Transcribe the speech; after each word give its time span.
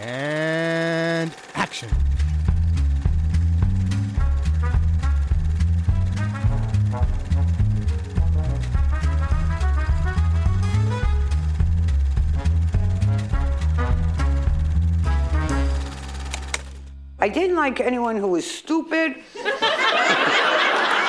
And 0.00 1.32
action. 1.54 1.88
I 17.18 17.28
didn't 17.28 17.56
like 17.56 17.80
anyone 17.80 18.16
who 18.16 18.28
was 18.28 18.44
stupid 18.44 19.16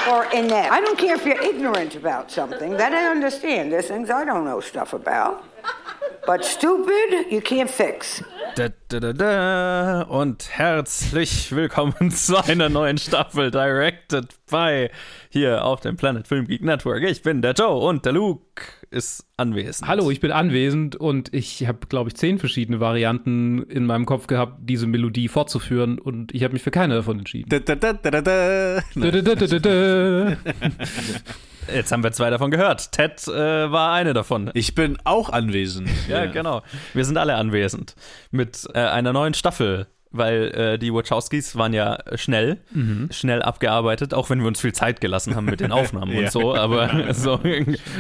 or 0.08 0.26
inept. 0.32 0.72
I 0.72 0.80
don't 0.82 0.98
care 0.98 1.16
if 1.16 1.26
you're 1.26 1.42
ignorant 1.42 1.96
about 1.96 2.32
something. 2.32 2.72
That 2.78 2.94
I 2.94 3.08
understand. 3.12 3.70
There's 3.70 3.88
things 3.90 4.10
I 4.10 4.24
don't 4.24 4.46
know 4.46 4.62
stuff 4.62 4.94
about. 4.94 5.44
But 6.26 6.46
stupid, 6.46 7.32
you 7.32 7.42
can't 7.42 7.70
fix. 7.70 8.24
Da, 8.56 8.70
da, 8.88 9.02
da, 9.02 9.12
da. 9.12 10.02
Und 10.04 10.48
herzlich 10.50 11.54
willkommen 11.54 12.10
zu 12.12 12.42
einer 12.42 12.70
neuen 12.70 12.98
Staffel 12.98 13.52
Directed 13.52 14.34
by 14.50 14.88
hier 15.30 15.66
auf 15.66 15.82
dem 15.82 15.98
Planet 15.98 16.26
Film 16.26 16.48
Geek 16.48 16.64
Network. 16.64 17.04
Ich 17.04 17.22
bin 17.22 17.42
der 17.42 17.52
Joe 17.52 17.86
und 17.86 18.06
der 18.06 18.14
Luke 18.14 18.64
ist 18.92 19.26
anwesend. 19.36 19.90
Hallo, 19.90 20.10
ich 20.10 20.22
bin 20.22 20.32
anwesend 20.32 20.96
und 20.96 21.34
ich 21.34 21.68
habe, 21.68 21.80
glaube 21.90 22.12
ich, 22.12 22.16
zehn 22.16 22.40
verschiedene 22.40 22.80
Varianten 22.80 23.62
in 23.64 23.86
meinem 23.86 24.06
Kopf 24.06 24.28
gehabt, 24.28 24.60
diese 24.62 24.88
Melodie 24.88 25.28
fortzuführen 25.28 26.00
und 26.00 26.34
ich 26.34 26.46
habe 26.46 26.54
mich 26.54 26.64
für 26.64 26.72
keine 26.72 26.96
davon 26.96 27.20
entschieden. 27.20 27.50
Jetzt 31.74 31.92
haben 31.92 32.04
wir 32.04 32.12
zwei 32.12 32.30
davon 32.30 32.52
gehört. 32.52 32.92
Ted 32.92 33.28
äh, 33.28 33.72
war 33.72 33.94
eine 33.94 34.14
davon. 34.14 34.52
Ich 34.54 34.76
bin 34.76 34.98
auch 35.04 35.30
anwesend. 35.30 35.90
Ja, 36.08 36.26
genau. 36.28 36.62
Wir 36.94 37.04
sind 37.06 37.18
alle 37.18 37.36
anwesend 37.36 37.96
mit 38.32 38.68
äh, 38.74 38.80
einer 38.80 39.12
neuen 39.14 39.34
Staffel, 39.34 39.88
weil 40.12 40.44
äh, 40.54 40.78
die 40.78 40.94
Wachowskis 40.94 41.56
waren 41.58 41.74
ja 41.74 41.98
schnell, 42.16 42.60
schnell 43.10 43.42
abgearbeitet, 43.42 44.14
auch 44.14 44.30
wenn 44.30 44.40
wir 44.40 44.48
uns 44.48 44.62
viel 44.62 44.72
Zeit 44.74 45.02
gelassen 45.02 45.36
haben 45.36 45.46
mit 45.46 45.60
den 45.60 45.72
Aufnahmen 45.74 46.12
Ja, 46.14 46.20
und 46.20 46.32
so, 46.32 46.56
aber 46.56 46.90
so 47.14 47.40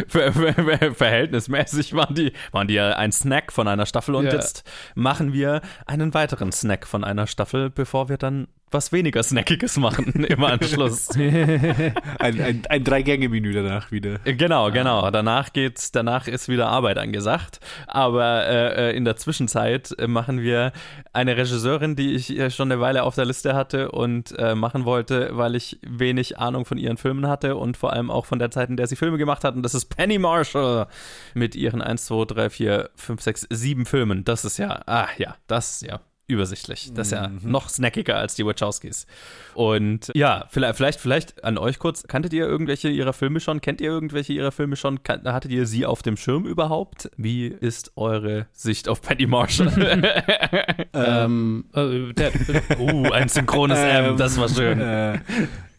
ver 0.07 0.31
ver 0.33 0.53
ver 0.53 0.93
verhältnismäßig 0.93 1.93
waren 1.95 2.13
die, 2.15 2.31
waren 2.51 2.67
die 2.67 2.75
ja 2.75 2.91
ein 2.95 3.11
Snack 3.11 3.51
von 3.51 3.67
einer 3.67 3.85
Staffel 3.85 4.15
und 4.15 4.25
Ja. 4.25 4.33
jetzt 4.33 4.63
machen 4.93 5.33
wir 5.33 5.61
einen 5.87 6.13
weiteren 6.13 6.51
Snack 6.51 6.85
von 6.87 7.03
einer 7.03 7.27
Staffel, 7.27 7.69
bevor 7.69 8.07
wir 8.07 8.17
dann 8.17 8.47
was 8.75 8.91
weniger 8.91 9.23
Snackiges 9.23 9.77
machen 9.77 10.25
im 10.25 10.43
Anschluss. 10.43 11.09
Ein, 11.15 11.95
ein, 12.19 12.63
ein 12.67 12.83
Drei-Gänge-Menü 12.83 13.53
danach 13.53 13.89
wieder. 13.89 14.19
Genau, 14.25 14.69
genau. 14.69 15.09
Danach 15.11 15.53
geht's, 15.53 15.91
danach 15.91 16.27
ist 16.27 16.49
wieder 16.49 16.67
Arbeit 16.67 16.97
angesagt. 16.97 17.61
Aber 17.87 18.45
äh, 18.45 18.89
äh, 18.89 18.97
in 18.97 19.05
der 19.05 19.15
Zwischenzeit 19.15 19.97
äh, 19.97 20.07
machen 20.07 20.41
wir 20.41 20.73
eine 21.13 21.37
Regisseurin, 21.37 21.95
die 21.95 22.15
ich 22.15 22.37
äh, 22.37 22.51
schon 22.51 22.69
eine 22.69 22.81
Weile 22.81 23.03
auf 23.03 23.15
der 23.15 23.25
Liste 23.25 23.55
hatte 23.55 23.91
und 23.91 24.37
äh, 24.37 24.55
machen 24.55 24.83
wollte, 24.83 25.29
weil 25.31 25.55
ich 25.55 25.79
wenig 25.81 26.37
Ahnung 26.37 26.65
von 26.65 26.77
ihren 26.77 26.97
Filmen 26.97 27.27
hatte 27.27 27.55
und 27.55 27.77
vor 27.77 27.93
allem 27.93 28.11
auch 28.11 28.25
von 28.25 28.39
der 28.39 28.51
Zeit, 28.51 28.69
in 28.69 28.75
der 28.75 28.87
sie 28.87 28.97
Filme 28.97 29.17
gemacht 29.17 29.45
hat. 29.45 29.55
Und 29.55 29.63
das 29.63 29.73
ist 29.73 29.85
Penny 29.85 30.19
Marshall 30.19 30.87
mit 31.33 31.55
ihren 31.55 31.81
1, 31.81 32.05
2, 32.05 32.25
3, 32.25 32.49
4, 32.49 32.89
5, 32.95 33.21
6, 33.21 33.47
7 33.49 33.85
Filmen. 33.85 34.25
Das 34.25 34.43
ist 34.43 34.57
ja, 34.57 34.81
ah 34.85 35.07
ja, 35.17 35.37
das 35.47 35.79
ja 35.79 36.01
übersichtlich. 36.27 36.91
Das 36.93 37.07
ist 37.07 37.11
ja 37.11 37.31
noch 37.43 37.69
snackiger 37.69 38.15
als 38.15 38.35
die 38.35 38.45
Wachowskis. 38.45 39.05
Und 39.53 40.11
ja, 40.15 40.45
vielleicht, 40.49 40.75
vielleicht, 40.75 40.99
vielleicht 40.99 41.43
an 41.43 41.57
euch 41.57 41.79
kurz. 41.79 42.07
Kanntet 42.07 42.33
ihr 42.33 42.45
irgendwelche 42.45 42.89
ihrer 42.89 43.13
Filme 43.13 43.39
schon? 43.39 43.61
Kennt 43.61 43.81
ihr 43.81 43.89
irgendwelche 43.89 44.33
ihrer 44.33 44.51
Filme 44.51 44.75
schon? 44.75 45.03
Kan 45.03 45.23
hattet 45.25 45.51
ihr 45.51 45.65
sie 45.65 45.85
auf 45.85 46.01
dem 46.01 46.17
Schirm 46.17 46.45
überhaupt? 46.45 47.09
Wie 47.17 47.47
ist 47.47 47.91
eure 47.95 48.47
Sicht 48.53 48.89
auf 48.89 49.01
Penny 49.01 49.27
Marshall? 49.27 49.71
ähm, 50.93 51.65
äh, 51.73 52.13
der, 52.13 52.31
uh, 52.79 53.11
ein 53.11 53.29
synchrones 53.29 53.79
M, 53.79 54.05
Ähm, 54.05 54.17
das 54.17 54.37
war 54.37 54.49
schön. 54.49 54.79
Äh, 54.79 55.19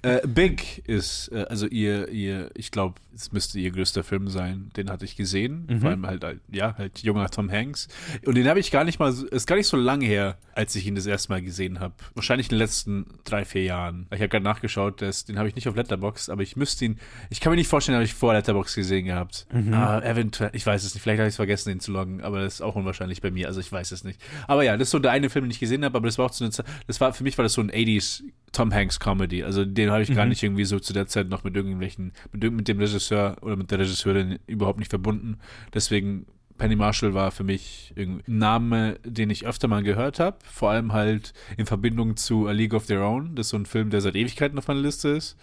äh, 0.06 0.26
Big 0.26 0.82
ist, 0.86 1.28
äh, 1.32 1.46
also 1.48 1.66
ihr, 1.66 2.08
ihr, 2.08 2.50
ich 2.54 2.70
glaube, 2.70 2.94
es 3.14 3.32
müsste 3.32 3.58
ihr 3.58 3.70
größter 3.70 4.04
Film 4.04 4.28
sein. 4.28 4.70
Den 4.76 4.90
hatte 4.90 5.04
ich 5.06 5.16
gesehen. 5.16 5.66
Vor 5.80 5.88
allem 5.90 6.06
halt, 6.06 6.22
halt, 6.22 6.40
ja, 6.52 6.76
halt 6.76 6.98
junger 7.02 7.30
Tom 7.30 7.50
Hanks. 7.50 7.88
Und 8.26 8.34
den 8.36 8.46
habe 8.46 8.60
ich 8.60 8.70
gar 8.70 8.84
nicht 8.84 8.98
mal, 8.98 9.10
so- 9.12 9.26
ist 9.26 9.46
gar 9.46 9.56
nicht 9.56 9.66
so 9.68 9.76
lange 9.78 10.04
her, 10.04 10.36
als 10.54 10.74
ich 10.76 10.86
ihn 10.86 10.94
das 10.94 11.06
erste 11.06 11.32
Mal 11.32 11.40
gesehen 11.40 11.80
habe. 11.80 11.94
Wahrscheinlich 12.14 12.48
in 12.48 12.50
den 12.50 12.58
letzten 12.58 13.06
drei, 13.24 13.46
vier 13.46 13.62
Jahren. 13.62 14.06
Ich 14.10 14.18
habe 14.20 14.28
gerade 14.28 14.44
nachgeschaut, 14.44 15.00
das, 15.00 15.24
den 15.24 15.38
habe 15.38 15.48
ich 15.48 15.54
nicht 15.54 15.66
auf 15.66 15.74
Letterbox, 15.76 16.28
aber 16.28 16.42
ich 16.42 16.56
müsste 16.56 16.84
ihn, 16.84 16.98
ich 17.30 17.40
kann 17.40 17.50
mir 17.52 17.56
nicht 17.56 17.68
vorstellen, 17.68 17.96
habe 17.96 18.04
ich 18.04 18.12
vor 18.12 18.34
Letterbox 18.34 18.74
gesehen 18.74 19.06
gehabt. 19.06 19.46
Ah, 19.72 20.00
eventuell, 20.02 20.50
ich 20.52 20.66
weiß 20.66 20.84
es 20.84 20.92
nicht. 20.94 21.02
Vielleicht 21.02 21.18
habe 21.20 21.28
ich 21.28 21.32
es 21.32 21.36
vergessen, 21.36 21.70
den 21.70 21.80
zu 21.80 21.92
loggen, 21.92 22.20
aber 22.20 22.42
das 22.42 22.54
ist 22.56 22.60
auch 22.60 22.76
unwahrscheinlich 22.76 23.22
bei 23.22 23.30
mir. 23.30 23.46
Also 23.48 23.60
ich 23.60 23.72
weiß 23.72 23.92
es 23.92 24.04
nicht. 24.04 24.20
Aber 24.46 24.62
ja, 24.62 24.76
das 24.76 24.88
ist 24.88 24.92
so 24.92 24.98
der 24.98 25.12
eine 25.12 25.30
Film, 25.30 25.46
den 25.46 25.50
ich 25.52 25.58
gesehen 25.60 25.84
habe, 25.86 25.96
aber 25.96 26.06
das 26.06 26.18
war 26.18 26.26
auch 26.26 26.30
zu 26.30 26.44
einer 26.44 26.50
Zeit, 26.50 26.66
das 26.86 27.00
war, 27.00 27.14
für 27.14 27.22
mich 27.24 27.38
war 27.38 27.42
das 27.44 27.54
so 27.54 27.62
ein 27.62 27.70
80s 27.70 28.22
Tom 28.52 28.72
Hanks 28.72 29.00
Comedy. 29.00 29.42
Also 29.42 29.64
den 29.64 29.90
habe 29.96 30.10
ich 30.10 30.16
gar 30.16 30.26
nicht 30.26 30.42
irgendwie 30.42 30.64
so 30.64 30.78
zu 30.78 30.92
der 30.92 31.06
Zeit 31.06 31.28
noch 31.28 31.44
mit 31.44 31.56
irgendwelchen, 31.56 32.12
mit, 32.32 32.52
mit 32.52 32.68
dem 32.68 32.78
Regisseur 32.78 33.36
oder 33.42 33.56
mit 33.56 33.70
der 33.70 33.78
Regisseurin 33.78 34.38
überhaupt 34.46 34.78
nicht 34.78 34.90
verbunden. 34.90 35.38
Deswegen 35.74 36.26
Penny 36.58 36.76
Marshall 36.76 37.14
war 37.14 37.30
für 37.30 37.44
mich 37.44 37.92
ein 37.96 38.22
Name, 38.26 38.98
den 39.04 39.30
ich 39.30 39.46
öfter 39.46 39.68
mal 39.68 39.82
gehört 39.82 40.20
habe. 40.20 40.36
Vor 40.44 40.70
allem 40.70 40.92
halt 40.92 41.32
in 41.56 41.66
Verbindung 41.66 42.16
zu 42.16 42.46
A 42.46 42.52
League 42.52 42.74
of 42.74 42.86
Their 42.86 43.02
Own. 43.02 43.34
Das 43.34 43.46
ist 43.46 43.50
so 43.50 43.56
ein 43.56 43.66
Film, 43.66 43.90
der 43.90 44.00
seit 44.00 44.16
Ewigkeiten 44.16 44.58
auf 44.58 44.68
meiner 44.68 44.80
Liste 44.80 45.10
ist. 45.10 45.36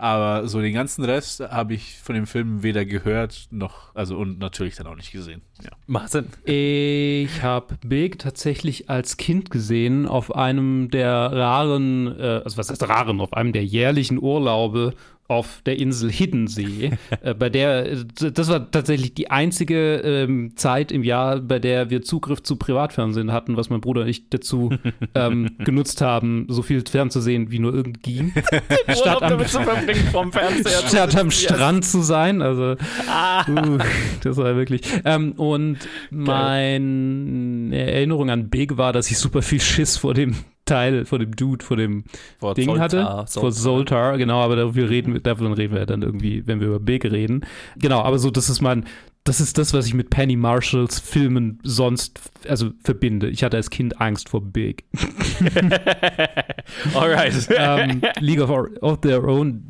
Aber 0.00 0.48
so 0.48 0.62
den 0.62 0.72
ganzen 0.72 1.04
Rest 1.04 1.40
habe 1.40 1.74
ich 1.74 1.98
von 1.98 2.14
dem 2.14 2.26
Film 2.26 2.62
weder 2.62 2.86
gehört 2.86 3.48
noch, 3.50 3.94
also 3.94 4.16
und 4.16 4.38
natürlich 4.38 4.76
dann 4.76 4.86
auch 4.86 4.96
nicht 4.96 5.12
gesehen. 5.12 5.42
Ja. 5.62 5.72
Macht 5.86 6.12
Sinn. 6.12 6.24
ich 6.46 7.42
habe 7.42 7.76
Big 7.84 8.18
tatsächlich 8.18 8.88
als 8.88 9.18
Kind 9.18 9.50
gesehen 9.50 10.08
auf 10.08 10.34
einem 10.34 10.90
der 10.90 11.12
raren, 11.12 12.18
äh, 12.18 12.40
also 12.42 12.56
was 12.56 12.70
heißt 12.70 12.88
raren, 12.88 13.20
auf 13.20 13.34
einem 13.34 13.52
der 13.52 13.66
jährlichen 13.66 14.18
Urlaube 14.18 14.94
auf 15.30 15.62
der 15.64 15.78
Insel 15.78 16.10
Hiddensee, 16.10 16.90
äh, 17.22 17.34
bei 17.34 17.48
der, 17.48 17.94
das 18.04 18.48
war 18.48 18.70
tatsächlich 18.70 19.14
die 19.14 19.30
einzige 19.30 19.96
ähm, 19.98 20.56
Zeit 20.56 20.90
im 20.90 21.04
Jahr, 21.04 21.38
bei 21.38 21.60
der 21.60 21.88
wir 21.88 22.02
Zugriff 22.02 22.42
zu 22.42 22.56
Privatfernsehen 22.56 23.32
hatten, 23.32 23.56
was 23.56 23.70
mein 23.70 23.80
Bruder 23.80 24.02
und 24.02 24.08
ich 24.08 24.28
dazu 24.28 24.70
ähm, 25.14 25.50
genutzt 25.58 26.00
haben, 26.00 26.46
so 26.48 26.62
viel 26.62 26.84
fernzusehen, 26.84 27.52
wie 27.52 27.60
nur 27.60 27.72
irgend 27.72 28.02
ging. 28.02 28.32
Urlaub 28.88 29.22
am-. 29.22 30.88
Statt 30.88 31.16
am 31.16 31.30
Strand 31.30 31.84
zu 31.84 32.02
sein, 32.02 32.42
also 32.42 32.72
uh, 32.72 33.78
das 34.22 34.36
war 34.36 34.56
wirklich. 34.56 34.82
Ähm, 35.04 35.32
und 35.32 35.78
meine 36.10 37.70
Erinnerung 37.72 38.30
an 38.30 38.50
Big 38.50 38.76
war, 38.76 38.92
dass 38.92 39.10
ich 39.12 39.18
super 39.18 39.42
viel 39.42 39.60
Schiss 39.60 39.96
vor 39.96 40.12
dem 40.12 40.34
Teil, 40.70 41.04
vor 41.04 41.18
dem 41.18 41.34
Dude, 41.34 41.64
vor 41.64 41.76
dem 41.76 42.04
Vor 42.38 42.54
Ding 42.54 42.66
Zoltar, 42.66 42.84
hatte. 42.84 43.26
Zoltar. 43.26 43.40
Vor 43.40 43.52
Zoltar, 43.52 44.18
genau, 44.18 44.40
aber 44.40 44.56
darüber 44.56 44.88
reden, 44.88 45.20
davon 45.22 45.52
reden 45.52 45.74
wir 45.74 45.86
dann 45.86 46.02
irgendwie, 46.02 46.46
wenn 46.46 46.60
wir 46.60 46.68
über 46.68 46.80
Big 46.80 47.04
reden. 47.04 47.44
Genau, 47.76 48.02
aber 48.02 48.18
so, 48.18 48.30
das 48.30 48.48
ist 48.48 48.60
mein, 48.60 48.84
das 49.24 49.40
ist 49.40 49.58
das, 49.58 49.74
was 49.74 49.86
ich 49.86 49.94
mit 49.94 50.10
Penny 50.10 50.36
Marshalls 50.36 51.00
Filmen 51.00 51.58
sonst, 51.62 52.20
also 52.48 52.70
verbinde. 52.82 53.28
Ich 53.28 53.42
hatte 53.42 53.56
als 53.56 53.70
Kind 53.70 54.00
Angst 54.00 54.28
vor 54.28 54.40
Big. 54.40 54.84
Alright. 56.94 57.48
ähm, 57.54 58.02
League 58.20 58.40
of, 58.40 58.50
of 58.80 59.00
Their 59.00 59.24
Own, 59.24 59.64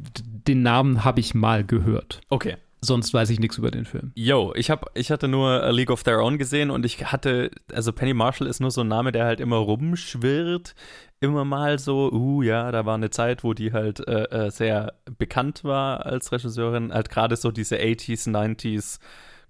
den 0.46 0.62
Namen 0.62 1.04
habe 1.04 1.20
ich 1.20 1.34
mal 1.34 1.64
gehört. 1.64 2.20
Okay. 2.28 2.56
Sonst 2.82 3.12
weiß 3.12 3.28
ich 3.30 3.40
nichts 3.40 3.58
über 3.58 3.70
den 3.70 3.84
Film. 3.84 4.12
Yo, 4.14 4.54
ich 4.54 4.70
hab, 4.70 4.90
ich 4.96 5.10
hatte 5.10 5.28
nur 5.28 5.62
A 5.62 5.70
League 5.70 5.90
of 5.90 6.02
Their 6.02 6.20
Own 6.20 6.38
gesehen 6.38 6.70
und 6.70 6.86
ich 6.86 7.04
hatte, 7.12 7.50
also 7.72 7.92
Penny 7.92 8.14
Marshall 8.14 8.46
ist 8.46 8.60
nur 8.60 8.70
so 8.70 8.80
ein 8.80 8.88
Name, 8.88 9.12
der 9.12 9.26
halt 9.26 9.40
immer 9.40 9.56
rumschwirrt. 9.56 10.74
Immer 11.22 11.44
mal 11.44 11.78
so, 11.78 12.10
uh, 12.10 12.40
ja, 12.42 12.72
da 12.72 12.86
war 12.86 12.94
eine 12.94 13.10
Zeit, 13.10 13.44
wo 13.44 13.52
die 13.52 13.74
halt 13.74 14.00
äh, 14.08 14.46
äh, 14.46 14.50
sehr 14.50 14.94
bekannt 15.18 15.64
war 15.64 16.06
als 16.06 16.32
Regisseurin, 16.32 16.94
halt 16.94 17.10
gerade 17.10 17.36
so 17.36 17.50
diese 17.50 17.76
80s, 17.76 18.30
90s 18.30 18.98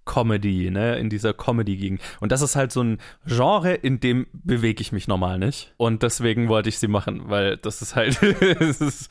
Comedy, 0.05 0.71
ne, 0.71 0.99
in 0.99 1.09
dieser 1.09 1.33
Comedy 1.33 1.77
ging. 1.77 2.01
Und 2.19 2.33
das 2.33 2.43
ist 2.43 2.57
halt 2.57 2.73
so 2.73 2.83
ein 2.83 2.99
Genre, 3.27 3.75
in 3.75 4.01
dem 4.01 4.27
bewege 4.33 4.81
ich 4.81 4.91
mich 4.91 5.07
normal 5.07 5.39
nicht. 5.39 5.73
Und 5.77 6.03
deswegen 6.03 6.49
wollte 6.49 6.69
ich 6.69 6.79
sie 6.79 6.89
machen, 6.89 7.29
weil 7.29 7.57
das 7.59 7.81
ist 7.83 7.95
halt, 7.95 8.21
es 8.61 8.81
ist 8.81 9.11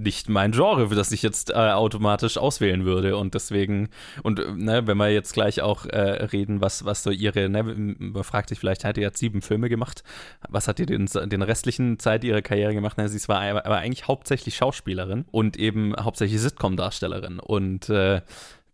nicht 0.00 0.28
mein 0.28 0.52
Genre, 0.52 0.88
das 0.94 1.12
ich 1.12 1.22
jetzt 1.22 1.50
äh, 1.50 1.54
automatisch 1.54 2.38
auswählen 2.38 2.84
würde. 2.84 3.16
Und 3.16 3.34
deswegen, 3.34 3.88
und 4.22 4.38
äh, 4.38 4.52
ne, 4.52 4.86
wenn 4.86 4.96
wir 4.96 5.10
jetzt 5.10 5.32
gleich 5.32 5.62
auch 5.62 5.86
äh, 5.86 5.98
reden, 6.24 6.60
was, 6.60 6.84
was 6.84 7.02
so 7.02 7.10
ihre, 7.10 7.48
ne, 7.48 7.62
man 7.62 8.24
fragt 8.24 8.48
sich 8.48 8.58
vielleicht, 8.58 8.84
hat 8.84 8.96
die 8.96 9.02
jetzt 9.02 9.18
sieben 9.18 9.42
Filme 9.42 9.68
gemacht? 9.68 10.02
Was 10.48 10.68
hat 10.68 10.78
die 10.78 10.86
den, 10.86 11.06
den 11.06 11.42
restlichen 11.42 11.98
Zeit 11.98 12.24
ihrer 12.24 12.42
Karriere 12.42 12.74
gemacht? 12.74 12.98
Ne, 12.98 13.08
sie 13.08 13.28
war 13.28 13.40
aber 13.40 13.76
eigentlich 13.76 14.08
hauptsächlich 14.08 14.56
Schauspielerin 14.56 15.24
und 15.30 15.56
eben 15.56 15.94
hauptsächlich 15.98 16.40
Sitcom-Darstellerin. 16.40 17.38
Und 17.38 17.88
äh, 17.88 18.22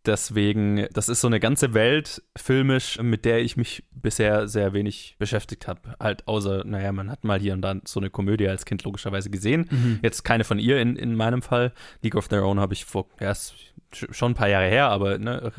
deswegen, 0.06 0.86
das 0.92 1.08
ist 1.08 1.20
so 1.20 1.26
eine 1.26 1.40
ganze 1.40 1.74
Welt 1.74 2.22
filmisch, 2.36 2.98
mit 3.00 3.24
der 3.24 3.40
ich 3.40 3.56
mich 3.56 3.84
bisher 3.90 4.48
sehr 4.48 4.72
wenig 4.72 5.16
beschäftigt 5.18 5.66
habe. 5.66 5.80
Halt 6.00 6.26
außer, 6.28 6.64
naja, 6.64 6.92
man 6.92 7.10
hat 7.10 7.24
mal 7.24 7.40
hier 7.40 7.52
und 7.54 7.62
da 7.62 7.74
so 7.84 8.00
eine 8.00 8.10
Komödie 8.10 8.48
als 8.48 8.64
Kind 8.64 8.84
logischerweise 8.84 9.30
gesehen. 9.30 9.66
Mhm. 9.70 9.98
Jetzt 10.02 10.22
keine 10.22 10.44
von 10.44 10.58
ihr 10.58 10.80
in, 10.80 10.96
in 10.96 11.14
meinem 11.16 11.42
Fall. 11.42 11.72
League 12.02 12.14
of 12.14 12.28
Their 12.28 12.44
Own 12.44 12.60
habe 12.60 12.74
ich 12.74 12.84
vor, 12.84 13.06
ist 13.18 13.54
schon 13.92 14.32
ein 14.32 14.34
paar 14.34 14.48
Jahre 14.48 14.66
her, 14.66 14.88
aber 14.88 15.18
ne, 15.18 15.52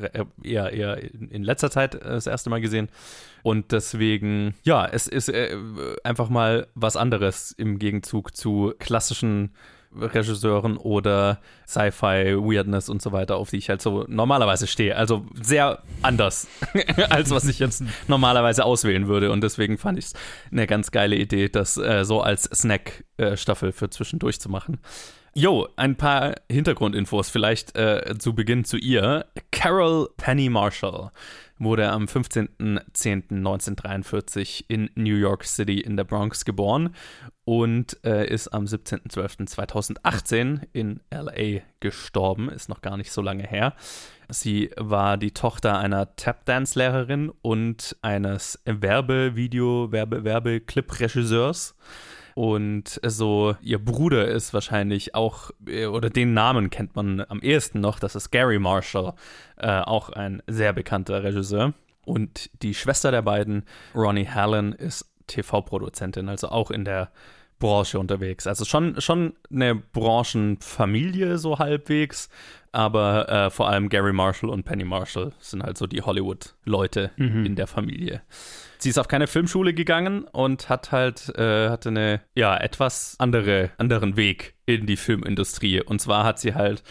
eher, 0.43 0.71
eher 0.71 0.97
in 1.01 1.43
letzter 1.43 1.71
Zeit 1.71 1.95
äh, 1.95 1.99
das 1.99 2.27
erste 2.27 2.49
Mal 2.49 2.61
gesehen. 2.61 2.89
Und 3.43 3.71
deswegen, 3.71 4.55
ja, 4.63 4.85
es 4.85 5.07
ist 5.07 5.29
äh, 5.29 5.57
einfach 6.03 6.29
mal 6.29 6.67
was 6.75 6.97
anderes 6.97 7.51
im 7.51 7.79
Gegenzug 7.79 8.35
zu 8.35 8.73
klassischen 8.79 9.51
Regisseuren 9.95 10.77
oder 10.77 11.39
Sci-Fi, 11.67 12.37
Weirdness 12.37 12.89
und 12.89 13.01
so 13.01 13.11
weiter, 13.11 13.37
auf 13.37 13.49
die 13.49 13.57
ich 13.57 13.69
halt 13.69 13.81
so 13.81 14.05
normalerweise 14.07 14.67
stehe. 14.67 14.95
Also 14.95 15.25
sehr 15.41 15.81
anders, 16.01 16.47
als 17.09 17.31
was 17.31 17.47
ich 17.47 17.59
jetzt 17.59 17.83
normalerweise 18.07 18.65
auswählen 18.65 19.07
würde. 19.07 19.31
Und 19.31 19.41
deswegen 19.41 19.77
fand 19.77 19.99
ich 19.99 20.05
es 20.05 20.13
eine 20.51 20.67
ganz 20.67 20.91
geile 20.91 21.15
Idee, 21.15 21.49
das 21.49 21.77
äh, 21.77 22.05
so 22.05 22.21
als 22.21 22.43
Snack-Staffel 22.43 23.71
für 23.71 23.89
zwischendurch 23.89 24.39
zu 24.39 24.49
machen. 24.49 24.79
Jo, 25.33 25.67
ein 25.75 25.95
paar 25.95 26.35
Hintergrundinfos 26.49 27.29
vielleicht 27.29 27.77
äh, 27.77 28.15
zu 28.17 28.33
Beginn 28.33 28.65
zu 28.65 28.77
ihr. 28.77 29.25
Carol 29.51 30.09
Penny 30.17 30.49
Marshall 30.49 31.11
wurde 31.59 31.89
am 31.89 32.05
15.10.1943 32.05 34.65
in 34.67 34.89
New 34.95 35.15
York 35.15 35.43
City 35.43 35.79
in 35.79 35.95
der 35.95 36.05
Bronx 36.05 36.43
geboren 36.43 36.95
und 37.47 37.97
äh, 38.03 38.27
ist 38.27 38.49
am 38.49 38.65
17.12.2018 38.65 40.63
in 40.73 40.99
LA 41.09 41.61
gestorben, 41.79 42.49
ist 42.49 42.67
noch 42.67 42.81
gar 42.81 42.97
nicht 42.97 43.09
so 43.09 43.21
lange 43.21 43.43
her. 43.43 43.73
Sie 44.27 44.69
war 44.75 45.15
die 45.15 45.31
Tochter 45.31 45.79
einer 45.79 46.13
Tapdance-Lehrerin 46.17 47.31
und 47.41 47.95
eines 48.01 48.61
Werbevideo, 48.65 49.93
Werbe, 49.93 50.25
Werbeclip-Regisseurs. 50.25 51.77
Und 52.35 52.99
so, 53.01 53.55
ihr 53.61 53.79
Bruder 53.79 54.27
ist 54.27 54.53
wahrscheinlich 54.53 55.15
auch, 55.15 55.51
äh, 55.65 55.85
oder 55.85 56.09
den 56.09 56.33
Namen 56.33 56.69
kennt 56.69 56.97
man 56.97 57.23
am 57.29 57.39
ehesten 57.39 57.79
noch, 57.79 57.99
das 57.99 58.17
ist 58.17 58.31
Gary 58.31 58.59
Marshall, 58.59 59.13
äh, 59.55 59.79
auch 59.79 60.09
ein 60.09 60.43
sehr 60.47 60.73
bekannter 60.73 61.23
Regisseur. 61.23 61.73
Und 62.03 62.49
die 62.61 62.73
Schwester 62.73 63.11
der 63.11 63.21
beiden, 63.21 63.63
Ronnie 63.95 64.27
Hallen, 64.27 64.73
ist 64.73 65.09
TV-Produzentin, 65.27 66.27
also 66.27 66.49
auch 66.49 66.71
in 66.71 66.83
der 66.83 67.09
Branche 67.59 67.99
unterwegs. 67.99 68.45
Also 68.47 68.65
schon, 68.65 68.99
schon 69.01 69.33
eine 69.51 69.75
Branchenfamilie 69.75 71.37
so 71.37 71.59
halbwegs, 71.59 72.29
aber 72.71 73.29
äh, 73.29 73.49
vor 73.49 73.69
allem 73.69 73.89
Gary 73.89 74.13
Marshall 74.13 74.49
und 74.49 74.63
Penny 74.63 74.83
Marshall 74.83 75.31
sind 75.39 75.63
halt 75.63 75.77
so 75.77 75.87
die 75.87 76.01
Hollywood-Leute 76.01 77.11
Mhm. 77.17 77.45
in 77.45 77.55
der 77.55 77.67
Familie. 77.67 78.21
Sie 78.79 78.89
ist 78.89 78.99
auf 78.99 79.07
keine 79.07 79.25
Filmschule 79.27 79.73
gegangen 79.73 80.25
und 80.25 80.69
hat 80.69 80.91
halt 80.91 81.33
äh, 81.35 81.69
hatte 81.69 81.89
eine 81.89 82.21
ja 82.35 82.55
etwas 82.55 83.15
andere 83.17 83.71
anderen 83.77 84.15
Weg 84.17 84.53
in 84.67 84.85
die 84.85 84.97
Filmindustrie. 84.97 85.81
Und 85.81 85.99
zwar 85.99 86.23
hat 86.25 86.39
sie 86.39 86.53
halt 86.53 86.83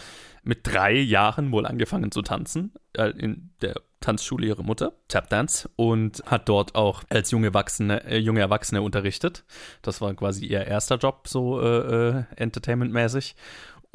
mit 0.46 0.60
drei 0.62 0.92
Jahren 0.92 1.50
wohl 1.50 1.66
angefangen 1.66 2.12
zu 2.12 2.22
tanzen 2.22 2.72
äh, 2.92 3.10
in 3.10 3.50
der 3.62 3.74
Tanzschule 4.00 4.46
ihrer 4.46 4.62
Mutter, 4.62 4.92
Tapdance, 5.08 5.68
und 5.74 6.22
hat 6.26 6.48
dort 6.48 6.76
auch 6.76 7.02
als 7.08 7.32
junge 7.32 7.48
Erwachsene, 7.48 8.04
äh, 8.04 8.18
junge 8.18 8.40
Erwachsene 8.40 8.80
unterrichtet. 8.80 9.44
Das 9.82 10.00
war 10.00 10.14
quasi 10.14 10.46
ihr 10.46 10.64
erster 10.64 10.98
Job, 10.98 11.26
so 11.26 11.60
äh, 11.60 12.18
äh, 12.18 12.24
entertainmentmäßig. 12.36 13.34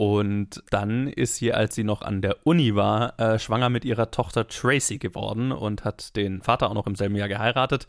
Und 0.01 0.63
dann 0.71 1.05
ist 1.05 1.35
sie, 1.35 1.53
als 1.53 1.75
sie 1.75 1.83
noch 1.83 2.01
an 2.01 2.23
der 2.23 2.37
Uni 2.43 2.73
war, 2.73 3.19
äh, 3.19 3.37
schwanger 3.37 3.69
mit 3.69 3.85
ihrer 3.85 4.09
Tochter 4.09 4.47
Tracy 4.47 4.97
geworden 4.97 5.51
und 5.51 5.85
hat 5.85 6.15
den 6.15 6.41
Vater 6.41 6.71
auch 6.71 6.73
noch 6.73 6.87
im 6.87 6.95
selben 6.95 7.15
Jahr 7.15 7.27
geheiratet, 7.27 7.85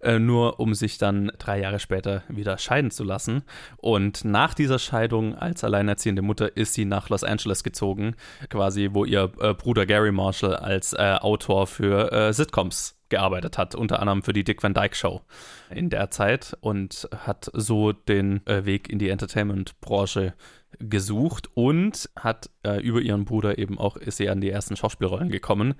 äh, 0.00 0.20
nur 0.20 0.60
um 0.60 0.74
sich 0.74 0.96
dann 0.98 1.32
drei 1.38 1.58
Jahre 1.58 1.80
später 1.80 2.22
wieder 2.28 2.56
scheiden 2.58 2.92
zu 2.92 3.02
lassen. 3.02 3.42
Und 3.78 4.24
nach 4.24 4.54
dieser 4.54 4.78
Scheidung 4.78 5.34
als 5.34 5.64
alleinerziehende 5.64 6.22
Mutter 6.22 6.56
ist 6.56 6.74
sie 6.74 6.84
nach 6.84 7.08
Los 7.08 7.24
Angeles 7.24 7.64
gezogen, 7.64 8.14
quasi 8.48 8.90
wo 8.92 9.04
ihr 9.04 9.32
äh, 9.40 9.52
Bruder 9.52 9.86
Gary 9.86 10.12
Marshall 10.12 10.54
als 10.54 10.92
äh, 10.92 11.16
Autor 11.20 11.66
für 11.66 12.12
äh, 12.12 12.32
Sitcoms 12.32 12.96
gearbeitet 13.08 13.58
hat, 13.58 13.74
unter 13.74 14.00
anderem 14.00 14.22
für 14.22 14.32
die 14.32 14.44
Dick 14.44 14.62
Van 14.62 14.74
Dyke 14.74 14.94
Show 14.94 15.22
in 15.70 15.90
der 15.90 16.10
Zeit 16.10 16.56
und 16.60 17.08
hat 17.16 17.50
so 17.52 17.92
den 17.92 18.44
äh, 18.46 18.64
Weg 18.64 18.88
in 18.88 18.98
die 18.98 19.10
Entertainment-Branche 19.10 20.34
gesucht 20.78 21.48
und 21.54 22.10
hat 22.16 22.50
äh, 22.64 22.80
über 22.80 23.00
ihren 23.00 23.24
Bruder 23.24 23.58
eben 23.58 23.78
auch 23.78 23.96
ist 23.96 24.18
sie 24.18 24.28
an 24.28 24.40
die 24.40 24.50
ersten 24.50 24.76
Schauspielrollen 24.76 25.30
gekommen. 25.30 25.74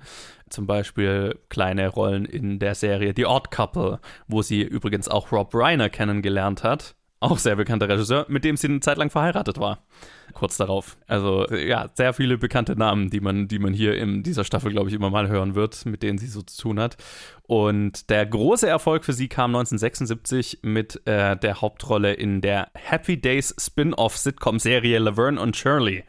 Zum 0.49 0.67
Beispiel 0.67 1.39
kleine 1.49 1.87
Rollen 1.87 2.25
in 2.25 2.59
der 2.59 2.75
Serie 2.75 3.13
The 3.15 3.25
Odd 3.25 3.49
Couple, 3.51 3.99
wo 4.27 4.41
sie 4.41 4.63
übrigens 4.63 5.07
auch 5.07 5.31
Rob 5.31 5.53
Reiner 5.53 5.89
kennengelernt 5.89 6.63
hat. 6.63 6.95
Auch 7.19 7.39
sehr 7.39 7.55
bekannter 7.55 7.89
Regisseur, 7.89 8.27
mit 8.29 8.43
dem 8.43 8.57
sie 8.57 8.67
eine 8.67 8.79
Zeit 8.79 8.97
lang 8.97 9.09
verheiratet 9.09 9.59
war. 9.59 9.79
Kurz 10.33 10.57
darauf. 10.57 10.97
Also 11.07 11.47
ja, 11.49 11.89
sehr 11.95 12.13
viele 12.13 12.37
bekannte 12.37 12.75
Namen, 12.75 13.09
die 13.09 13.21
man, 13.21 13.47
die 13.47 13.57
man 13.57 13.73
hier 13.73 13.97
in 13.97 14.21
dieser 14.21 14.43
Staffel, 14.43 14.71
glaube 14.71 14.89
ich, 14.89 14.95
immer 14.95 15.09
mal 15.09 15.27
hören 15.27 15.55
wird, 15.55 15.85
mit 15.87 16.03
denen 16.03 16.19
sie 16.19 16.27
so 16.27 16.43
zu 16.43 16.61
tun 16.61 16.79
hat. 16.79 16.95
Und 17.47 18.11
der 18.11 18.23
große 18.27 18.67
Erfolg 18.67 19.03
für 19.03 19.13
sie 19.13 19.29
kam 19.29 19.55
1976 19.55 20.59
mit 20.61 21.07
äh, 21.07 21.35
der 21.37 21.59
Hauptrolle 21.61 22.13
in 22.13 22.41
der 22.41 22.69
Happy 22.75 23.19
Days 23.19 23.55
Spin-off-Sitcom-Serie 23.57 24.99
Laverne 24.99 25.41
und 25.41 25.57
Shirley. 25.57 26.03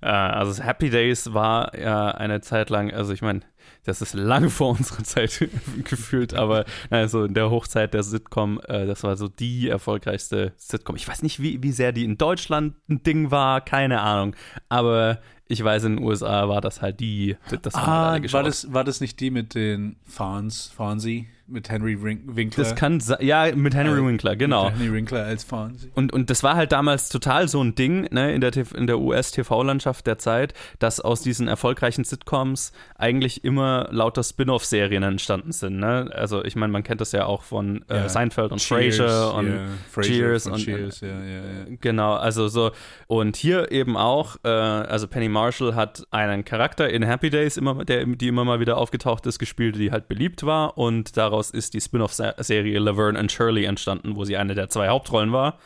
Äh, 0.00 0.06
also 0.06 0.62
Happy 0.62 0.88
Days 0.88 1.34
war 1.34 1.76
ja 1.78 2.08
eine 2.08 2.40
Zeit 2.40 2.70
lang, 2.70 2.90
also 2.90 3.12
ich 3.12 3.20
meine, 3.20 3.40
das 3.88 4.02
ist 4.02 4.14
lange 4.14 4.50
vor 4.50 4.70
unserer 4.78 5.02
Zeit 5.02 5.48
gefühlt, 5.84 6.34
aber 6.34 6.64
also 6.90 7.24
in 7.24 7.34
der 7.34 7.50
Hochzeit 7.50 7.94
der 7.94 8.02
Sitcom, 8.02 8.60
äh, 8.68 8.86
das 8.86 9.02
war 9.02 9.16
so 9.16 9.28
die 9.28 9.68
erfolgreichste 9.68 10.52
Sitcom. 10.56 10.94
Ich 10.96 11.08
weiß 11.08 11.22
nicht, 11.22 11.40
wie, 11.42 11.62
wie 11.62 11.72
sehr 11.72 11.92
die 11.92 12.04
in 12.04 12.18
Deutschland 12.18 12.74
ein 12.88 13.02
Ding 13.02 13.30
war, 13.30 13.60
keine 13.60 14.00
Ahnung. 14.00 14.36
Aber 14.68 15.18
ich 15.46 15.64
weiß, 15.64 15.84
in 15.84 15.96
den 15.96 16.04
USA 16.04 16.48
war 16.48 16.60
das 16.60 16.82
halt 16.82 17.00
die, 17.00 17.36
das 17.62 17.74
haben 17.74 17.86
wir 17.86 17.88
Ah, 17.92 18.10
alle 18.12 18.20
geschaut. 18.20 18.34
war 18.34 18.42
das, 18.44 18.72
war 18.72 18.84
das 18.84 19.00
nicht 19.00 19.18
die 19.20 19.30
mit 19.30 19.54
den 19.54 19.96
Fawns, 20.04 20.70
Fonzie, 20.76 21.26
mit 21.48 21.68
Henry 21.70 22.02
Wink 22.02 22.22
Winkler? 22.26 22.64
das 22.64 22.74
kann 22.74 23.02
ja, 23.20 23.54
mit 23.54 23.74
Henry 23.74 24.00
Äh, 24.00 24.06
Winkler, 24.06 24.36
genau. 24.36 24.66
Mit 24.66 24.78
Henry 24.78 24.92
Winkler 24.92 25.24
als 25.24 25.44
Fonzie. 25.44 25.90
Und, 25.94 26.12
und 26.12 26.30
das 26.30 26.42
war 26.42 26.56
halt 26.56 26.72
damals 26.72 27.08
total 27.08 27.48
so 27.48 27.62
ein 27.62 27.74
Ding 27.74 28.08
ne, 28.12 28.34
in 28.34 28.40
der, 28.40 28.52
TV 28.52 28.76
in 28.76 28.86
der 28.86 28.98
US-TV-Landschaft 28.98 30.06
der 30.06 30.18
Zeit, 30.18 30.54
dass 30.78 31.00
aus 31.00 31.22
diesen 31.22 31.48
erfolgreichen 31.48 32.04
Sitcoms 32.04 32.72
eigentlich 32.96 33.44
immer 33.44 33.88
lauter 33.90 34.22
Spin-off-Serien 34.22 35.02
entstanden 35.02 35.52
sind. 35.52 35.78
Ne? 35.78 36.10
Also 36.14 36.44
ich 36.44 36.56
meine, 36.56 36.72
man 36.72 36.82
kennt 36.82 37.00
das 37.00 37.12
ja 37.12 37.26
auch 37.26 37.42
von 37.42 37.84
äh, 37.88 37.96
Ja. 37.96 38.08
Seinfeld 38.08 38.52
und 38.52 38.58
Cheers, 38.60 38.96
Frasier 38.96 39.34
und 39.34 39.48
ja, 39.48 39.64
Frasier 39.90 40.12
Cheers 40.14 40.46
und 40.46 40.56
Cheers, 40.58 41.00
ja, 41.00 41.08
ja, 41.08 41.24
ja. 41.24 41.42
Genau, 41.80 42.14
also 42.14 42.48
so. 42.48 42.70
Und 43.06 43.36
hier 43.36 43.70
eben 43.72 43.96
auch, 43.96 44.36
äh, 44.44 44.48
also 44.48 45.06
Penny 45.08 45.28
Marshall 45.28 45.74
hat 45.74 46.06
einen 46.10 46.44
Charakter 46.44 46.88
in 46.88 47.02
Happy 47.02 47.30
Days, 47.30 47.56
immer, 47.56 47.84
der, 47.84 48.04
die 48.06 48.28
immer 48.28 48.44
mal 48.44 48.60
wieder 48.60 48.76
aufgetaucht 48.78 49.26
ist, 49.26 49.38
gespielt, 49.38 49.76
die 49.76 49.90
halt 49.90 50.08
beliebt 50.08 50.44
war. 50.44 50.76
Und 50.78 51.16
daraus 51.38 51.50
ist 51.50 51.74
die 51.74 51.80
Spin-off-Serie 51.80 52.78
Laverne 52.80 53.18
and 53.18 53.30
Shirley 53.30 53.64
entstanden, 53.64 54.16
wo 54.16 54.24
sie 54.24 54.36
eine 54.36 54.56
der 54.56 54.68
zwei 54.68 54.88
Hauptrollen 54.88 55.32
war. 55.32 55.58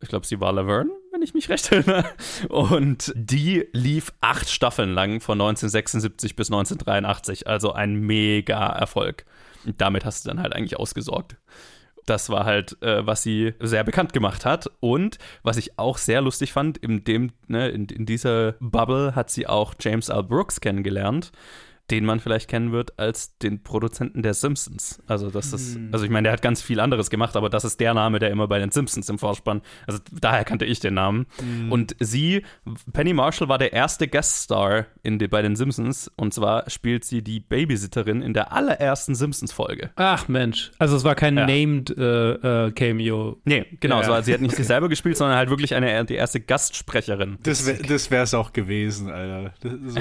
Ich 0.00 0.08
glaube, 0.08 0.26
sie 0.26 0.40
war 0.40 0.52
Laverne, 0.52 0.90
wenn 1.12 1.22
ich 1.22 1.34
mich 1.34 1.48
recht 1.48 1.70
erinnere. 1.70 2.04
Und 2.48 3.12
die 3.14 3.68
lief 3.72 4.12
acht 4.20 4.48
Staffeln 4.48 4.92
lang 4.92 5.20
von 5.20 5.40
1976 5.40 6.34
bis 6.34 6.48
1983. 6.48 7.46
Also 7.46 7.72
ein 7.72 7.94
mega 7.94 8.66
Erfolg. 8.66 9.24
Und 9.64 9.80
damit 9.80 10.04
hast 10.04 10.24
du 10.24 10.30
dann 10.30 10.42
halt 10.42 10.52
eigentlich 10.52 10.78
ausgesorgt. 10.78 11.36
Das 12.06 12.28
war 12.30 12.44
halt, 12.44 12.82
äh, 12.82 13.06
was 13.06 13.22
sie 13.22 13.54
sehr 13.60 13.84
bekannt 13.84 14.12
gemacht 14.12 14.44
hat. 14.44 14.68
Und 14.80 15.18
was 15.44 15.58
ich 15.58 15.78
auch 15.78 15.98
sehr 15.98 16.22
lustig 16.22 16.52
fand, 16.52 16.78
in, 16.78 17.04
dem, 17.04 17.30
ne, 17.46 17.68
in, 17.68 17.84
in 17.86 18.04
dieser 18.04 18.52
Bubble 18.58 19.14
hat 19.14 19.30
sie 19.30 19.46
auch 19.46 19.74
James 19.78 20.08
L. 20.08 20.24
Brooks 20.24 20.60
kennengelernt, 20.60 21.30
den 21.90 22.04
man 22.04 22.20
vielleicht 22.20 22.48
kennen 22.48 22.72
wird 22.72 22.98
als 22.98 23.36
den 23.38 23.62
Produzenten 23.62 24.22
der 24.22 24.34
Simpsons. 24.34 25.02
Also 25.06 25.30
das 25.30 25.52
ist, 25.52 25.78
also 25.92 26.04
ich 26.04 26.10
meine, 26.10 26.26
der 26.26 26.32
hat 26.32 26.42
ganz 26.42 26.62
viel 26.62 26.80
anderes 26.80 27.10
gemacht, 27.10 27.36
aber 27.36 27.50
das 27.50 27.64
ist 27.64 27.80
der 27.80 27.94
Name, 27.94 28.18
der 28.18 28.30
immer 28.30 28.46
bei 28.48 28.58
den 28.58 28.70
Simpsons 28.70 29.08
im 29.08 29.18
Vorspann. 29.18 29.62
Also 29.86 30.00
daher 30.12 30.44
kannte 30.44 30.64
ich 30.64 30.80
den 30.80 30.94
Namen. 30.94 31.26
Und 31.70 31.96
sie, 31.98 32.42
Penny 32.92 33.12
Marshall, 33.12 33.48
war 33.48 33.58
der 33.58 33.72
erste 33.72 34.08
Gueststar 34.08 34.86
in 35.02 35.18
die, 35.18 35.28
bei 35.28 35.42
den 35.42 35.56
Simpsons. 35.56 36.10
Und 36.16 36.34
zwar 36.34 36.68
spielt 36.70 37.04
sie 37.04 37.22
die 37.22 37.40
Babysitterin 37.40 38.22
in 38.22 38.34
der 38.34 38.52
allerersten 38.52 39.14
Simpsons-Folge. 39.14 39.90
Ach 39.96 40.28
Mensch, 40.28 40.70
also 40.78 40.96
es 40.96 41.04
war 41.04 41.14
kein 41.14 41.36
Ja. 41.36 41.46
Named 41.46 41.96
äh, 41.96 42.66
äh, 42.66 42.72
Cameo. 42.72 43.40
Nee, 43.44 43.66
genau. 43.80 43.98
Ja. 43.98 44.04
So, 44.04 44.12
also 44.12 44.26
sie 44.26 44.34
hat 44.34 44.40
nicht 44.40 44.54
sich 44.54 44.66
selber 44.66 44.88
gespielt, 44.88 45.16
sondern 45.16 45.36
halt 45.36 45.50
wirklich 45.50 45.74
eine, 45.74 46.04
die 46.04 46.14
erste 46.14 46.40
Gastsprecherin. 46.40 47.38
Das, 47.42 47.66
wär, 47.66 47.74
das 47.74 48.10
wäre 48.10 48.24
es 48.24 48.34
auch 48.34 48.52
gewesen, 48.52 49.10
Alter. 49.10 49.54
Das, 49.60 49.72
so, 49.72 50.00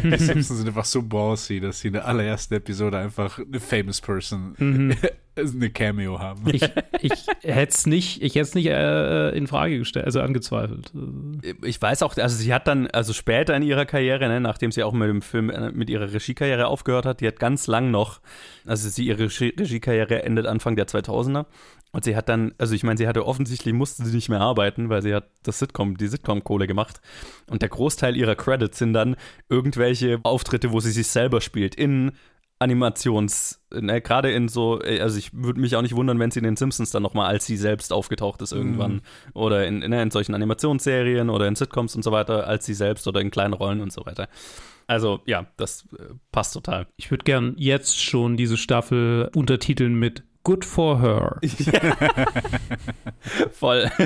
die 0.00 0.16
Simpsons 0.18 0.58
sind 0.58 0.68
einfach 0.68 0.84
so 0.84 1.02
aussieht, 1.30 1.64
dass 1.64 1.80
sie 1.80 1.88
in 1.88 1.94
der 1.94 2.06
allerersten 2.06 2.54
Episode 2.54 2.98
einfach 2.98 3.38
eine 3.38 3.60
famous 3.60 4.00
person 4.00 4.54
eine 5.40 5.70
Cameo 5.70 6.18
haben. 6.18 6.42
Ich, 6.52 6.62
ich 7.00 7.26
hätte 7.42 7.72
es 7.72 7.86
nicht, 7.86 8.22
ich 8.22 8.34
hätte 8.34 8.56
nicht 8.56 8.66
äh, 8.66 9.30
in 9.30 9.46
Frage 9.46 9.78
gestellt, 9.78 10.06
also 10.06 10.20
angezweifelt. 10.20 10.92
Ich 11.62 11.80
weiß 11.80 12.02
auch, 12.02 12.16
also 12.16 12.36
sie 12.36 12.52
hat 12.52 12.66
dann, 12.66 12.86
also 12.88 13.12
später 13.12 13.56
in 13.56 13.62
ihrer 13.62 13.86
Karriere, 13.86 14.28
ne, 14.28 14.40
nachdem 14.40 14.72
sie 14.72 14.82
auch 14.82 14.92
mit 14.92 15.08
dem 15.08 15.22
Film, 15.22 15.50
äh, 15.50 15.70
mit 15.72 15.90
ihrer 15.90 16.12
Regiekarriere 16.12 16.66
aufgehört 16.66 17.06
hat, 17.06 17.20
die 17.20 17.26
hat 17.26 17.38
ganz 17.38 17.66
lang 17.66 17.90
noch, 17.90 18.20
also 18.66 18.88
sie, 18.88 19.06
ihre 19.06 19.24
Regie- 19.24 19.54
Regiekarriere 19.58 20.22
endet 20.22 20.46
Anfang 20.46 20.76
der 20.76 20.86
2000er. 20.86 21.46
Und 21.92 22.04
sie 22.04 22.14
hat 22.14 22.28
dann, 22.28 22.54
also 22.56 22.74
ich 22.74 22.84
meine, 22.84 22.98
sie 22.98 23.08
hatte 23.08 23.26
offensichtlich, 23.26 23.74
musste 23.74 24.04
sie 24.04 24.14
nicht 24.14 24.28
mehr 24.28 24.40
arbeiten, 24.40 24.90
weil 24.90 25.02
sie 25.02 25.12
hat 25.12 25.28
das 25.42 25.58
Sitcom, 25.58 25.96
die 25.96 26.06
Sitcom-Kohle 26.06 26.68
gemacht. 26.68 27.00
Und 27.48 27.62
der 27.62 27.68
Großteil 27.68 28.16
ihrer 28.16 28.36
Credits 28.36 28.78
sind 28.78 28.92
dann 28.92 29.16
irgendwelche 29.48 30.20
Auftritte, 30.22 30.70
wo 30.70 30.78
sie 30.78 30.92
sich 30.92 31.08
selber 31.08 31.40
spielt, 31.40 31.74
in 31.74 32.12
Animations, 32.60 33.58
ne, 33.72 34.02
gerade 34.02 34.30
in 34.30 34.48
so, 34.48 34.82
äh, 34.82 35.00
also 35.00 35.18
ich 35.18 35.32
würde 35.32 35.60
mich 35.60 35.76
auch 35.76 35.82
nicht 35.82 35.96
wundern, 35.96 36.18
wenn 36.18 36.30
sie 36.30 36.40
in 36.40 36.44
den 36.44 36.56
Simpsons 36.56 36.90
dann 36.90 37.02
nochmal 37.02 37.26
als 37.26 37.46
sie 37.46 37.56
selbst 37.56 37.92
aufgetaucht 37.92 38.42
ist 38.42 38.52
irgendwann. 38.52 39.00
Oder 39.32 39.66
in, 39.66 39.82
in, 39.82 39.92
in 39.92 40.10
solchen 40.10 40.34
Animationsserien 40.34 41.30
oder 41.30 41.48
in 41.48 41.56
Sitcoms 41.56 41.96
und 41.96 42.02
so 42.02 42.12
weiter, 42.12 42.46
als 42.46 42.66
sie 42.66 42.74
selbst 42.74 43.08
oder 43.08 43.20
in 43.20 43.30
kleinen 43.30 43.54
Rollen 43.54 43.80
und 43.80 43.92
so 43.92 44.04
weiter. 44.04 44.28
Also 44.86 45.20
ja, 45.24 45.46
das 45.56 45.86
äh, 45.98 46.14
passt 46.32 46.52
total. 46.52 46.86
Ich 46.96 47.10
würde 47.10 47.24
gern 47.24 47.54
jetzt 47.56 48.02
schon 48.02 48.36
diese 48.36 48.58
Staffel 48.58 49.30
untertiteln 49.34 49.94
mit 49.94 50.24
Good 50.42 50.64
for 50.64 51.00
Her. 51.00 51.38
Voll. 53.52 53.90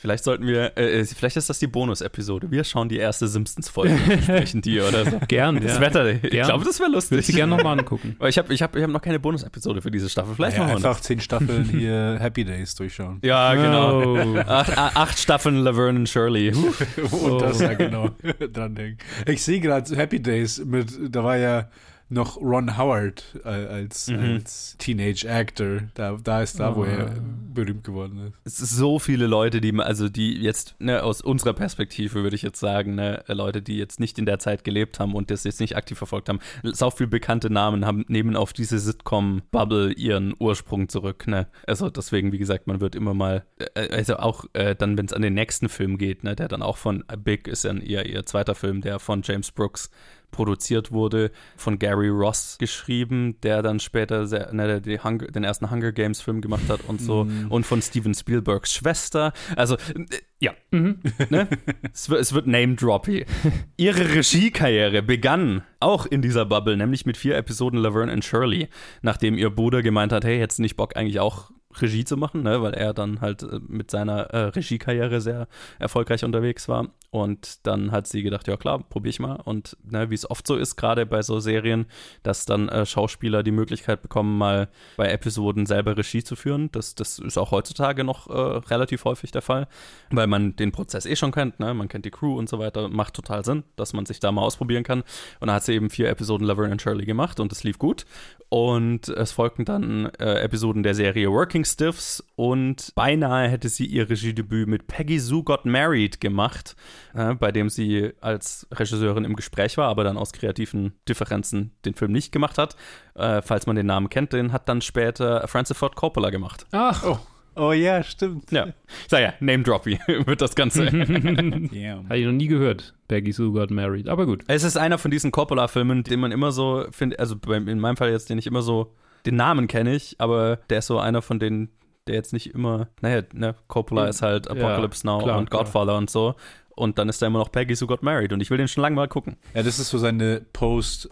Vielleicht 0.00 0.22
sollten 0.22 0.46
wir, 0.46 0.78
äh, 0.78 1.04
vielleicht 1.04 1.36
ist 1.36 1.50
das 1.50 1.58
die 1.58 1.66
Bonus-Episode. 1.66 2.52
Wir 2.52 2.62
schauen 2.62 2.88
die 2.88 2.98
erste 2.98 3.26
Simpsons-Folge 3.26 3.94
und 4.12 4.22
sprechen 4.22 4.62
die 4.62 4.80
oder 4.80 5.04
so. 5.04 5.18
Gern, 5.26 5.60
Das 5.60 5.74
ja. 5.74 5.80
Wetter, 5.80 6.08
ich 6.08 6.22
Gern. 6.22 6.46
glaube, 6.46 6.64
das 6.64 6.78
wäre 6.78 6.88
lustig. 6.90 7.10
Würde 7.10 7.22
sie 7.24 7.32
gerne 7.32 7.56
nochmal 7.56 7.76
angucken. 7.78 8.14
Aber 8.20 8.28
ich 8.28 8.38
habe 8.38 8.54
ich 8.54 8.62
hab, 8.62 8.76
ich 8.76 8.82
hab 8.84 8.90
noch 8.90 9.02
keine 9.02 9.18
Bonus-Episode 9.18 9.82
für 9.82 9.90
diese 9.90 10.08
Staffel. 10.08 10.36
Vielleicht 10.36 10.56
Ja, 10.56 10.62
machen 10.64 10.80
wir 10.82 10.88
einfach 10.88 11.00
zehn 11.00 11.20
Staffeln 11.20 11.64
hier 11.64 12.16
Happy 12.20 12.44
Days 12.44 12.76
durchschauen. 12.76 13.18
Ja, 13.24 13.54
genau. 13.54 14.14
Oh. 14.22 14.38
Acht, 14.46 14.78
acht 14.78 15.18
Staffeln 15.18 15.56
Laverne 15.64 15.98
und 15.98 16.08
Shirley. 16.08 16.52
Und 17.10 17.42
das 17.42 17.60
ja 17.60 17.74
genau 17.74 18.10
dran 18.52 18.76
denken. 18.76 18.98
Ich 19.26 19.42
sehe 19.42 19.58
gerade 19.58 19.96
Happy 19.96 20.22
Days 20.22 20.64
mit, 20.64 20.92
da 21.10 21.24
war 21.24 21.36
ja 21.36 21.68
noch 22.10 22.38
Ron 22.38 22.76
Howard 22.76 23.24
äh, 23.44 23.48
als, 23.48 24.08
als 24.08 24.76
Teenage 24.78 25.28
Actor. 25.28 25.80
Da, 25.94 26.18
da 26.22 26.42
ist 26.42 26.58
da, 26.58 26.74
wo 26.74 26.84
er 26.84 27.14
berühmt 27.54 27.84
geworden 27.84 28.32
ist. 28.44 28.54
Es 28.54 28.60
ist 28.60 28.76
so 28.76 28.98
viele 28.98 29.26
Leute, 29.26 29.60
die, 29.60 29.74
also 29.78 30.08
die 30.08 30.40
jetzt, 30.40 30.74
ne, 30.78 31.02
aus 31.02 31.20
unserer 31.20 31.54
Perspektive 31.54 32.22
würde 32.22 32.36
ich 32.36 32.42
jetzt 32.42 32.60
sagen, 32.60 32.94
ne, 32.94 33.22
Leute, 33.28 33.62
die 33.62 33.76
jetzt 33.76 34.00
nicht 34.00 34.18
in 34.18 34.26
der 34.26 34.38
Zeit 34.38 34.64
gelebt 34.64 35.00
haben 35.00 35.14
und 35.14 35.30
das 35.30 35.44
jetzt 35.44 35.60
nicht 35.60 35.76
aktiv 35.76 35.98
verfolgt 35.98 36.28
haben, 36.28 36.40
so 36.62 36.90
viele 36.90 37.08
bekannte 37.08 37.50
Namen 37.50 37.84
haben, 37.84 38.04
nehmen 38.08 38.36
auf 38.36 38.52
diese 38.52 38.78
Sitcom-Bubble 38.78 39.92
ihren 39.92 40.34
Ursprung 40.38 40.88
zurück, 40.88 41.26
ne. 41.26 41.46
Also 41.66 41.90
deswegen, 41.90 42.32
wie 42.32 42.38
gesagt, 42.38 42.66
man 42.66 42.80
wird 42.80 42.94
immer 42.94 43.14
mal, 43.14 43.44
äh, 43.74 43.88
also 43.94 44.16
auch 44.16 44.46
äh, 44.54 44.74
dann, 44.74 44.96
wenn 44.96 45.06
es 45.06 45.12
an 45.12 45.22
den 45.22 45.34
nächsten 45.34 45.68
Film 45.68 45.98
geht, 45.98 46.24
ne, 46.24 46.34
der 46.34 46.48
dann 46.48 46.62
auch 46.62 46.76
von 46.76 47.04
Big 47.22 47.48
ist 47.48 47.64
dann 47.68 47.80
ihr, 47.82 48.06
ihr 48.06 48.24
zweiter 48.26 48.54
Film, 48.54 48.80
der 48.80 48.98
von 48.98 49.22
James 49.22 49.52
Brooks 49.52 49.90
produziert 50.30 50.92
wurde, 50.92 51.30
von 51.56 51.78
Gary 51.78 52.08
Ross 52.08 52.56
geschrieben, 52.58 53.36
der 53.42 53.62
dann 53.62 53.80
später 53.80 54.26
sehr, 54.26 54.52
ne, 54.52 54.80
Hunger, 55.02 55.26
den 55.26 55.44
ersten 55.44 55.70
Hunger 55.70 55.92
Games 55.92 56.20
Film 56.20 56.40
gemacht 56.40 56.68
hat 56.68 56.80
und 56.86 57.00
so 57.00 57.26
und 57.48 57.66
von 57.66 57.82
Steven 57.82 58.14
Spielbergs 58.14 58.72
Schwester. 58.74 59.32
Also 59.56 59.76
äh, 59.76 60.06
ja, 60.40 60.52
ne? 60.70 61.48
es, 61.92 62.08
wird, 62.10 62.20
es 62.20 62.32
wird 62.32 62.46
Name-Droppy. 62.46 63.26
Ihre 63.76 64.14
Regiekarriere 64.14 65.02
begann 65.02 65.62
auch 65.80 66.06
in 66.06 66.22
dieser 66.22 66.44
Bubble, 66.44 66.76
nämlich 66.76 67.06
mit 67.06 67.16
vier 67.16 67.36
Episoden 67.36 67.78
Laverne 67.78 68.12
and 68.12 68.24
Shirley, 68.24 68.68
nachdem 69.02 69.36
ihr 69.36 69.50
Bruder 69.50 69.82
gemeint 69.82 70.12
hat, 70.12 70.24
hey, 70.24 70.38
hättest 70.38 70.58
du 70.58 70.62
nicht 70.62 70.76
Bock 70.76 70.96
eigentlich 70.96 71.20
auch 71.20 71.50
Regie 71.76 72.04
zu 72.04 72.16
machen, 72.16 72.42
ne? 72.42 72.62
weil 72.62 72.74
er 72.74 72.94
dann 72.94 73.20
halt 73.20 73.42
äh, 73.42 73.60
mit 73.66 73.90
seiner 73.90 74.30
äh, 74.30 74.38
Regiekarriere 74.46 75.20
sehr 75.20 75.48
erfolgreich 75.78 76.24
unterwegs 76.24 76.68
war. 76.68 76.88
Und 77.10 77.66
dann 77.66 77.90
hat 77.90 78.06
sie 78.06 78.22
gedacht, 78.22 78.46
ja 78.48 78.56
klar, 78.58 78.82
probier 78.82 79.10
ich 79.10 79.18
mal. 79.18 79.36
Und 79.36 79.76
ne, 79.82 80.10
wie 80.10 80.14
es 80.14 80.30
oft 80.30 80.46
so 80.46 80.56
ist, 80.56 80.76
gerade 80.76 81.06
bei 81.06 81.22
so 81.22 81.40
Serien, 81.40 81.86
dass 82.22 82.44
dann 82.44 82.68
äh, 82.68 82.84
Schauspieler 82.84 83.42
die 83.42 83.50
Möglichkeit 83.50 84.02
bekommen, 84.02 84.36
mal 84.36 84.68
bei 84.96 85.10
Episoden 85.10 85.64
selber 85.64 85.96
Regie 85.96 86.22
zu 86.22 86.36
führen. 86.36 86.70
Das, 86.72 86.94
das 86.94 87.18
ist 87.18 87.38
auch 87.38 87.50
heutzutage 87.50 88.04
noch 88.04 88.28
äh, 88.28 88.58
relativ 88.68 89.04
häufig 89.04 89.30
der 89.30 89.40
Fall, 89.40 89.68
weil 90.10 90.26
man 90.26 90.54
den 90.56 90.70
Prozess 90.70 91.06
eh 91.06 91.16
schon 91.16 91.32
kennt, 91.32 91.60
ne? 91.60 91.72
man 91.72 91.88
kennt 91.88 92.04
die 92.04 92.10
Crew 92.10 92.36
und 92.38 92.48
so 92.48 92.58
weiter. 92.58 92.88
Macht 92.88 93.14
total 93.14 93.42
Sinn, 93.44 93.64
dass 93.76 93.94
man 93.94 94.04
sich 94.04 94.20
da 94.20 94.30
mal 94.30 94.42
ausprobieren 94.42 94.84
kann. 94.84 95.00
Und 95.40 95.48
dann 95.48 95.52
hat 95.52 95.64
sie 95.64 95.74
eben 95.74 95.88
vier 95.88 96.10
Episoden 96.10 96.46
Laverne 96.46 96.72
and 96.72 96.82
Shirley 96.82 97.06
gemacht 97.06 97.40
und 97.40 97.52
es 97.52 97.64
lief 97.64 97.78
gut. 97.78 98.04
Und 98.50 99.08
es 99.08 99.32
folgten 99.32 99.66
dann 99.66 100.06
äh, 100.18 100.40
Episoden 100.40 100.82
der 100.82 100.94
Serie 100.94 101.30
Working 101.30 101.64
Stiffs 101.66 102.24
und 102.34 102.92
beinahe 102.94 103.46
hätte 103.48 103.68
sie 103.68 103.84
ihr 103.84 104.08
Regiedebüt 104.08 104.66
mit 104.68 104.86
Peggy 104.86 105.18
Sue 105.18 105.42
Got 105.44 105.66
Married 105.66 106.18
gemacht, 106.20 106.74
äh, 107.14 107.34
bei 107.34 107.52
dem 107.52 107.68
sie 107.68 108.12
als 108.22 108.66
Regisseurin 108.72 109.24
im 109.24 109.36
Gespräch 109.36 109.76
war, 109.76 109.88
aber 109.88 110.02
dann 110.02 110.16
aus 110.16 110.32
kreativen 110.32 110.94
Differenzen 111.06 111.72
den 111.84 111.92
Film 111.94 112.12
nicht 112.12 112.32
gemacht 112.32 112.56
hat. 112.56 112.76
Äh, 113.14 113.42
falls 113.42 113.66
man 113.66 113.76
den 113.76 113.86
Namen 113.86 114.08
kennt, 114.08 114.32
den 114.32 114.52
hat 114.52 114.68
dann 114.68 114.80
später 114.80 115.46
Francis 115.46 115.76
Ford 115.76 115.94
Coppola 115.96 116.30
gemacht. 116.30 116.66
Ach, 116.72 117.04
Oh. 117.04 117.18
Oh 117.58 117.72
ja, 117.72 118.02
stimmt. 118.02 118.50
Ja, 118.52 118.68
sag 119.08 119.20
ja, 119.20 119.34
Name 119.40 119.62
Droppy 119.64 119.98
wird 120.06 120.40
das 120.40 120.54
Ganze. 120.54 120.88
Yeah. 121.72 122.04
habe 122.04 122.18
ich 122.18 122.24
noch 122.24 122.32
nie 122.32 122.46
gehört. 122.46 122.94
Peggy 123.08 123.32
Sue 123.32 123.52
got 123.52 123.70
married. 123.70 124.08
Aber 124.08 124.26
gut. 124.26 124.44
Es 124.46 124.64
ist 124.64 124.76
einer 124.76 124.98
von 124.98 125.10
diesen 125.10 125.30
Coppola-Filmen, 125.32 126.04
den 126.04 126.20
man 126.20 126.32
immer 126.32 126.52
so 126.52 126.86
findet, 126.90 127.18
also 127.18 127.36
in 127.52 127.80
meinem 127.80 127.96
Fall 127.96 128.10
jetzt, 128.10 128.30
den 128.30 128.38
ich 128.38 128.46
immer 128.46 128.62
so, 128.62 128.94
den 129.26 129.36
Namen 129.36 129.66
kenne 129.66 129.94
ich, 129.94 130.16
aber 130.18 130.60
der 130.70 130.78
ist 130.78 130.86
so 130.86 130.98
einer 130.98 131.22
von 131.22 131.38
denen, 131.38 131.70
der 132.06 132.14
jetzt 132.14 132.32
nicht 132.32 132.54
immer, 132.54 132.88
naja, 133.00 133.22
ne, 133.32 133.54
Coppola 133.66 134.06
ist 134.08 134.22
halt 134.22 134.46
Ja, 134.46 134.52
Apocalypse 134.52 135.06
Now 135.06 135.22
klar, 135.22 135.38
und 135.38 135.50
klar. 135.50 135.64
Godfather 135.64 135.96
und 135.96 136.10
so. 136.10 136.34
Und 136.70 136.98
dann 136.98 137.08
ist 137.08 137.20
da 137.20 137.26
immer 137.26 137.40
noch 137.40 137.50
Peggy 137.50 137.74
Sue 137.74 137.88
Got 137.88 138.02
Married 138.02 138.32
und 138.32 138.40
ich 138.40 138.50
will 138.50 138.58
den 138.58 138.68
schon 138.68 138.82
lange 138.82 138.94
mal 138.96 139.08
gucken. 139.08 139.36
Ja, 139.54 139.62
das 139.62 139.78
ist 139.78 139.88
so 139.90 139.98
seine 139.98 140.42
Post, 140.52 141.08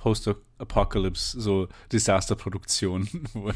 Post-Apocalypse, 0.58 1.40
so 1.40 1.68
Disasterproduktion, 1.92 3.08
wo, 3.34 3.50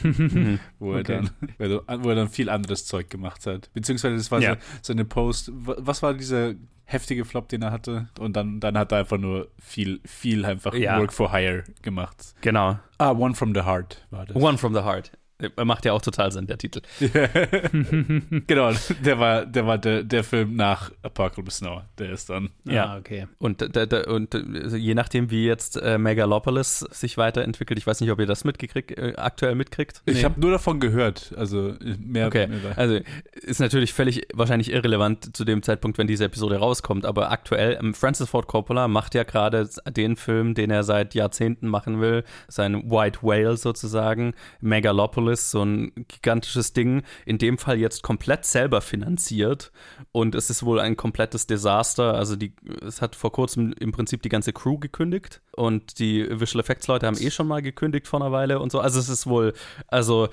wo, 0.79 0.93
er 0.95 1.01
Okay. 1.01 1.23
dann, 1.59 2.03
wo 2.03 2.09
er- 2.11 2.15
dann 2.15 2.29
viel 2.29 2.49
anderes 2.51 2.87
Zeug 2.87 3.09
gemacht 3.11 3.47
hat. 3.47 3.71
Beziehungsweise 3.75 4.17
das 4.17 4.31
war 4.31 4.41
Ja. 4.41 4.55
so, 4.55 4.61
seine 4.83 5.05
Post, 5.05 5.51
wa- 5.55 5.77
was 5.79 6.03
war 6.03 6.15
dieser 6.15 6.55
heftige 6.85 7.25
Flop, 7.25 7.49
den 7.49 7.63
er 7.63 7.71
hatte? 7.71 8.09
Und 8.19 8.35
dann, 8.37 8.61
dann 8.61 8.77
hat 8.77 8.93
er 8.93 8.99
einfach 8.99 9.19
nur 9.19 9.49
viel, 9.59 10.01
viel 10.05 10.45
einfach 10.45 10.75
Ja. 10.75 10.99
Work 10.99 11.13
for 11.13 11.33
Hire 11.33 11.65
gemacht. 11.83 12.35
Genau. 12.41 12.79
Ah, 12.99 13.13
One 13.13 13.35
from 13.35 13.55
the 13.55 13.63
Heart 13.63 14.07
war 14.11 14.27
das. 14.27 14.37
One 14.37 14.59
from 14.59 14.75
the 14.75 14.81
Heart. 14.83 15.13
Äh, 15.57 15.65
Macht 15.65 15.85
ja 15.85 15.93
auch 15.93 16.03
total 16.03 16.33
Sinn, 16.33 16.47
der 16.47 16.59
Titel. 16.59 16.81
genau, 18.47 18.73
der 19.05 19.19
war, 19.19 19.47
der, 19.47 19.67
war 19.67 19.79
der, 19.79 20.03
der 20.03 20.25
Film 20.25 20.57
nach 20.57 20.91
Apocalypse 21.03 21.65
Now. 21.65 21.83
Der 21.99 22.11
ist 22.11 22.31
dann. 22.31 22.51
Ja. 22.65 22.87
Ah, 22.87 22.99
okay. 22.99 23.27
Und, 23.39 23.63
da, 23.75 23.87
da, 23.87 24.05
und 24.11 24.35
äh, 24.35 24.77
je 24.77 24.95
nachdem, 24.95 25.31
wie 25.31 25.47
jetzt 25.47 25.77
äh, 25.77 25.99
Megalopolis 25.99 26.81
sich 26.91 27.17
weiterentwickelt, 27.19 27.79
ich 27.79 27.87
weiß 27.87 28.01
nicht, 28.01 28.11
ob 28.11 28.19
ihr 28.21 28.27
das 28.27 28.45
mitgekriegt, 28.45 28.97
äh, 28.99 29.15
aktuell 29.17 29.55
mitkriegt. 29.55 30.03
Ich 30.07 30.17
Nee. 30.17 30.25
habe 30.25 30.41
nur 30.41 30.51
davon 30.51 30.81
gehört. 30.81 31.33
Also 31.37 31.75
mehr. 31.99 32.27
Okay, 32.27 32.47
mehr 32.47 32.59
also 32.77 32.99
ist 33.43 33.61
natürlich 33.61 33.93
völlig 33.93 34.27
wahrscheinlich 34.35 34.71
irrelevant 34.73 35.37
zu 35.37 35.45
dem 35.45 35.63
Zeitpunkt, 35.63 35.99
wenn 35.99 36.07
diese 36.07 36.25
Episode 36.25 36.57
rauskommt, 36.57 37.05
aber 37.07 37.31
aktuell, 37.31 37.79
ähm, 37.81 37.95
Francis 37.95 38.29
Ford 38.29 38.47
Coppola 38.47 38.89
macht 38.89 39.15
ja 39.15 39.23
gerade 39.25 39.69
den 39.89 40.17
Film, 40.17 40.55
den 40.55 40.71
er 40.71 40.83
seit 40.85 41.15
Jahrzehnten 41.15 41.69
machen 41.69 42.01
will, 42.01 42.25
sein 42.49 42.91
White 42.91 43.21
Whale 43.23 43.57
sozusagen, 43.57 44.35
Megalopolis, 44.61 45.30
so 45.37 45.63
ein 45.63 45.93
gigantisches 46.09 46.73
Ding, 46.73 47.03
in 47.25 47.39
dem 47.39 47.59
Fall 47.59 47.79
jetzt 47.79 48.03
komplett 48.03 48.45
selber 48.45 48.81
finanziert. 48.81 49.73
Und 50.13 50.35
es 50.35 50.51
ist 50.51 50.63
wohl 50.65 50.81
ein 50.81 50.97
komplettes 50.97 51.47
Desaster, 51.47 52.15
also 52.15 52.37
die, 52.37 52.55
es 52.87 53.01
hat 53.01 53.15
vor 53.15 53.33
kurzem 53.33 53.73
im 53.79 53.93
Prinzip 53.93 54.23
die 54.23 54.29
ganze 54.29 54.53
Crew 54.53 54.79
gekündigt. 54.79 55.41
Und 55.53 55.99
die 55.99 56.27
Visual 56.29 56.61
Effects 56.61 56.87
Leute 56.87 57.07
haben 57.07 57.19
eh 57.19 57.31
schon 57.31 57.47
mal 57.47 57.63
gekündigt 57.63 58.09
vor 58.09 58.21
einer 58.21 58.33
Weile 58.33 58.61
und 58.61 58.73
so, 58.73 58.81
also 58.81 58.99
es 58.99 59.09
ist 59.09 59.27
wohl, 59.27 59.53
also 59.89 60.29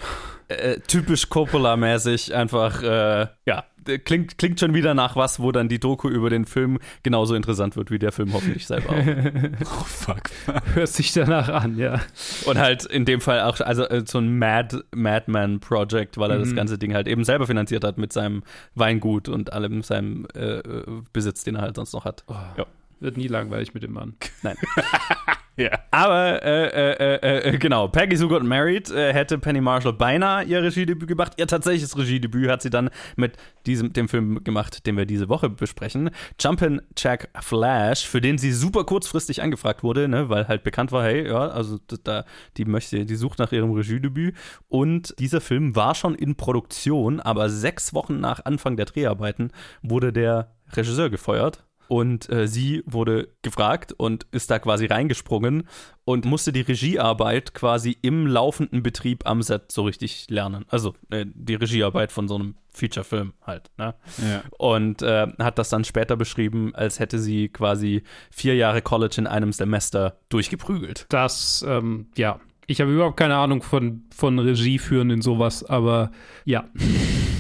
äh, 0.48 0.80
typisch 0.80 1.26
Coppola-mäßig 1.26 2.34
einfach, 2.34 2.82
äh, 2.82 3.28
ja, 3.46 3.66
klingt, 3.88 4.38
klingt 4.38 4.60
schon 4.60 4.74
wieder 4.74 4.94
nach 4.94 5.16
was, 5.16 5.40
wo 5.40 5.52
dann 5.52 5.70
die 5.70 5.80
Doku 5.80 6.10
über 6.10 6.30
den 6.30 6.46
Film 6.46 6.80
genauso 7.04 7.36
interessant 7.36 7.76
wird 7.76 7.92
wie 7.92 8.00
der 8.00 8.12
Film 8.12 8.34
hoffentlich 8.34 8.68
selber 8.68 8.90
auch. 8.90 9.66
oh, 9.82 9.84
fuck. 9.86 10.30
Hört 10.74 10.90
sich 10.90 11.14
danach 11.14 11.50
an, 11.50 11.78
ja. 11.78 12.02
Und 12.46 12.58
halt 12.58 12.86
in 12.86 13.06
dem 13.06 13.22
Fall 13.22 13.42
auch, 13.42 13.60
also 13.60 13.84
äh, 13.84 14.04
so 14.06 14.20
ein 14.20 14.38
Mad, 14.38 14.80
Madman-Project, 14.94 16.18
weil 16.18 16.32
er 16.32 16.40
das 16.40 16.56
ganze 16.56 16.78
Ding 16.78 16.94
halt 16.94 17.08
eben 17.08 17.24
selber 17.24 17.48
finanziert 17.48 17.84
hat 17.84 17.98
mit 17.98 18.14
seinem 18.14 18.44
Weingut 18.76 19.30
und 19.30 19.54
allem 19.54 19.84
seinem 19.84 20.28
äh, 20.36 20.60
äh, 20.60 20.84
Besitz, 21.14 21.44
den 21.44 21.56
er 21.56 21.62
halt 21.62 21.76
sonst 21.76 21.94
noch 21.94 22.06
hat. 22.06 22.24
Ja. 22.58 22.66
Wird 23.00 23.18
nie 23.18 23.28
langweilig 23.28 23.74
mit 23.74 23.84
dem 23.84 23.94
Mann. 23.94 24.16
Nein. 24.42 24.58
Ja. 25.58 25.72
Aber 25.90 26.44
äh, 26.44 26.68
äh, 26.68 27.50
äh, 27.50 27.58
genau, 27.58 27.88
Peggy 27.88 28.16
Sue 28.16 28.28
Got 28.28 28.44
Married 28.44 28.92
äh, 28.92 29.12
hätte 29.12 29.40
Penny 29.40 29.60
Marshall 29.60 29.94
beinahe 29.94 30.44
ihr 30.44 30.62
Regiedebüt 30.62 31.08
gemacht. 31.08 31.34
Ihr 31.38 31.48
tatsächliches 31.48 31.98
Regiedebüt 31.98 32.48
hat 32.48 32.62
sie 32.62 32.70
dann 32.70 32.92
mit 33.16 33.38
diesem 33.66 33.92
dem 33.92 34.08
Film 34.08 34.44
gemacht, 34.44 34.86
den 34.86 34.98
wir 34.98 35.08
diese 35.08 35.30
Woche 35.30 35.50
besprechen. 35.50 36.12
Jumpin' 36.40 36.84
Jack 36.96 37.30
Flash, 37.42 38.06
für 38.08 38.22
den 38.22 38.38
sie 38.38 38.52
super 38.52 38.84
kurzfristig 38.84 39.42
angefragt 39.42 39.82
wurde, 39.82 40.08
ne, 40.08 40.30
weil 40.30 40.48
halt 40.48 40.62
bekannt 40.62 40.92
war, 40.92 41.04
hey, 41.04 41.28
ja, 41.28 41.48
also 41.48 41.80
da 42.04 42.26
die 42.58 42.66
möchte, 42.66 43.04
die 43.04 43.16
sucht 43.16 43.40
nach 43.40 43.52
ihrem 43.52 43.72
Regiedebüt. 43.72 44.36
Und 44.68 45.16
dieser 45.18 45.42
Film 45.42 45.76
war 45.76 45.96
schon 45.96 46.14
in 46.14 46.36
Produktion, 46.36 47.20
aber 47.20 47.50
sechs 47.50 47.96
Wochen 47.96 48.20
nach 48.20 48.46
Anfang 48.46 48.78
der 48.78 48.86
Dreharbeiten 48.86 49.52
wurde 49.82 50.14
der 50.14 50.52
Regisseur 50.76 51.10
gefeuert 51.10 51.67
und 51.88 52.30
äh, 52.30 52.48
sie 52.48 52.84
wurde 52.86 53.30
gefragt 53.42 53.94
und 53.98 54.28
ist 54.32 54.52
da 54.52 54.60
quasi 54.60 54.86
reingesprungen 54.86 55.68
und 56.06 56.26
musste 56.26 56.52
die 56.52 56.62
Regiearbeit 56.62 57.54
quasi 57.54 57.98
im 58.02 58.28
laufenden 58.28 58.84
Betrieb 58.84 59.28
am 59.28 59.42
Set 59.42 59.72
so 59.72 59.84
richtig 59.84 60.28
lernen. 60.30 60.66
Also 60.70 60.96
äh, 61.10 61.26
die 61.28 61.56
Regiearbeit 61.56 62.12
von 62.12 62.28
so 62.28 62.36
einem 62.36 62.56
Feature-Film 62.70 63.34
halt. 63.42 63.70
Ne? 63.78 63.96
Ja. 64.18 64.44
Und 64.58 65.02
äh, 65.02 65.28
hat 65.40 65.58
das 65.58 65.70
dann 65.70 65.84
später 65.84 66.16
beschrieben, 66.16 66.74
als 66.76 67.00
hätte 67.00 67.20
sie 67.20 67.50
quasi 67.50 68.04
vier 68.32 68.56
Jahre 68.56 68.82
College 68.82 69.16
in 69.18 69.28
einem 69.28 69.52
Semester 69.52 70.20
durchgeprügelt. 70.30 71.08
Das, 71.10 71.66
ähm, 71.68 72.08
ja. 72.16 72.40
Ich 72.70 72.82
habe 72.82 72.92
überhaupt 72.92 73.18
keine 73.18 73.36
Ahnung 73.38 73.62
von, 73.64 74.04
von 74.14 74.38
Regie 74.40 74.78
führen 74.78 75.10
in 75.10 75.22
sowas, 75.22 75.64
aber 75.64 76.12
ja. 76.44 76.66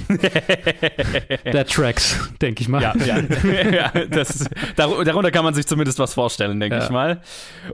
Der 1.45 1.65
Tracks, 1.65 2.31
denke 2.41 2.61
ich 2.61 2.69
mal. 2.69 2.81
Ja, 2.81 2.95
ja. 2.95 3.19
ja 3.71 4.05
das, 4.09 4.49
dar- 4.77 5.03
darunter 5.03 5.31
kann 5.31 5.43
man 5.43 5.53
sich 5.53 5.67
zumindest 5.67 5.99
was 5.99 6.13
vorstellen, 6.13 6.59
denke 6.61 6.77
Ja. 6.77 6.83
ich 6.85 6.89
mal. 6.89 7.21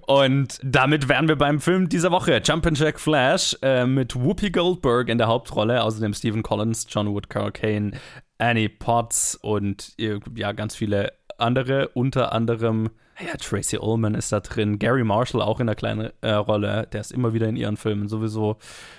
Und 0.08 0.60
damit 0.64 1.08
wären 1.10 1.28
wir 1.28 1.36
beim 1.36 1.60
Film 1.60 1.90
dieser 1.90 2.10
Woche. 2.12 2.42
Jumpin' 2.44 2.74
Jack 2.76 3.00
Flash 3.00 3.56
äh, 3.62 3.86
mit 3.86 4.16
Whoopi 4.16 4.50
Goldberg 4.50 5.10
in 5.10 5.20
der 5.20 5.28
Hauptrolle, 5.28 5.84
außerdem 5.84 6.14
Stephen 6.16 6.42
Collins, 6.42 6.88
John 6.90 7.08
Wood, 7.14 7.30
Carol 7.30 7.52
Kane, 7.52 7.92
Annie 8.40 8.70
Potts 8.70 9.36
und 9.36 9.94
äh, 10.00 10.20
ja, 10.36 10.54
ganz 10.54 10.76
viele 10.76 11.14
andere, 11.38 11.90
unter 11.90 12.34
anderem 12.34 12.90
ja, 13.20 13.36
Tracy 13.38 13.78
Ullman 13.78 14.16
ist 14.16 14.32
da 14.32 14.40
drin, 14.40 14.80
Gary 14.80 15.04
Marshall 15.04 15.42
auch 15.42 15.60
in 15.60 15.68
einer 15.68 15.76
kleinen 15.76 16.10
äh, 16.22 16.32
Rolle, 16.32 16.88
der 16.92 17.02
ist 17.02 17.12
immer 17.12 17.34
wieder 17.34 17.48
in 17.48 17.56
ihren 17.56 17.78
Filmen 17.78 18.08
sowieso, 18.08 18.58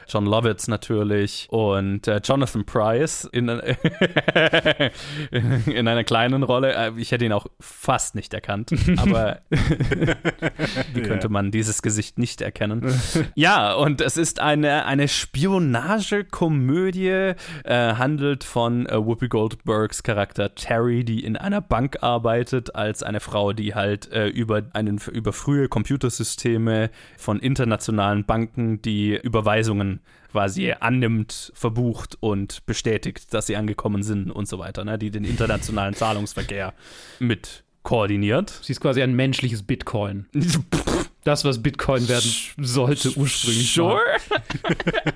John 0.08 0.26
Lovitz 0.26 0.68
natürlich. 0.68 1.46
Und 1.50 2.06
äh, 2.06 2.20
Jonathan 2.22 2.64
Price 2.64 3.24
in, 3.24 3.48
in 5.66 5.88
einer 5.88 6.04
kleinen 6.04 6.42
Rolle. 6.42 6.74
Äh, 6.74 6.92
Ich 6.96 7.12
hätte 7.12 7.24
ihn 7.24 7.32
auch 7.32 7.46
fast 7.60 8.14
nicht 8.14 8.34
erkannt, 8.34 8.70
aber 8.98 9.38
wie 10.92 11.02
könnte 11.02 11.28
man 11.28 11.50
dieses 11.50 11.82
Gesicht 11.82 12.18
nicht 12.18 12.40
erkennen? 12.40 12.92
Ja, 13.34 13.74
und 13.74 14.00
es 14.00 14.16
ist 14.16 14.40
eine, 14.40 14.86
eine 14.86 15.08
Spionagekomödie, 15.08 17.34
äh, 17.64 17.94
handelt 17.94 18.44
von 18.44 18.86
äh, 18.86 19.04
Whoopi 19.04 19.28
Goldbergs 19.28 20.02
Charakter 20.02 20.54
Terry, 20.54 21.04
die 21.04 21.24
in 21.24 21.36
einer 21.36 21.60
Bank 21.60 21.98
arbeitet, 22.02 22.74
als 22.74 23.02
eine 23.02 23.20
Frau, 23.20 23.52
die 23.52 23.74
halt 23.74 24.03
äh, 24.12 24.28
über, 24.28 24.62
einen, 24.72 24.98
über 25.12 25.32
frühe 25.32 25.68
Computersysteme 25.68 26.90
von 27.16 27.38
internationalen 27.38 28.24
Banken 28.24 28.82
die 28.82 29.16
Überweisungen 29.16 30.00
quasi 30.30 30.72
annimmt, 30.72 31.52
verbucht 31.54 32.16
und 32.20 32.66
bestätigt, 32.66 33.32
dass 33.32 33.46
sie 33.46 33.56
angekommen 33.56 34.02
sind 34.02 34.30
und 34.30 34.48
so 34.48 34.58
weiter, 34.58 34.84
ne? 34.84 34.98
die 34.98 35.10
den 35.10 35.24
internationalen 35.24 35.94
Zahlungsverkehr 35.94 36.74
mit 37.20 37.64
koordiniert. 37.84 38.58
Sie 38.62 38.72
ist 38.72 38.80
quasi 38.80 39.02
ein 39.02 39.14
menschliches 39.14 39.62
Bitcoin. 39.62 40.26
Das, 41.24 41.42
was 41.42 41.62
Bitcoin 41.62 42.06
werden 42.06 42.30
sollte 42.58 43.16
ursprünglich. 43.16 43.72
Sure. 43.72 43.98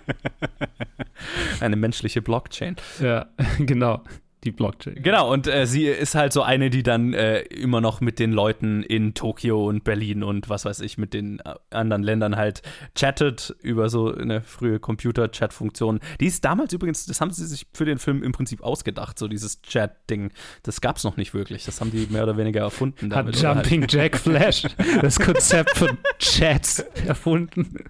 Eine 1.61 1.77
menschliche 1.77 2.23
Blockchain. 2.23 2.77
Ja, 2.99 3.27
genau. 3.59 4.03
Die 4.49 4.53
Blockchain. 4.57 5.03
Genau, 5.03 5.31
und 5.33 5.47
äh, 5.47 5.67
sie 5.67 5.85
ist 5.87 6.15
halt 6.15 6.33
so 6.33 6.43
eine, 6.43 6.71
die 6.71 6.83
dann 6.83 7.13
äh, 7.13 7.41
immer 7.43 7.81
noch 7.81 8.01
mit 8.01 8.19
den 8.19 8.33
Leuten 8.33 8.83
in 8.83 9.13
Tokio 9.15 9.67
und 9.69 9.85
Berlin 9.85 10.23
und 10.23 10.49
was 10.49 10.65
weiß 10.65 10.81
ich, 10.81 10.97
mit 10.97 11.13
den 11.13 11.41
äh, 11.41 11.55
anderen 11.71 12.03
Ländern 12.03 12.37
halt 12.37 12.63
chattet 12.95 13.55
über 13.63 13.89
so 13.91 14.15
eine 14.15 14.41
frühe 14.41 14.79
Computer-Chat-Funktion. 14.81 16.01
Die 16.21 16.27
ist 16.27 16.45
damals 16.45 16.73
übrigens, 16.73 17.07
das 17.07 17.21
haben 17.21 17.31
sie 17.31 17.47
sich 17.47 17.67
für 17.75 17.85
den 17.85 17.99
Film 17.99 18.23
im 18.23 18.33
Prinzip 18.33 18.63
ausgedacht, 18.63 19.19
so 19.19 19.29
dieses 19.29 19.61
Chat-Ding. 19.63 20.31
Das 20.63 20.81
gab's 20.81 21.05
noch 21.05 21.17
nicht 21.17 21.35
wirklich. 21.35 21.65
Das 21.65 21.81
haben 21.81 21.91
die 21.91 22.07
mehr 22.11 22.23
oder 22.23 22.37
weniger 22.37 22.61
erfunden. 22.61 23.15
Hat 23.15 23.27
oder 23.29 23.55
halt- 23.55 23.67
Jumping 23.71 23.87
Jack 23.89 24.17
Flash 24.17 24.63
das 25.03 25.19
Konzept 25.21 25.77
von 25.77 25.99
Chats 26.19 26.79
erfunden. 27.07 27.85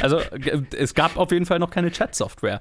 Also 0.00 0.18
g- 0.36 0.62
es 0.76 0.94
gab 0.94 1.16
auf 1.16 1.30
jeden 1.32 1.46
Fall 1.46 1.58
noch 1.58 1.70
keine 1.70 1.90
Chat-Software 1.90 2.60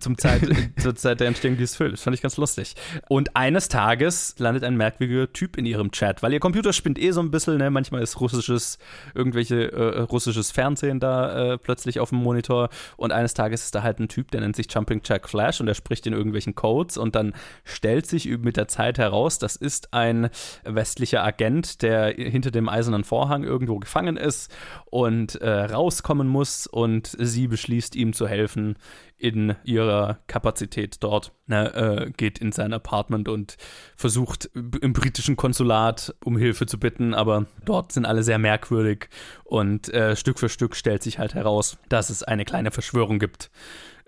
zum 0.00 0.18
Zeit, 0.18 0.42
zur 0.78 0.94
Zeit 0.94 1.20
der 1.20 1.28
Entstehung 1.28 1.56
dieses 1.56 1.76
Films. 1.76 2.02
Fand 2.02 2.14
ich 2.16 2.22
ganz 2.22 2.36
lustig. 2.36 2.71
Und 3.08 3.36
eines 3.36 3.68
Tages 3.68 4.34
landet 4.38 4.64
ein 4.64 4.76
merkwürdiger 4.76 5.32
Typ 5.32 5.56
in 5.56 5.66
ihrem 5.66 5.90
Chat, 5.90 6.22
weil 6.22 6.32
ihr 6.32 6.40
Computer 6.40 6.72
spinnt 6.72 6.98
eh 6.98 7.10
so 7.12 7.20
ein 7.20 7.30
bisschen, 7.30 7.58
ne? 7.58 7.70
Manchmal 7.70 8.02
ist 8.02 8.20
russisches, 8.20 8.78
irgendwelche 9.14 9.72
äh, 9.72 10.00
russisches 10.00 10.50
Fernsehen 10.50 11.00
da 11.00 11.52
äh, 11.52 11.58
plötzlich 11.58 12.00
auf 12.00 12.10
dem 12.10 12.18
Monitor. 12.18 12.68
Und 12.96 13.12
eines 13.12 13.34
Tages 13.34 13.64
ist 13.64 13.74
da 13.74 13.82
halt 13.82 13.98
ein 13.98 14.08
Typ, 14.08 14.30
der 14.30 14.40
nennt 14.40 14.56
sich 14.56 14.66
Jumping 14.72 15.00
Jack 15.04 15.28
Flash 15.28 15.60
und 15.60 15.66
der 15.66 15.74
spricht 15.74 16.06
in 16.06 16.12
irgendwelchen 16.12 16.54
Codes 16.54 16.96
und 16.96 17.14
dann 17.14 17.34
stellt 17.64 18.06
sich 18.06 18.26
mit 18.26 18.56
der 18.56 18.68
Zeit 18.68 18.98
heraus, 18.98 19.38
das 19.38 19.56
ist 19.56 19.92
ein 19.94 20.30
westlicher 20.64 21.22
Agent, 21.22 21.82
der 21.82 22.08
hinter 22.08 22.50
dem 22.50 22.68
eisernen 22.68 23.04
Vorhang 23.04 23.44
irgendwo 23.44 23.78
gefangen 23.78 24.16
ist 24.16 24.54
und 24.86 25.36
äh, 25.40 25.50
rauskommen 25.50 26.28
muss 26.28 26.66
und 26.66 27.14
sie 27.18 27.48
beschließt 27.48 27.96
ihm 27.96 28.12
zu 28.12 28.26
helfen 28.26 28.76
in 29.22 29.54
ihrer 29.62 30.18
Kapazität 30.26 30.96
dort, 31.00 31.32
ne, 31.46 31.72
äh, 31.74 32.10
geht 32.10 32.40
in 32.40 32.50
sein 32.50 32.72
Apartment 32.72 33.28
und 33.28 33.56
versucht 33.96 34.50
im 34.54 34.92
britischen 34.92 35.36
Konsulat 35.36 36.12
um 36.24 36.36
Hilfe 36.36 36.66
zu 36.66 36.76
bitten, 36.76 37.14
aber 37.14 37.46
dort 37.64 37.92
sind 37.92 38.04
alle 38.04 38.24
sehr 38.24 38.38
merkwürdig 38.38 39.08
und 39.44 39.88
äh, 39.94 40.16
Stück 40.16 40.40
für 40.40 40.48
Stück 40.48 40.74
stellt 40.74 41.04
sich 41.04 41.20
halt 41.20 41.34
heraus, 41.34 41.78
dass 41.88 42.10
es 42.10 42.24
eine 42.24 42.44
kleine 42.44 42.72
Verschwörung 42.72 43.20
gibt 43.20 43.52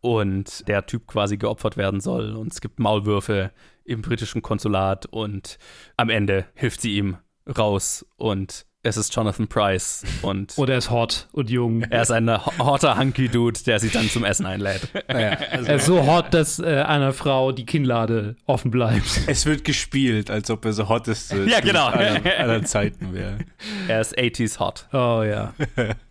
und 0.01 0.67
der 0.67 0.85
Typ 0.87 1.07
quasi 1.07 1.37
geopfert 1.37 1.77
werden 1.77 2.01
soll 2.01 2.35
und 2.35 2.53
es 2.53 2.61
gibt 2.61 2.81
Maulwürfe 2.81 3.53
im 3.85 4.03
britischen 4.03 4.43
Konsulat 4.43 5.07
und 5.07 5.59
am 5.97 6.11
Ende 6.11 6.47
hilft 6.55 6.81
sie 6.81 6.97
ihm 6.97 7.19
raus 7.57 8.05
und 8.17 8.67
es 8.85 8.97
ist 8.97 9.15
Jonathan 9.15 9.49
Price 9.49 10.05
und 10.23 10.53
Oder 10.59 10.75
er 10.75 10.79
ist 10.79 10.91
hot 10.91 11.27
und 11.33 11.51
jung. 11.51 11.83
er 11.83 12.03
ist 12.03 12.11
ein 12.11 12.31
ho- 12.31 12.53
hotter 12.59 12.97
Hunky-Dude, 12.99 13.61
der 13.67 13.79
sie 13.81 13.89
dann 13.89 14.09
zum 14.09 14.25
Essen 14.25 14.47
einlädt. 14.47 14.89
Er 15.09 15.77
ist 15.77 15.87
so 15.87 16.07
hot, 16.07 16.33
dass 16.35 16.59
äh, 16.59 16.83
einer 16.87 17.13
Frau 17.13 17.53
die 17.53 17.65
Kinnlade 17.67 18.37
offen 18.47 18.71
bleibt. 18.71 19.05
Es 19.27 19.47
wird 19.47 19.65
gespielt, 19.65 20.31
als 20.31 20.51
ob 20.51 20.65
er 20.65 20.73
so 20.73 20.89
hotteste 20.89 21.45
Ja, 21.45 21.61
genau. 21.61 21.87
aller, 21.87 22.21
aller 22.39 22.63
Zeiten 22.65 23.13
wäre. 23.15 23.39
Er 23.89 24.01
ist 24.01 24.17
80s 24.19 24.59
hot. 24.59 24.87
Oh 24.93 25.23
ja. 25.23 25.55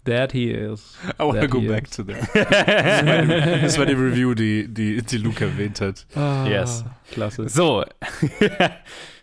That 0.06 0.32
he 0.34 0.50
is. 0.52 0.96
I 1.20 1.24
wanna 1.24 1.42
That 1.42 1.50
go 1.52 1.62
back 1.62 1.86
is. 1.86 1.92
to 1.92 2.04
that. 2.04 2.18
Das 2.34 3.06
war, 3.06 3.22
die, 3.24 3.62
das 3.62 3.78
war 3.80 3.86
die 3.86 3.94
Review, 3.94 4.34
die, 4.34 4.68
die, 4.68 5.02
die 5.02 5.18
Luke 5.18 5.44
erwähnt 5.46 5.80
hat. 5.82 6.06
Ah, 6.16 6.46
Yes. 6.48 6.84
Klasse. 7.12 7.48
So, 7.48 7.84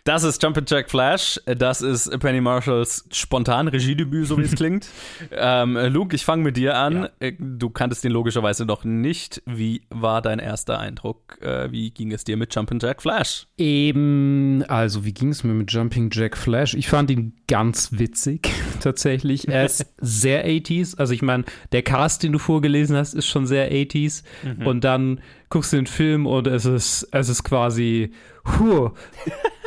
das 0.03 0.23
ist 0.23 0.41
Jumpin' 0.41 0.65
Jack 0.67 0.89
Flash. 0.89 1.39
Das 1.45 1.81
ist 1.81 2.09
Penny 2.19 2.41
Marshalls 2.41 3.05
spontan 3.11 3.67
Regiedebüt, 3.67 4.27
so 4.27 4.37
wie 4.37 4.43
es 4.43 4.55
klingt. 4.55 4.87
Ähm, 5.31 5.77
Luke, 5.89 6.15
ich 6.15 6.25
fange 6.25 6.43
mit 6.43 6.57
dir 6.57 6.77
an. 6.77 7.07
Äh, 7.19 7.33
Du 7.39 7.69
kanntest 7.69 8.03
ihn 8.05 8.11
logischerweise 8.11 8.65
noch 8.65 8.83
nicht. 8.83 9.41
Wie 9.45 9.81
war 9.89 10.21
dein 10.21 10.39
erster 10.39 10.79
Eindruck? 10.79 11.37
Äh, 11.41 11.71
Wie 11.71 11.91
ging 11.91 12.11
es 12.11 12.23
dir 12.23 12.37
mit 12.37 12.53
Jumpin' 12.55 12.79
Jack 12.79 13.01
Flash? 13.01 13.47
Eben, 13.57 14.63
also 14.67 15.05
wie 15.05 15.13
ging 15.13 15.29
es 15.29 15.43
mir 15.43 15.53
mit 15.53 15.71
Jumping 15.71 16.09
Jack 16.11 16.37
Flash? 16.37 16.73
Ich 16.73 16.87
fand 16.87 17.11
ihn 17.11 17.33
ganz 17.47 17.89
witzig, 17.99 18.49
tatsächlich. 18.79 19.47
Er 19.47 19.65
ist 19.65 19.85
sehr 20.01 20.45
80s. 20.47 20.97
Also 20.97 21.13
ich 21.13 21.21
meine, 21.21 21.43
der 21.71 21.83
Cast, 21.83 22.23
den 22.23 22.31
du 22.31 22.39
vorgelesen 22.39 22.95
hast, 22.95 23.13
ist 23.13 23.27
schon 23.27 23.45
sehr 23.45 23.71
80s. 23.71 24.23
Und 24.65 24.83
dann 24.83 25.19
guckst 25.51 25.73
den 25.73 25.85
Film 25.85 26.25
und 26.25 26.47
es 26.47 26.65
ist, 26.65 27.07
es 27.11 27.29
ist 27.29 27.43
quasi, 27.43 28.11
huh, 28.57 28.89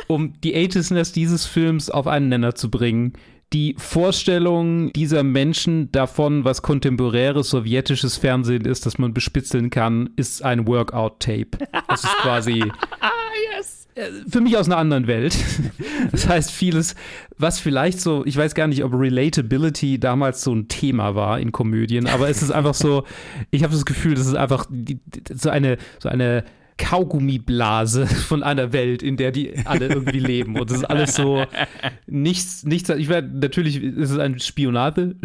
um 0.07 0.33
die 0.41 0.55
80sness 0.55 1.13
dieses 1.13 1.45
Films 1.45 1.89
auf 1.89 2.07
einen 2.07 2.27
Nenner 2.27 2.55
zu 2.55 2.69
bringen. 2.69 3.13
Die 3.53 3.75
Vorstellung 3.77 4.91
dieser 4.91 5.23
Menschen 5.23 5.91
davon, 5.91 6.43
was 6.43 6.61
kontemporäres 6.61 7.51
sowjetisches 7.51 8.17
Fernsehen 8.17 8.65
ist, 8.65 8.85
das 8.85 8.97
man 8.97 9.13
bespitzeln 9.13 9.69
kann, 9.69 10.09
ist 10.17 10.43
ein 10.43 10.67
Workout-Tape. 10.67 11.51
Das 11.87 12.03
ist 12.03 12.17
quasi 12.17 12.59
äh, 12.61 13.25
für 14.27 14.41
mich 14.41 14.57
aus 14.57 14.67
einer 14.67 14.77
anderen 14.77 15.07
Welt. 15.07 15.35
Das 16.11 16.27
heißt, 16.27 16.51
vieles, 16.51 16.95
was 17.37 17.59
vielleicht 17.59 17.99
so, 17.99 18.25
ich 18.25 18.37
weiß 18.37 18.53
gar 18.53 18.67
nicht, 18.67 18.83
ob 18.83 18.93
Relatability 18.93 19.99
damals 19.99 20.43
so 20.43 20.53
ein 20.53 20.67
Thema 20.67 21.15
war 21.15 21.39
in 21.39 21.51
Komödien, 21.51 22.07
aber 22.07 22.29
es 22.29 22.41
ist 22.41 22.51
einfach 22.51 22.75
so, 22.75 23.03
ich 23.49 23.63
habe 23.63 23.73
das 23.73 23.85
Gefühl, 23.85 24.13
das 24.13 24.27
ist 24.27 24.35
einfach 24.35 24.67
so 25.33 25.49
eine, 25.49 25.77
so 25.99 26.09
eine 26.09 26.43
Kaugummiblase 26.77 28.05
von 28.07 28.43
einer 28.43 28.71
Welt, 28.73 29.01
in 29.01 29.17
der 29.17 29.31
die 29.31 29.53
alle 29.65 29.87
irgendwie 29.87 30.19
leben. 30.19 30.59
Und 30.59 30.69
das 30.69 30.77
ist 30.77 30.83
alles 30.85 31.15
so 31.15 31.45
nichts, 32.05 32.63
nichts. 32.63 32.89
Ich 32.89 33.09
werde 33.09 33.29
natürlich 33.37 33.81
ist 33.81 34.11
es 34.11 34.19
ein 34.19 34.39
Spionage, 34.39 35.15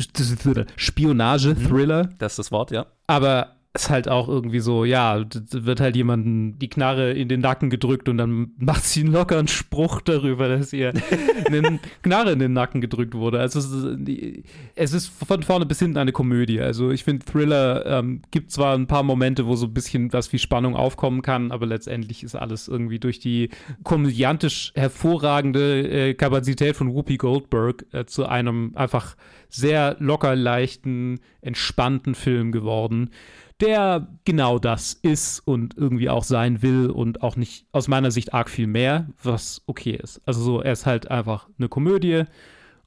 Spionage-Thriller. 0.76 2.10
Das 2.18 2.32
ist 2.32 2.38
das 2.38 2.52
Wort, 2.52 2.70
ja. 2.70 2.86
Aber 3.06 3.59
ist 3.72 3.88
halt 3.88 4.08
auch 4.08 4.28
irgendwie 4.28 4.58
so, 4.58 4.84
ja, 4.84 5.24
wird 5.52 5.80
halt 5.80 5.94
jemandem 5.94 6.58
die 6.58 6.68
Knarre 6.68 7.12
in 7.12 7.28
den 7.28 7.38
Nacken 7.40 7.70
gedrückt 7.70 8.08
und 8.08 8.18
dann 8.18 8.50
macht 8.58 8.82
sie 8.84 9.02
einen 9.02 9.12
lockeren 9.12 9.46
Spruch 9.46 10.00
darüber, 10.00 10.48
dass 10.48 10.72
ihr 10.72 10.92
eine 11.46 11.78
Knarre 12.02 12.32
in 12.32 12.40
den 12.40 12.52
Nacken 12.52 12.80
gedrückt 12.80 13.14
wurde. 13.14 13.38
Also 13.38 13.60
es 13.60 13.66
ist, 13.70 13.96
die- 14.00 14.42
es 14.74 14.92
ist 14.92 15.06
von 15.08 15.44
vorne 15.44 15.66
bis 15.66 15.78
hinten 15.78 15.98
eine 15.98 16.10
Komödie. 16.10 16.60
Also 16.60 16.90
ich 16.90 17.04
finde, 17.04 17.24
Thriller 17.24 17.86
ähm, 17.86 18.22
gibt 18.32 18.50
zwar 18.50 18.74
ein 18.76 18.88
paar 18.88 19.04
Momente, 19.04 19.46
wo 19.46 19.54
so 19.54 19.66
ein 19.66 19.72
bisschen 19.74 20.12
was 20.12 20.32
wie 20.32 20.40
Spannung 20.40 20.74
aufkommen 20.74 21.22
kann, 21.22 21.52
aber 21.52 21.66
letztendlich 21.66 22.24
ist 22.24 22.34
alles 22.34 22.66
irgendwie 22.66 22.98
durch 22.98 23.20
die 23.20 23.50
komödiantisch 23.84 24.72
hervorragende 24.74 26.08
äh, 26.08 26.14
Kapazität 26.14 26.74
von 26.74 26.92
Whoopi 26.92 27.18
Goldberg 27.18 27.86
äh, 27.92 28.04
zu 28.04 28.26
einem 28.26 28.72
einfach 28.74 29.16
sehr 29.48 29.96
locker 30.00 30.34
leichten, 30.34 31.20
entspannten 31.40 32.14
Film 32.14 32.50
geworden 32.52 33.10
der 33.60 34.08
genau 34.24 34.58
das 34.58 34.94
ist 34.94 35.40
und 35.40 35.76
irgendwie 35.76 36.08
auch 36.08 36.24
sein 36.24 36.62
will 36.62 36.90
und 36.90 37.22
auch 37.22 37.36
nicht 37.36 37.66
aus 37.72 37.88
meiner 37.88 38.10
Sicht 38.10 38.34
arg 38.34 38.50
viel 38.50 38.66
mehr, 38.66 39.08
was 39.22 39.62
okay 39.66 39.92
ist. 39.92 40.20
Also 40.26 40.42
so, 40.42 40.60
er 40.60 40.72
ist 40.72 40.86
halt 40.86 41.10
einfach 41.10 41.48
eine 41.58 41.68
Komödie 41.68 42.24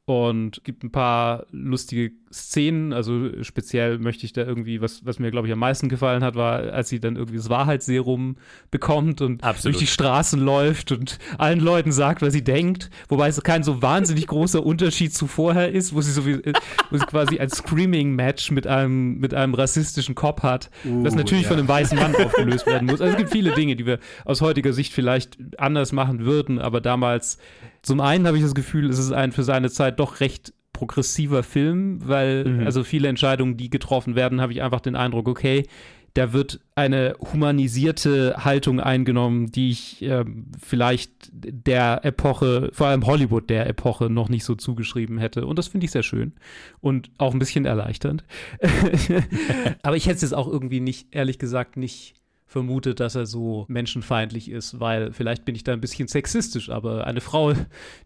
und 0.05 0.63
gibt 0.63 0.83
ein 0.83 0.91
paar 0.91 1.45
lustige 1.51 2.11
Szenen. 2.33 2.93
Also 2.93 3.43
speziell 3.43 3.99
möchte 3.99 4.25
ich 4.25 4.33
da 4.33 4.41
irgendwie, 4.41 4.81
was, 4.81 5.05
was 5.05 5.19
mir, 5.19 5.31
glaube 5.31 5.47
ich, 5.47 5.53
am 5.53 5.59
meisten 5.59 5.87
gefallen 5.87 6.23
hat, 6.23 6.35
war, 6.35 6.73
als 6.73 6.89
sie 6.89 6.99
dann 6.99 7.15
irgendwie 7.15 7.37
das 7.37 7.49
Wahrheitsserum 7.49 8.37
bekommt 8.71 9.21
und 9.21 9.43
Absolut. 9.43 9.75
durch 9.75 9.77
die 9.77 9.91
Straßen 9.91 10.39
läuft 10.39 10.91
und 10.91 11.19
allen 11.37 11.59
Leuten 11.59 11.91
sagt, 11.91 12.21
was 12.21 12.33
sie 12.33 12.43
denkt. 12.43 12.89
Wobei 13.07 13.27
es 13.27 13.41
kein 13.43 13.63
so 13.63 13.81
wahnsinnig 13.81 14.27
großer 14.27 14.65
Unterschied 14.65 15.13
zu 15.13 15.27
vorher 15.27 15.71
ist, 15.71 15.93
wo 15.93 16.01
sie 16.01 16.11
so 16.11 16.25
wie, 16.25 16.41
wo 16.89 16.97
sie 16.97 17.05
quasi 17.05 17.39
ein 17.39 17.49
Screaming-Match 17.49 18.51
mit 18.51 18.65
einem, 18.67 19.19
mit 19.19 19.33
einem 19.33 19.53
rassistischen 19.53 20.15
Cop 20.15 20.41
hat, 20.43 20.69
das 21.03 21.15
natürlich 21.15 21.43
ja. 21.43 21.49
von 21.49 21.59
einem 21.59 21.67
weißen 21.67 21.97
Mann 21.97 22.15
aufgelöst 22.15 22.65
werden 22.65 22.87
muss. 22.87 22.99
Also 22.99 23.13
es 23.13 23.17
gibt 23.17 23.31
viele 23.31 23.51
Dinge, 23.51 23.75
die 23.75 23.85
wir 23.85 23.99
aus 24.25 24.41
heutiger 24.41 24.73
Sicht 24.73 24.93
vielleicht 24.93 25.37
anders 25.59 25.91
machen 25.91 26.25
würden, 26.25 26.59
aber 26.59 26.81
damals, 26.81 27.37
zum 27.81 28.01
einen 28.01 28.25
habe 28.25 28.37
ich 28.37 28.43
das 28.43 28.55
Gefühl, 28.55 28.89
es 28.89 28.97
ist 28.97 29.11
ein 29.11 29.31
für 29.31 29.43
seine 29.43 29.69
Zeit 29.69 29.99
doch 29.99 30.19
recht 30.19 30.53
progressiver 30.73 31.43
Film, 31.43 31.99
weil 32.03 32.63
also 32.65 32.83
viele 32.83 33.07
Entscheidungen, 33.07 33.55
die 33.55 33.69
getroffen 33.69 34.15
werden, 34.15 34.41
habe 34.41 34.51
ich 34.51 34.61
einfach 34.61 34.81
den 34.81 34.95
Eindruck, 34.95 35.27
okay, 35.27 35.65
da 36.13 36.31
wird 36.31 36.59
eine 36.75 37.15
humanisierte 37.19 38.35
Haltung 38.37 38.79
eingenommen, 38.79 39.51
die 39.51 39.71
ich 39.71 40.01
ähm, 40.03 40.45
vielleicht 40.61 41.11
der 41.31 42.05
Epoche, 42.05 42.69
vor 42.71 42.87
allem 42.87 43.05
Hollywood 43.07 43.49
der 43.49 43.67
Epoche, 43.67 44.11
noch 44.11 44.29
nicht 44.29 44.43
so 44.43 44.53
zugeschrieben 44.53 45.17
hätte. 45.17 45.47
Und 45.47 45.57
das 45.57 45.69
finde 45.69 45.85
ich 45.85 45.91
sehr 45.91 46.03
schön 46.03 46.33
und 46.81 47.09
auch 47.17 47.33
ein 47.33 47.39
bisschen 47.39 47.65
erleichternd. 47.65 48.23
Aber 49.81 49.95
ich 49.95 50.05
hätte 50.05 50.17
es 50.17 50.21
jetzt 50.21 50.35
auch 50.35 50.47
irgendwie 50.47 50.81
nicht, 50.81 51.07
ehrlich 51.11 51.39
gesagt, 51.39 51.77
nicht 51.77 52.13
vermutet, 52.53 52.99
dass 52.99 53.15
er 53.15 53.25
so 53.25 53.65
menschenfeindlich 53.67 54.49
ist, 54.49 54.79
weil 54.79 55.11
vielleicht 55.11 55.43
bin 55.43 55.55
ich 55.55 55.63
da 55.63 55.73
ein 55.73 55.81
bisschen 55.81 56.07
sexistisch, 56.07 56.69
aber 56.69 57.05
eine 57.05 57.19
Frau, 57.19 57.53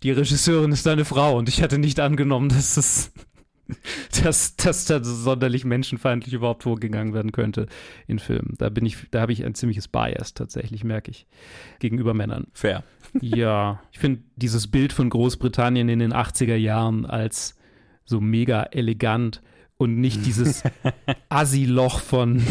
die 0.04 0.12
Regisseurin 0.12 0.72
ist 0.72 0.88
eine 0.88 1.06
Frau 1.06 1.38
und 1.38 1.50
ich 1.50 1.62
hätte 1.62 1.78
nicht 1.78 2.00
angenommen, 2.00 2.50
dass 2.50 2.78
es 2.78 3.12
dass, 4.24 4.56
dass 4.56 4.86
da 4.86 5.04
sonderlich 5.04 5.66
menschenfeindlich 5.66 6.34
überhaupt 6.34 6.64
vorgegangen 6.64 7.14
werden 7.14 7.34
könnte 7.34 7.68
in 8.08 8.18
Filmen. 8.18 8.56
Da 8.58 8.70
bin 8.70 8.86
ich, 8.86 9.10
da 9.12 9.20
habe 9.20 9.34
ich 9.34 9.44
ein 9.44 9.56
ziemliches 9.56 9.90
Bias 9.90 10.34
tatsächlich, 10.34 10.86
merke 10.86 11.12
ich, 11.12 11.28
gegenüber 11.80 12.14
Männern. 12.14 12.48
Fair. 12.54 12.84
Ja, 13.22 13.82
ich 13.94 14.00
finde 14.00 14.22
dieses 14.36 14.68
Bild 14.68 14.92
von 14.92 15.10
Großbritannien 15.10 15.88
in 15.88 16.00
den 16.00 16.14
80er 16.14 16.56
Jahren 16.56 17.06
als 17.06 17.56
so 18.04 18.20
mega 18.20 18.64
elegant 18.64 19.42
und 19.78 20.00
nicht 20.00 20.26
dieses 20.26 20.64
Assi-Loch 21.30 22.00
von 22.00 22.44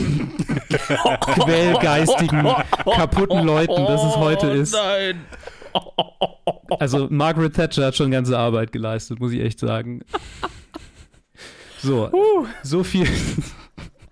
quellgeistigen, 1.20 2.46
kaputten 2.84 3.44
Leuten, 3.44 3.84
das 3.86 4.02
es 4.04 4.16
heute 4.16 4.46
ist. 4.48 4.72
Nein. 4.72 5.26
Also 6.78 7.08
Margaret 7.10 7.54
Thatcher 7.54 7.86
hat 7.86 7.96
schon 7.96 8.10
ganze 8.10 8.38
Arbeit 8.38 8.72
geleistet, 8.72 9.20
muss 9.20 9.32
ich 9.32 9.40
echt 9.40 9.60
sagen. 9.60 10.02
So, 11.82 12.10
so 12.62 12.82
viel. 12.82 13.06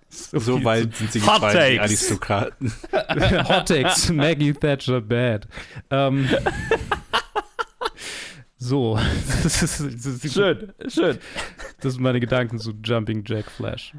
So 0.09 0.63
weit 0.63 0.95
sind 0.95 1.11
sie 1.11 1.21
Hot 1.21 1.35
gefallen, 1.35 1.73
die. 1.73 1.79
Aristokraten. 1.79 2.73
Hot 3.49 3.67
Takes, 3.67 4.09
Maggie 4.11 4.53
Thatcher 4.53 5.01
bad. 5.01 5.47
Ähm, 5.89 6.29
so, 8.57 8.97
das 9.43 9.61
ist, 9.61 9.81
das, 9.81 10.05
ist, 10.05 10.33
Schön, 10.33 10.71
schön. 10.87 11.17
das 11.81 11.93
sind 11.93 12.01
meine 12.01 12.21
Gedanken 12.21 12.57
zu 12.57 12.73
Jumping 12.83 13.23
Jack 13.25 13.51
Flash. 13.51 13.93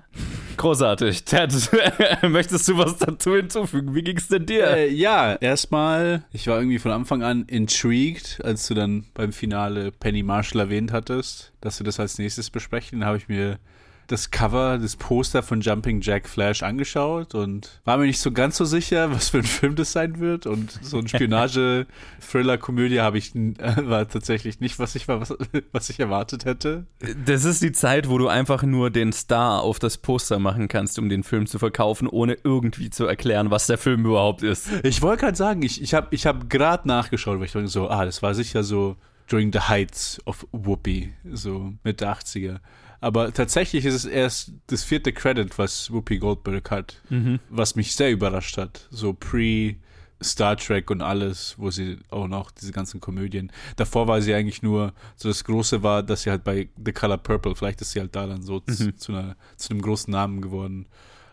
Großartig. 0.57 1.25
Ted, 1.27 1.53
möchtest 2.23 2.66
du 2.69 2.79
was 2.79 2.97
dazu 2.97 3.37
hinzufügen? 3.37 3.95
Wie 3.95 4.03
ging's 4.03 4.29
denn 4.29 4.47
dir? 4.47 4.69
Äh, 4.69 4.90
ja, 4.90 5.35
erstmal, 5.35 6.25
ich 6.33 6.47
war 6.47 6.59
irgendwie 6.59 6.79
von 6.79 6.90
Anfang 6.90 7.23
an 7.23 7.45
intrigued, 7.45 8.40
als 8.42 8.66
du 8.66 8.75
dann 8.75 9.05
beim 9.12 9.33
Finale 9.33 9.92
Penny 9.92 10.23
Marshall 10.23 10.61
erwähnt 10.61 10.90
hattest, 10.90 11.53
dass 11.61 11.79
wir 11.79 11.85
das 11.85 12.01
als 12.01 12.19
nächstes 12.19 12.51
besprechen. 12.51 13.01
Dann 13.01 13.09
habe 13.09 13.19
ich 13.19 13.29
mir 13.29 13.59
das 14.07 14.31
Cover, 14.31 14.79
das 14.79 14.97
Poster 14.97 15.42
von 15.42 15.61
Jumping 15.61 16.01
Jack 16.01 16.29
Flash 16.29 16.62
angeschaut 16.62 17.35
und 17.35 17.81
war 17.85 17.97
mir 17.97 18.07
nicht 18.07 18.21
so 18.21 18.33
ganz 18.33 18.57
so 18.57 18.64
sicher, 18.64 19.11
was 19.14 19.31
für 19.31 19.38
ein 19.38 19.45
Film 19.45 19.75
das 19.75 19.92
sein 19.92 20.21
wird. 20.21 20.47
Und 20.47 20.79
so 20.83 20.99
ein 20.99 21.09
Spionage-Thriller-Komödie 21.09 23.01
habe 23.01 23.19
ich 23.19 23.35
äh, 23.35 23.55
war 23.88 24.09
tatsächlich 24.09 24.61
nicht, 24.61 24.79
was 24.79 24.95
ich 24.95 25.09
was, 25.09 25.35
was 25.73 25.90
ich 25.90 26.01
erwartet 26.01 26.45
hätte. 26.45 26.87
Das 27.25 27.45
ist 27.45 27.62
die 27.62 27.73
Zeit, 27.73 28.09
wo 28.09 28.19
du 28.19 28.29
einfach 28.29 28.62
nur 28.62 28.90
den 28.90 29.12
Star 29.12 29.62
auf 29.62 29.79
das 29.79 29.99
Poster 29.99 30.38
machen 30.38 30.69
kannst, 30.69 30.99
um 30.99 31.09
den 31.09 31.23
Film 31.23 31.47
zu 31.47 31.59
verkaufen, 31.59 32.09
ohne 32.09 32.37
irgendwie 32.45 32.90
zu 32.90 33.07
erklären, 33.07 33.51
was 33.51 33.66
der 33.66 33.79
Film 33.79 34.05
überhaupt 34.05 34.42
ist. 34.42 34.69
Ich 34.83 35.03
wollte 35.03 35.25
gerade 35.25 35.37
sagen, 35.37 35.62
ich, 35.62 35.83
ich 35.83 35.95
habe 35.95 36.09
ich 36.11 36.27
hab 36.27 36.49
gerade 36.49 36.87
nachgeschaut, 36.87 37.38
weil 37.38 37.47
ich 37.47 37.53
dachte 37.53 37.69
so, 37.69 37.88
ah, 37.88 38.05
das 38.05 38.23
war 38.23 38.35
sicher 38.35 38.62
so 38.62 38.97
During 39.29 39.53
the 39.53 39.59
Heights 39.59 40.21
of 40.25 40.47
Whoopi, 40.53 41.12
so 41.33 41.73
Mitte 41.83 42.09
80er. 42.09 42.61
Aber 43.01 43.33
tatsächlich 43.33 43.85
ist 43.85 43.95
es 43.95 44.05
erst 44.05 44.53
das 44.69 44.85
vierte 44.85 45.13
Credit, 45.13 45.59
was 45.59 45.93
Whoopi 45.93 46.19
Goldberg 46.19 46.71
hat, 46.71 47.03
was 47.51 47.77
mich 47.77 47.95
sehr 47.95 48.11
überrascht 48.11 48.57
hat. 48.57 48.89
So 48.91 49.13
pre 49.13 49.77
Star 50.23 50.57
Trek 50.57 50.91
und 50.91 51.03
alles, 51.03 51.55
wo 51.59 51.71
sie 51.71 51.99
auch 52.11 52.27
noch 52.27 52.51
diese 52.51 52.73
ganzen 52.73 53.01
Komödien. 53.01 53.53
Davor 53.77 54.09
war 54.09 54.23
sie 54.23 54.35
eigentlich 54.35 54.63
nur, 54.63 54.95
so 55.15 55.29
das 55.29 55.45
Große 55.45 55.83
war, 55.83 56.03
dass 56.03 56.23
sie 56.23 56.31
halt 56.31 56.43
bei 56.43 56.69
The 56.83 56.93
Color 56.93 57.19
Purple, 57.19 57.55
vielleicht 57.55 57.81
ist 57.83 57.91
sie 57.91 58.01
halt 58.01 58.17
da 58.17 58.27
dann 58.27 58.43
so 58.43 58.61
zu, 58.61 58.95
zu, 58.97 59.13
einer, 59.13 59.37
zu 59.57 59.71
einem 59.71 59.83
großen 59.83 60.11
Namen 60.11 60.41
geworden. 60.41 60.87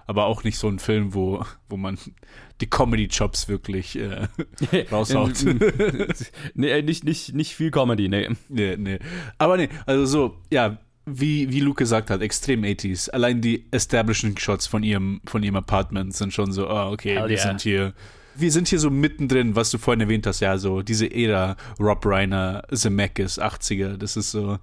Aber 0.06 0.26
auch 0.26 0.44
nicht 0.44 0.58
so 0.58 0.68
ein 0.68 0.80
Film, 0.80 1.14
wo, 1.14 1.46
wo 1.70 1.78
man 1.78 1.98
die 2.60 2.70
Comedy-Chops 2.70 3.48
wirklich 3.48 3.98
äh, 3.98 4.28
raushaut. 4.92 5.46
nee, 6.56 6.82
nicht, 6.82 7.06
nicht, 7.06 7.34
nicht 7.34 7.56
viel 7.56 7.72
Comedy, 7.72 8.10
nee. 8.10 8.30
nee, 8.50 8.76
nee. 8.76 9.00
Aber 9.38 9.56
nee, 9.56 9.70
also 9.86 10.06
so, 10.06 10.38
ja, 10.52 10.78
wie, 11.06 11.52
wie 11.52 11.60
Luke 11.60 11.84
gesagt 11.84 12.10
hat, 12.10 12.22
extrem 12.22 12.64
80s. 12.64 13.10
Allein 13.10 13.42
die 13.42 13.66
Establishing 13.72 14.38
Shots 14.38 14.68
von 14.68 14.84
ihrem, 14.84 15.22
von 15.26 15.44
ihrem 15.44 15.58
Apartment 15.58 16.14
sind 16.14 16.34
schon 16.34 16.52
so, 16.52 16.68
ah, 16.68 16.90
okay, 16.90 17.18
Hell 17.18 17.30
wir 17.30 17.38
yeah. 17.38 17.48
sind 17.48 17.62
hier. 17.62 17.94
Wir 18.36 18.52
sind 18.52 18.68
hier 18.68 18.80
so 18.80 18.90
mittendrin, 18.90 19.56
was 19.56 19.70
du 19.70 19.78
vorhin 19.78 20.02
erwähnt 20.02 20.26
hast, 20.26 20.40
ja, 20.40 20.58
so 20.58 20.82
diese 20.82 21.06
Ära 21.06 21.56
Rob 21.80 22.04
Reiner, 22.04 22.64
Zemeckis, 22.74 23.40
80er, 23.40 23.96
das 23.98 24.18
ist 24.18 24.32
so, 24.32 24.58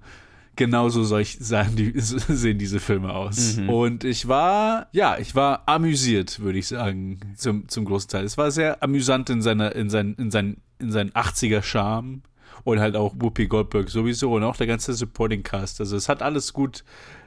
genauso 0.57 1.03
solch 1.03 1.37
sahen 1.39 1.75
die, 1.77 1.93
sehen 1.95 2.57
diese 2.57 2.79
Filme 2.79 3.13
aus. 3.13 3.59
Und 3.67 4.03
ich 4.03 4.27
war, 4.27 4.87
ja, 4.91 5.17
ich 5.17 5.35
war 5.35 5.63
amüsiert, 5.67 6.39
würde 6.39 6.59
ich 6.59 6.67
sagen, 6.67 7.19
zum, 7.37 7.69
zum 7.69 7.85
großen 7.85 8.09
Teil. 8.09 8.25
Es 8.25 8.37
war 8.37 8.51
sehr 8.51 8.83
amüsant 8.83 9.29
in 9.29 9.41
seiner, 9.41 9.73
in 9.73 9.89
sein, 9.89 10.15
in 10.17 10.31
sein, 10.31 10.57
in 10.79 10.91
seinen 10.91 11.11
80er 11.11 11.61
Charme 11.61 12.23
und 12.63 12.79
halt 12.79 12.95
auch 12.95 13.13
Whoopi 13.17 13.47
Goldberg 13.47 13.89
sowieso 13.89 14.33
und 14.33 14.43
auch 14.43 14.57
der 14.57 14.67
ganze 14.67 14.93
Supporting 14.93 15.43
Cast. 15.43 15.79
Also 15.79 15.95
es 15.95 16.09
hat 16.09 16.21
alles 16.21 16.53
gut, 16.53 16.83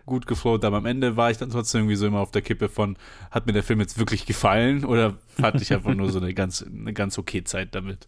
gut 0.07 0.27
geflowt, 0.27 0.65
aber 0.65 0.79
am 0.79 0.87
Ende 0.87 1.17
war 1.17 1.31
ich 1.31 1.39
dann 1.39 1.51
trotzdem 1.51 1.83
irgendwie 1.83 1.97
so 1.97 2.07
immer 2.07 2.21
auf 2.21 2.31
der 2.31 2.43
Kippe 2.43 2.69
von, 2.69 2.97
hat 3.31 3.47
mir 3.47 3.53
der 3.53 3.63
Film 3.63 3.81
jetzt 3.81 3.99
wirklich 3.99 4.27
gefallen 4.27 4.85
oder 4.85 5.15
hatte 5.43 5.63
ich 5.63 5.73
einfach 5.73 5.95
nur 5.95 6.11
so 6.11 6.19
eine 6.19 6.35
ganz, 6.35 6.63
eine 6.63 6.93
ganz 6.93 7.19
okay 7.19 7.45
Zeit 7.45 7.75
damit? 7.75 8.07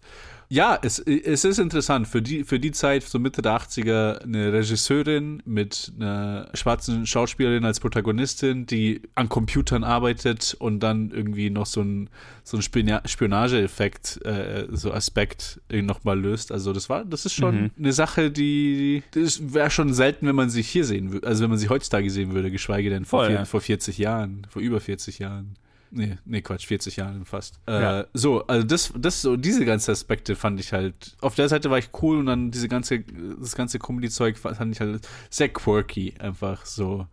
Ja, 0.48 0.78
es, 0.80 0.98
es 1.00 1.44
ist 1.44 1.58
interessant. 1.58 2.06
Für 2.06 2.22
die, 2.22 2.44
für 2.44 2.60
die 2.60 2.70
Zeit, 2.70 3.02
so 3.02 3.18
Mitte 3.18 3.42
der 3.42 3.52
80er, 3.58 4.22
eine 4.22 4.52
Regisseurin 4.52 5.42
mit 5.44 5.92
einer 5.98 6.48
schwarzen 6.54 7.06
Schauspielerin 7.06 7.64
als 7.64 7.80
Protagonistin, 7.80 8.66
die 8.66 9.02
an 9.14 9.28
Computern 9.28 9.82
arbeitet 9.82 10.54
und 10.58 10.80
dann 10.80 11.10
irgendwie 11.10 11.50
noch 11.50 11.66
so 11.66 11.80
ein, 11.82 12.08
so 12.44 12.56
ein 12.56 12.62
Spiona- 12.62 13.06
Spionageeffekt, 13.06 14.24
äh, 14.24 14.66
so 14.70 14.92
Aspekt 14.92 15.60
nochmal 15.70 16.18
löst. 16.20 16.52
Also 16.52 16.72
das 16.72 16.88
war, 16.88 17.04
das 17.04 17.26
ist 17.26 17.34
schon 17.34 17.70
eine 17.76 17.92
Sache, 17.92 18.30
die, 18.30 19.02
das 19.12 19.52
wäre 19.52 19.70
schon 19.70 19.92
selten, 19.94 20.26
wenn 20.26 20.36
man 20.36 20.50
sich 20.50 20.68
hier 20.68 20.84
sehen 20.84 21.12
würde, 21.12 21.26
also 21.26 21.42
wenn 21.42 21.50
man 21.50 21.58
sie 21.58 21.68
heutzutage 21.68 22.10
sehen 22.10 22.32
würde, 22.32 22.50
geschweige 22.50 22.90
denn 22.90 23.04
vor, 23.04 23.20
Voll, 23.20 23.28
vier, 23.28 23.36
ja. 23.36 23.44
vor 23.44 23.60
40 23.60 23.98
Jahren, 23.98 24.46
vor 24.48 24.62
über 24.62 24.80
40 24.80 25.18
Jahren. 25.18 25.54
Nee, 25.90 26.18
nee, 26.24 26.42
Quatsch, 26.42 26.66
40 26.66 26.96
Jahre 26.96 27.24
fast. 27.24 27.60
Ja. 27.68 28.00
Äh, 28.00 28.06
so, 28.12 28.46
also 28.46 28.66
das, 28.66 28.92
das, 28.96 29.22
so, 29.22 29.36
diese 29.36 29.64
ganzen 29.64 29.92
Aspekte 29.92 30.36
fand 30.36 30.60
ich 30.60 30.72
halt, 30.72 31.16
auf 31.20 31.34
der 31.34 31.48
Seite 31.48 31.70
war 31.70 31.78
ich 31.78 31.90
cool 32.02 32.18
und 32.18 32.26
dann 32.26 32.50
diese 32.50 32.68
ganze, 32.68 33.00
das 33.00 33.54
ganze 33.54 33.78
Comedy-Zeug 33.78 34.38
fand 34.38 34.72
ich 34.72 34.80
halt 34.80 35.08
sehr 35.30 35.48
quirky, 35.48 36.14
einfach 36.18 36.66
so. 36.66 37.06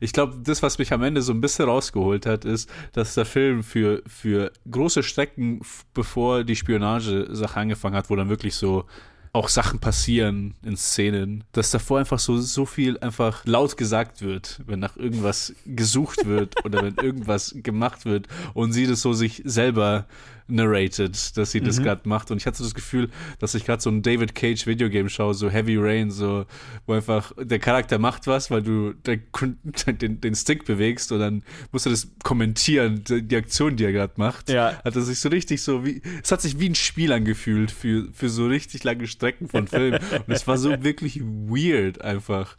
Ich 0.00 0.12
glaube, 0.12 0.40
das, 0.42 0.62
was 0.62 0.78
mich 0.78 0.92
am 0.92 1.02
Ende 1.02 1.22
so 1.22 1.32
ein 1.32 1.40
bisschen 1.40 1.66
rausgeholt 1.66 2.26
hat, 2.26 2.44
ist, 2.44 2.70
dass 2.92 3.14
der 3.14 3.24
Film 3.24 3.62
für, 3.62 4.02
für 4.06 4.52
große 4.70 5.02
Strecken, 5.02 5.60
bevor 5.94 6.44
die 6.44 6.56
Spionage-Sache 6.56 7.58
angefangen 7.60 7.96
hat, 7.96 8.10
wo 8.10 8.16
dann 8.16 8.28
wirklich 8.28 8.54
so 8.54 8.86
auch 9.32 9.48
Sachen 9.48 9.78
passieren 9.78 10.54
in 10.64 10.76
Szenen, 10.76 11.44
dass 11.52 11.70
davor 11.70 12.00
einfach 12.00 12.18
so, 12.18 12.38
so 12.38 12.66
viel 12.66 12.98
einfach 12.98 13.44
laut 13.44 13.76
gesagt 13.76 14.22
wird, 14.22 14.60
wenn 14.66 14.80
nach 14.80 14.96
irgendwas 14.96 15.54
gesucht 15.66 16.26
wird 16.26 16.64
oder 16.64 16.82
wenn 16.82 16.94
irgendwas 17.02 17.54
gemacht 17.56 18.04
wird 18.04 18.26
und 18.54 18.72
sie 18.72 18.86
das 18.86 19.02
so 19.02 19.12
sich 19.12 19.42
selber 19.44 20.06
narrated, 20.50 21.36
dass 21.36 21.50
sie 21.50 21.60
das 21.60 21.82
gerade 21.82 22.08
macht. 22.08 22.30
Und 22.30 22.38
ich 22.38 22.46
hatte 22.46 22.58
so 22.58 22.64
das 22.64 22.74
Gefühl, 22.74 23.10
dass 23.38 23.54
ich 23.54 23.64
gerade 23.64 23.82
so 23.82 23.90
ein 23.90 24.02
David 24.02 24.34
Cage 24.34 24.66
Videogame 24.66 25.08
schaue, 25.08 25.34
so 25.34 25.50
Heavy 25.50 25.76
Rain, 25.76 26.10
so, 26.10 26.46
wo 26.86 26.94
einfach 26.94 27.32
der 27.40 27.58
Charakter 27.58 27.98
macht 27.98 28.26
was, 28.26 28.50
weil 28.50 28.62
du 28.62 28.92
den, 29.06 30.20
den, 30.20 30.34
Stick 30.34 30.64
bewegst 30.64 31.12
und 31.12 31.20
dann 31.20 31.42
musst 31.72 31.86
du 31.86 31.90
das 31.90 32.08
kommentieren, 32.22 33.02
die, 33.08 33.36
Aktion, 33.36 33.76
die 33.76 33.84
er 33.84 33.92
gerade 33.92 34.14
macht. 34.16 34.48
Ja. 34.48 34.80
Hat 34.84 34.96
er 34.96 35.02
sich 35.02 35.18
so 35.20 35.28
richtig 35.28 35.62
so 35.62 35.84
wie, 35.84 36.02
es 36.22 36.30
hat 36.32 36.40
sich 36.40 36.58
wie 36.58 36.68
ein 36.68 36.74
Spiel 36.74 37.12
angefühlt 37.12 37.70
für, 37.70 38.08
für 38.12 38.28
so 38.28 38.46
richtig 38.46 38.84
lange 38.84 39.06
Strecken 39.06 39.48
von 39.48 39.66
Filmen. 39.66 40.00
Und 40.26 40.32
es 40.32 40.46
war 40.46 40.58
so 40.58 40.82
wirklich 40.82 41.20
weird 41.20 42.00
einfach. 42.00 42.56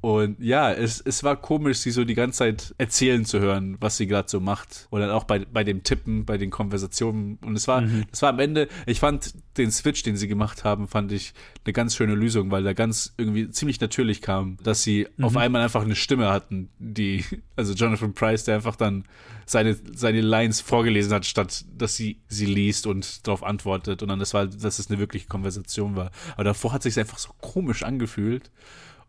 Und 0.00 0.38
ja, 0.40 0.72
es, 0.72 1.00
es 1.00 1.24
war 1.24 1.34
komisch, 1.34 1.78
sie 1.78 1.90
so 1.90 2.04
die 2.04 2.14
ganze 2.14 2.38
Zeit 2.38 2.74
erzählen 2.78 3.24
zu 3.24 3.40
hören, 3.40 3.76
was 3.80 3.96
sie 3.96 4.06
gerade 4.06 4.28
so 4.28 4.38
macht. 4.38 4.86
Und 4.90 5.00
dann 5.00 5.10
auch 5.10 5.24
bei, 5.24 5.40
bei 5.40 5.64
dem 5.64 5.82
Tippen, 5.82 6.24
bei 6.24 6.38
den 6.38 6.50
Konversationen. 6.50 7.38
Und 7.44 7.56
es 7.56 7.66
war, 7.66 7.82
es 8.12 8.22
war 8.22 8.28
am 8.28 8.38
Ende, 8.38 8.68
ich 8.86 9.00
fand 9.00 9.34
den 9.56 9.72
Switch, 9.72 10.04
den 10.04 10.16
sie 10.16 10.28
gemacht 10.28 10.62
haben, 10.62 10.86
fand 10.86 11.10
ich 11.10 11.34
eine 11.64 11.72
ganz 11.72 11.96
schöne 11.96 12.14
Lösung, 12.14 12.52
weil 12.52 12.62
da 12.62 12.74
ganz 12.74 13.12
irgendwie 13.16 13.50
ziemlich 13.50 13.80
natürlich 13.80 14.22
kam, 14.22 14.56
dass 14.62 14.84
sie 14.84 15.08
auf 15.20 15.36
einmal 15.36 15.62
einfach 15.62 15.82
eine 15.82 15.96
Stimme 15.96 16.28
hatten, 16.28 16.70
die, 16.78 17.24
also 17.56 17.74
Jonathan 17.74 18.14
Price, 18.14 18.44
der 18.44 18.54
einfach 18.54 18.76
dann 18.76 19.04
seine, 19.46 19.76
seine 19.94 20.20
Lines 20.20 20.60
vorgelesen 20.60 21.12
hat, 21.12 21.26
statt 21.26 21.64
dass 21.76 21.96
sie 21.96 22.20
sie 22.28 22.46
liest 22.46 22.86
und 22.86 23.26
darauf 23.26 23.42
antwortet. 23.42 24.02
Und 24.02 24.10
dann 24.10 24.20
das 24.20 24.32
war, 24.32 24.46
dass 24.46 24.78
es 24.78 24.90
eine 24.90 25.00
wirkliche 25.00 25.26
Konversation 25.26 25.96
war. 25.96 26.12
Aber 26.34 26.44
davor 26.44 26.72
hat 26.72 26.86
es 26.86 26.94
sich 26.94 27.00
einfach 27.00 27.18
so 27.18 27.30
komisch 27.40 27.82
angefühlt. 27.82 28.52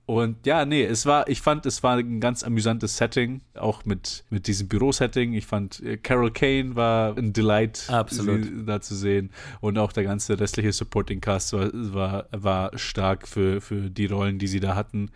Und 0.10 0.48
ja, 0.48 0.66
nee, 0.66 0.84
es 0.84 1.06
war, 1.06 1.28
ich 1.30 1.40
fand, 1.40 1.68
es 1.68 1.84
war 1.84 1.98
ein 1.98 2.20
ganz 2.20 2.44
amüsantes 2.44 2.98
Setting, 2.98 3.42
auch 3.54 3.86
mit, 3.86 4.24
mit 4.32 4.48
diesem 4.48 4.68
Bürosetting. 4.68 5.34
Ich 5.34 5.46
fand, 5.46 5.84
äh, 5.84 5.98
Carol 5.98 6.32
Kane 6.32 6.76
war 6.76 7.16
ein 7.16 7.32
Delight, 7.32 7.86
Absolut. 7.90 8.42
da 8.68 8.82
zu 8.82 8.96
sehen. 8.96 9.30
Und 9.62 9.78
auch 9.78 9.92
der 9.92 10.06
ganze 10.06 10.40
restliche 10.40 10.72
Supporting 10.74 11.22
Cast 11.22 11.54
war, 11.54 11.70
war, 11.74 12.26
war 12.32 12.76
stark 12.76 13.28
für, 13.28 13.62
für 13.62 13.92
die 13.92 14.08
Rollen, 14.08 14.40
die 14.40 14.48
sie 14.48 14.60
da 14.60 14.74
hatten. 14.74 15.12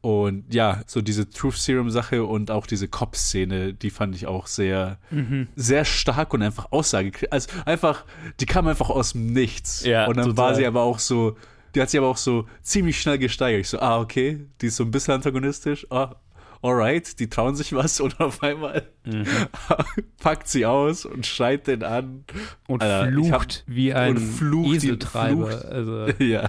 Und 0.00 0.54
ja, 0.54 0.80
so 0.86 1.02
diese 1.02 1.28
Truth 1.28 1.58
Serum 1.58 1.90
Sache 1.90 2.24
und 2.24 2.50
auch 2.50 2.66
diese 2.66 2.88
Cop-Szene, 2.88 3.74
die 3.74 3.90
fand 3.90 4.14
ich 4.16 4.26
auch 4.26 4.46
sehr, 4.46 4.96
Mhm. 5.10 5.48
sehr 5.54 5.84
stark 5.84 6.32
und 6.32 6.40
einfach 6.40 6.72
Aussage. 6.72 7.12
Also 7.30 7.50
einfach, 7.66 8.06
die 8.40 8.46
kam 8.46 8.68
einfach 8.68 8.88
aus 8.88 9.12
dem 9.12 9.34
Nichts. 9.34 9.84
Ja, 9.84 10.06
und 10.06 10.16
dann 10.16 10.30
total. 10.30 10.44
war 10.44 10.54
sie 10.54 10.64
aber 10.64 10.80
auch 10.80 10.98
so, 10.98 11.36
die 11.74 11.80
hat 11.82 11.90
sich 11.90 11.98
aber 11.98 12.08
auch 12.08 12.16
so 12.16 12.46
ziemlich 12.62 13.00
schnell 13.00 13.18
gesteigert. 13.18 13.60
Ich 13.62 13.68
so, 13.68 13.78
ah, 13.80 14.00
okay, 14.00 14.46
die 14.60 14.66
ist 14.66 14.76
so 14.76 14.84
ein 14.84 14.90
bisschen 14.90 15.14
antagonistisch. 15.14 15.86
Ah, 15.90 16.16
alright, 16.62 17.18
die 17.20 17.28
trauen 17.28 17.54
sich 17.56 17.72
was 17.74 18.00
und 18.00 18.20
auf 18.20 18.42
einmal 18.42 18.88
Mhm. 19.06 19.26
packt 20.22 20.48
sie 20.48 20.64
aus 20.64 21.04
und 21.04 21.26
schreit 21.26 21.66
den 21.66 21.82
an. 21.82 22.24
Und 22.66 22.82
Alter, 22.82 23.10
ich 23.18 23.30
hab- 23.30 23.42
flucht 23.42 23.64
wie 23.66 23.92
ein 23.92 24.16
flucht 24.16 24.70
die- 24.72 24.76
Eseltreiber. 24.88 25.50
flucht. 25.50 25.64
Also, 25.66 26.06
Ja. 26.24 26.48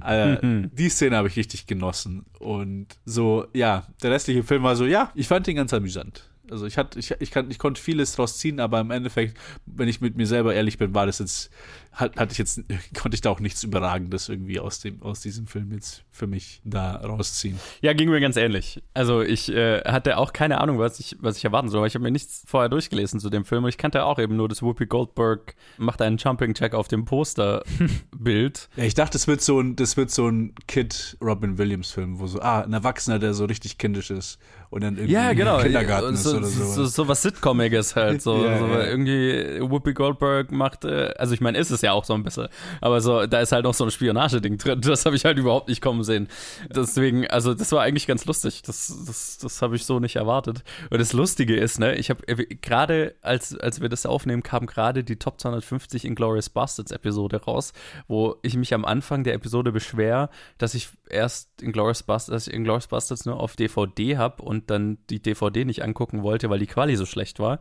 Alter, 0.00 0.40
die 0.42 0.88
Szene 0.88 1.16
habe 1.16 1.28
ich 1.28 1.36
richtig 1.36 1.66
genossen. 1.66 2.24
Und 2.38 2.86
so, 3.04 3.46
ja, 3.54 3.86
der 4.02 4.10
restliche 4.10 4.42
Film 4.42 4.62
war 4.62 4.76
so, 4.76 4.84
ja, 4.84 5.10
ich 5.14 5.28
fand 5.28 5.46
ihn 5.48 5.56
ganz 5.56 5.72
amüsant. 5.72 6.28
Also 6.50 6.66
ich 6.66 6.76
hatte, 6.76 6.98
ich, 6.98 7.12
ich, 7.20 7.30
kann, 7.30 7.50
ich 7.50 7.58
konnte 7.58 7.80
vieles 7.80 8.14
draus 8.16 8.36
ziehen, 8.36 8.60
aber 8.60 8.80
im 8.80 8.90
Endeffekt, 8.90 9.38
wenn 9.64 9.88
ich 9.88 10.00
mit 10.00 10.16
mir 10.16 10.26
selber 10.26 10.52
ehrlich 10.54 10.76
bin, 10.76 10.92
war 10.94 11.06
das 11.06 11.18
jetzt, 11.20 11.50
hat, 11.92 12.16
hatte 12.16 12.32
ich 12.32 12.38
jetzt, 12.38 12.62
konnte 13.00 13.14
ich 13.14 13.20
da 13.20 13.30
auch 13.30 13.40
nichts 13.40 13.62
Überragendes 13.62 14.28
irgendwie 14.28 14.58
aus 14.60 14.80
dem, 14.80 15.02
aus 15.02 15.20
diesem 15.20 15.46
Film 15.46 15.72
jetzt 15.72 16.04
für 16.10 16.26
mich 16.26 16.60
da 16.64 16.96
rausziehen. 16.96 17.58
Ja, 17.80 17.92
ging 17.92 18.08
mir 18.08 18.20
ganz 18.20 18.36
ähnlich. 18.36 18.82
Also 18.94 19.20
ich 19.20 19.50
äh, 19.52 19.80
hatte 19.82 20.16
auch 20.16 20.32
keine 20.32 20.60
Ahnung, 20.60 20.78
was 20.78 21.00
ich, 21.00 21.16
was 21.20 21.36
ich 21.36 21.44
erwarten 21.44 21.68
soll, 21.68 21.82
weil 21.82 21.88
ich 21.88 21.94
habe 21.94 22.02
mir 22.04 22.10
nichts 22.10 22.42
vorher 22.46 22.68
durchgelesen 22.68 23.20
zu 23.20 23.30
dem 23.30 23.44
Film 23.44 23.64
und 23.64 23.68
ich 23.68 23.78
kannte 23.78 24.04
auch 24.04 24.18
eben 24.18 24.36
nur, 24.36 24.48
dass 24.48 24.62
Whoopi 24.62 24.86
Goldberg 24.86 25.54
macht 25.76 26.00
einen 26.02 26.16
Jumping-Check 26.16 26.74
auf 26.74 26.88
dem 26.88 27.04
Posterbild. 27.04 28.68
Ja, 28.76 28.84
ich 28.84 28.94
dachte, 28.94 29.12
das 29.12 29.26
wird 29.26 29.42
so 29.42 29.60
ein, 29.60 29.76
das 29.76 29.96
wird 29.96 30.10
so 30.10 30.28
ein 30.28 30.54
Kid 30.66 31.16
Robin 31.20 31.58
Williams 31.58 31.90
Film, 31.90 32.18
wo 32.20 32.26
so, 32.26 32.40
ah, 32.40 32.62
ein 32.62 32.72
Erwachsener, 32.72 33.18
der 33.18 33.34
so 33.34 33.44
richtig 33.44 33.76
kindisch 33.78 34.10
ist 34.10 34.38
und 34.70 34.82
dann 34.82 34.96
irgendwie 34.96 35.12
Ja, 35.12 35.32
genau. 35.34 35.58
im 35.58 35.64
Kindergarten 35.64 36.08
Und 36.08 36.14
ist 36.14 36.22
so, 36.24 36.36
oder 36.36 36.46
so. 36.46 36.64
so, 36.64 36.84
so 36.86 37.08
was 37.08 37.22
Sitcomiges 37.22 37.94
halt. 37.96 38.22
So, 38.22 38.36
Ja, 38.44 38.58
so 38.58 38.66
ja. 38.66 38.84
irgendwie 38.86 39.60
Whoopi 39.60 39.92
Goldberg 39.92 40.50
macht, 40.52 40.84
äh, 40.84 41.12
also 41.18 41.34
ich 41.34 41.40
meine, 41.40 41.58
ist 41.58 41.70
es 41.70 41.81
ja 41.82 41.92
auch 41.92 42.04
so 42.04 42.14
ein 42.14 42.22
bisschen, 42.22 42.48
aber 42.80 43.00
so, 43.00 43.26
da 43.26 43.40
ist 43.40 43.52
halt 43.52 43.64
noch 43.64 43.74
so 43.74 43.84
ein 43.84 43.90
Spionageding 43.90 44.58
drin. 44.58 44.80
Das 44.92 45.06
habe 45.06 45.16
ich 45.16 45.24
halt 45.24 45.38
überhaupt 45.38 45.68
nicht 45.68 45.80
kommen 45.80 46.04
sehen. 46.04 46.28
Deswegen, 46.68 47.26
also 47.26 47.54
das 47.54 47.72
war 47.72 47.82
eigentlich 47.82 48.06
ganz 48.06 48.26
lustig. 48.26 48.62
Das, 48.62 48.92
das, 49.06 49.38
das 49.38 49.62
habe 49.62 49.74
ich 49.74 49.86
so 49.86 50.00
nicht 50.00 50.16
erwartet. 50.16 50.64
Und 50.90 51.00
das 51.00 51.12
Lustige 51.14 51.56
ist, 51.56 51.78
ne, 51.78 51.94
ich 51.94 52.10
habe 52.10 52.22
gerade, 52.26 53.14
als, 53.22 53.56
als 53.58 53.80
wir 53.80 53.88
das 53.88 54.04
aufnehmen, 54.04 54.42
kam 54.42 54.66
gerade 54.66 55.02
die 55.02 55.16
Top 55.16 55.40
250 55.40 56.04
Inglourious 56.04 56.50
Bastards 56.50 56.92
Episode 56.92 57.42
raus, 57.44 57.72
wo 58.06 58.36
ich 58.42 58.56
mich 58.56 58.74
am 58.74 58.84
Anfang 58.84 59.24
der 59.24 59.34
Episode 59.34 59.72
beschwer, 59.72 60.28
dass 60.58 60.74
ich 60.74 60.90
erst 61.08 61.62
Inglourious 61.62 62.02
Bastards, 62.02 62.48
Inglourious 62.48 62.88
Bastards 62.88 63.24
nur 63.24 63.40
auf 63.40 63.56
DVD 63.56 64.16
habe 64.16 64.42
und 64.42 64.70
dann 64.70 64.98
die 65.10 65.22
DVD 65.22 65.64
nicht 65.64 65.82
angucken 65.82 66.22
wollte, 66.22 66.50
weil 66.50 66.58
die 66.58 66.66
Quali 66.66 66.96
so 66.96 67.06
schlecht 67.06 67.38
war. 67.38 67.60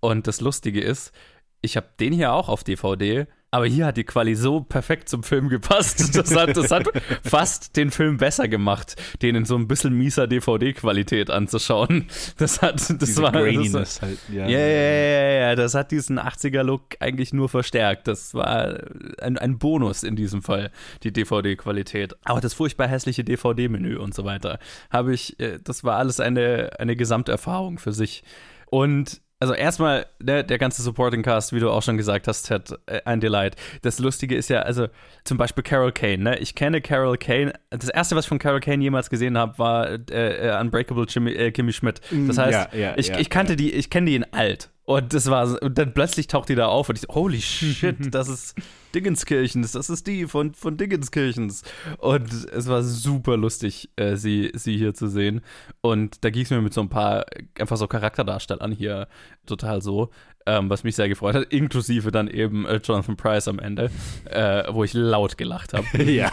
Und 0.00 0.26
das 0.26 0.40
Lustige 0.40 0.80
ist, 0.80 1.12
ich 1.60 1.76
habe 1.76 1.88
den 2.00 2.12
hier 2.12 2.32
auch 2.32 2.48
auf 2.48 2.64
DVD, 2.64 3.26
aber 3.52 3.66
hier 3.66 3.84
hat 3.84 3.98
die 3.98 4.04
Quali 4.04 4.34
so 4.34 4.62
perfekt 4.62 5.10
zum 5.10 5.22
Film 5.22 5.48
gepasst. 5.48 6.00
Das 6.22 6.34
hat, 6.34 6.56
das 6.56 6.70
hat 6.70 6.88
fast 7.22 7.76
den 7.76 7.90
Film 7.90 8.16
besser 8.16 8.46
gemacht, 8.48 8.96
den 9.22 9.34
in 9.34 9.44
so 9.44 9.56
ein 9.56 9.66
bisschen 9.66 9.92
mieser 9.96 10.26
DVD-Qualität 10.26 11.30
anzuschauen. 11.30 12.06
Das 12.38 12.62
hat, 12.62 12.74
das 12.74 12.98
Diese 12.98 13.22
war. 13.22 13.32
Das, 13.32 13.42
Graininess 13.42 14.02
halt, 14.02 14.18
ja. 14.30 14.46
ja, 14.46 14.58
ja, 14.58 14.66
ja, 14.66 15.30
ja, 15.48 15.54
das 15.54 15.74
hat 15.74 15.90
diesen 15.90 16.18
80er-Look 16.18 16.96
eigentlich 17.00 17.32
nur 17.32 17.48
verstärkt. 17.48 18.08
Das 18.08 18.34
war 18.34 18.78
ein, 19.20 19.36
ein 19.36 19.58
Bonus 19.58 20.02
in 20.02 20.16
diesem 20.16 20.42
Fall, 20.42 20.70
die 21.02 21.12
DVD-Qualität. 21.12 22.14
Aber 22.24 22.40
das 22.40 22.54
furchtbar 22.54 22.88
hässliche 22.88 23.24
DVD-Menü 23.24 23.96
und 23.96 24.14
so 24.14 24.24
weiter, 24.24 24.58
habe 24.90 25.12
ich, 25.12 25.38
äh, 25.40 25.58
das 25.62 25.84
war 25.84 25.98
alles 25.98 26.20
eine, 26.20 26.70
eine 26.78 26.96
Gesamterfahrung 26.96 27.78
für 27.78 27.92
sich. 27.92 28.22
Und 28.66 29.20
also 29.42 29.54
erstmal, 29.54 30.06
ne, 30.20 30.44
der 30.44 30.56
ganze 30.56 30.82
Supporting 30.82 31.24
Cast, 31.24 31.52
wie 31.52 31.58
du 31.58 31.68
auch 31.68 31.82
schon 31.82 31.96
gesagt 31.96 32.28
hast, 32.28 32.48
hat 32.52 32.78
äh, 32.86 33.00
ein 33.04 33.18
Delight. 33.18 33.56
Das 33.82 33.98
Lustige 33.98 34.36
ist 34.36 34.48
ja, 34.50 34.60
also 34.60 34.86
zum 35.24 35.36
Beispiel 35.36 35.64
Carol 35.64 35.90
Kane, 35.90 36.18
ne? 36.18 36.38
Ich 36.38 36.54
kenne 36.54 36.80
Carol 36.80 37.18
Kane. 37.18 37.52
Das 37.70 37.88
erste, 37.88 38.14
was 38.14 38.26
ich 38.26 38.28
von 38.28 38.38
Carol 38.38 38.60
Kane 38.60 38.80
jemals 38.80 39.10
gesehen 39.10 39.36
habe, 39.36 39.58
war 39.58 39.88
äh, 39.88 40.48
äh, 40.48 40.60
Unbreakable 40.60 41.06
Jimmy, 41.08 41.32
äh, 41.32 41.50
Kimmy 41.50 41.72
Schmidt. 41.72 42.00
Das 42.28 42.38
heißt, 42.38 42.72
ja, 42.72 42.78
ja, 42.78 42.94
ich, 42.96 43.08
ja, 43.08 43.18
ich 43.18 43.30
kannte 43.30 43.56
die, 43.56 43.72
ich 43.72 43.90
kenne 43.90 44.06
die 44.06 44.14
in 44.14 44.32
alt. 44.32 44.70
Und 44.84 45.12
das 45.12 45.28
war, 45.28 45.60
und 45.60 45.76
dann 45.76 45.92
plötzlich 45.92 46.28
taucht 46.28 46.48
die 46.48 46.54
da 46.54 46.66
auf 46.66 46.88
und 46.88 46.94
ich 46.94 47.02
so, 47.02 47.12
holy 47.12 47.40
shit, 47.40 47.96
das 48.14 48.28
ist 48.28 48.54
Dingenskirchens, 48.94 49.72
das 49.72 49.90
ist 49.90 50.06
die 50.06 50.26
von, 50.26 50.54
von 50.54 50.76
Dingenskirchens. 50.76 51.62
Und 51.98 52.32
es 52.32 52.68
war 52.68 52.82
super 52.82 53.36
lustig, 53.36 53.90
äh, 53.96 54.16
sie, 54.16 54.52
sie 54.54 54.76
hier 54.76 54.94
zu 54.94 55.08
sehen. 55.08 55.40
Und 55.80 56.24
da 56.24 56.30
ging 56.30 56.42
es 56.42 56.50
mir 56.50 56.60
mit 56.60 56.74
so 56.74 56.80
ein 56.80 56.88
paar 56.88 57.26
einfach 57.58 57.76
so 57.76 57.86
Charakterdarstellern 57.86 58.72
hier 58.72 59.08
total 59.46 59.82
so, 59.82 60.10
ähm, 60.46 60.70
was 60.70 60.84
mich 60.84 60.96
sehr 60.96 61.08
gefreut 61.08 61.34
hat, 61.34 61.52
inklusive 61.52 62.10
dann 62.10 62.28
eben 62.28 62.66
äh, 62.66 62.80
Jonathan 62.82 63.16
Price 63.16 63.48
am 63.48 63.58
Ende, 63.58 63.90
äh, 64.24 64.64
wo 64.70 64.84
ich 64.84 64.92
laut 64.92 65.38
gelacht 65.38 65.72
habe. 65.74 65.86
ja. 66.04 66.30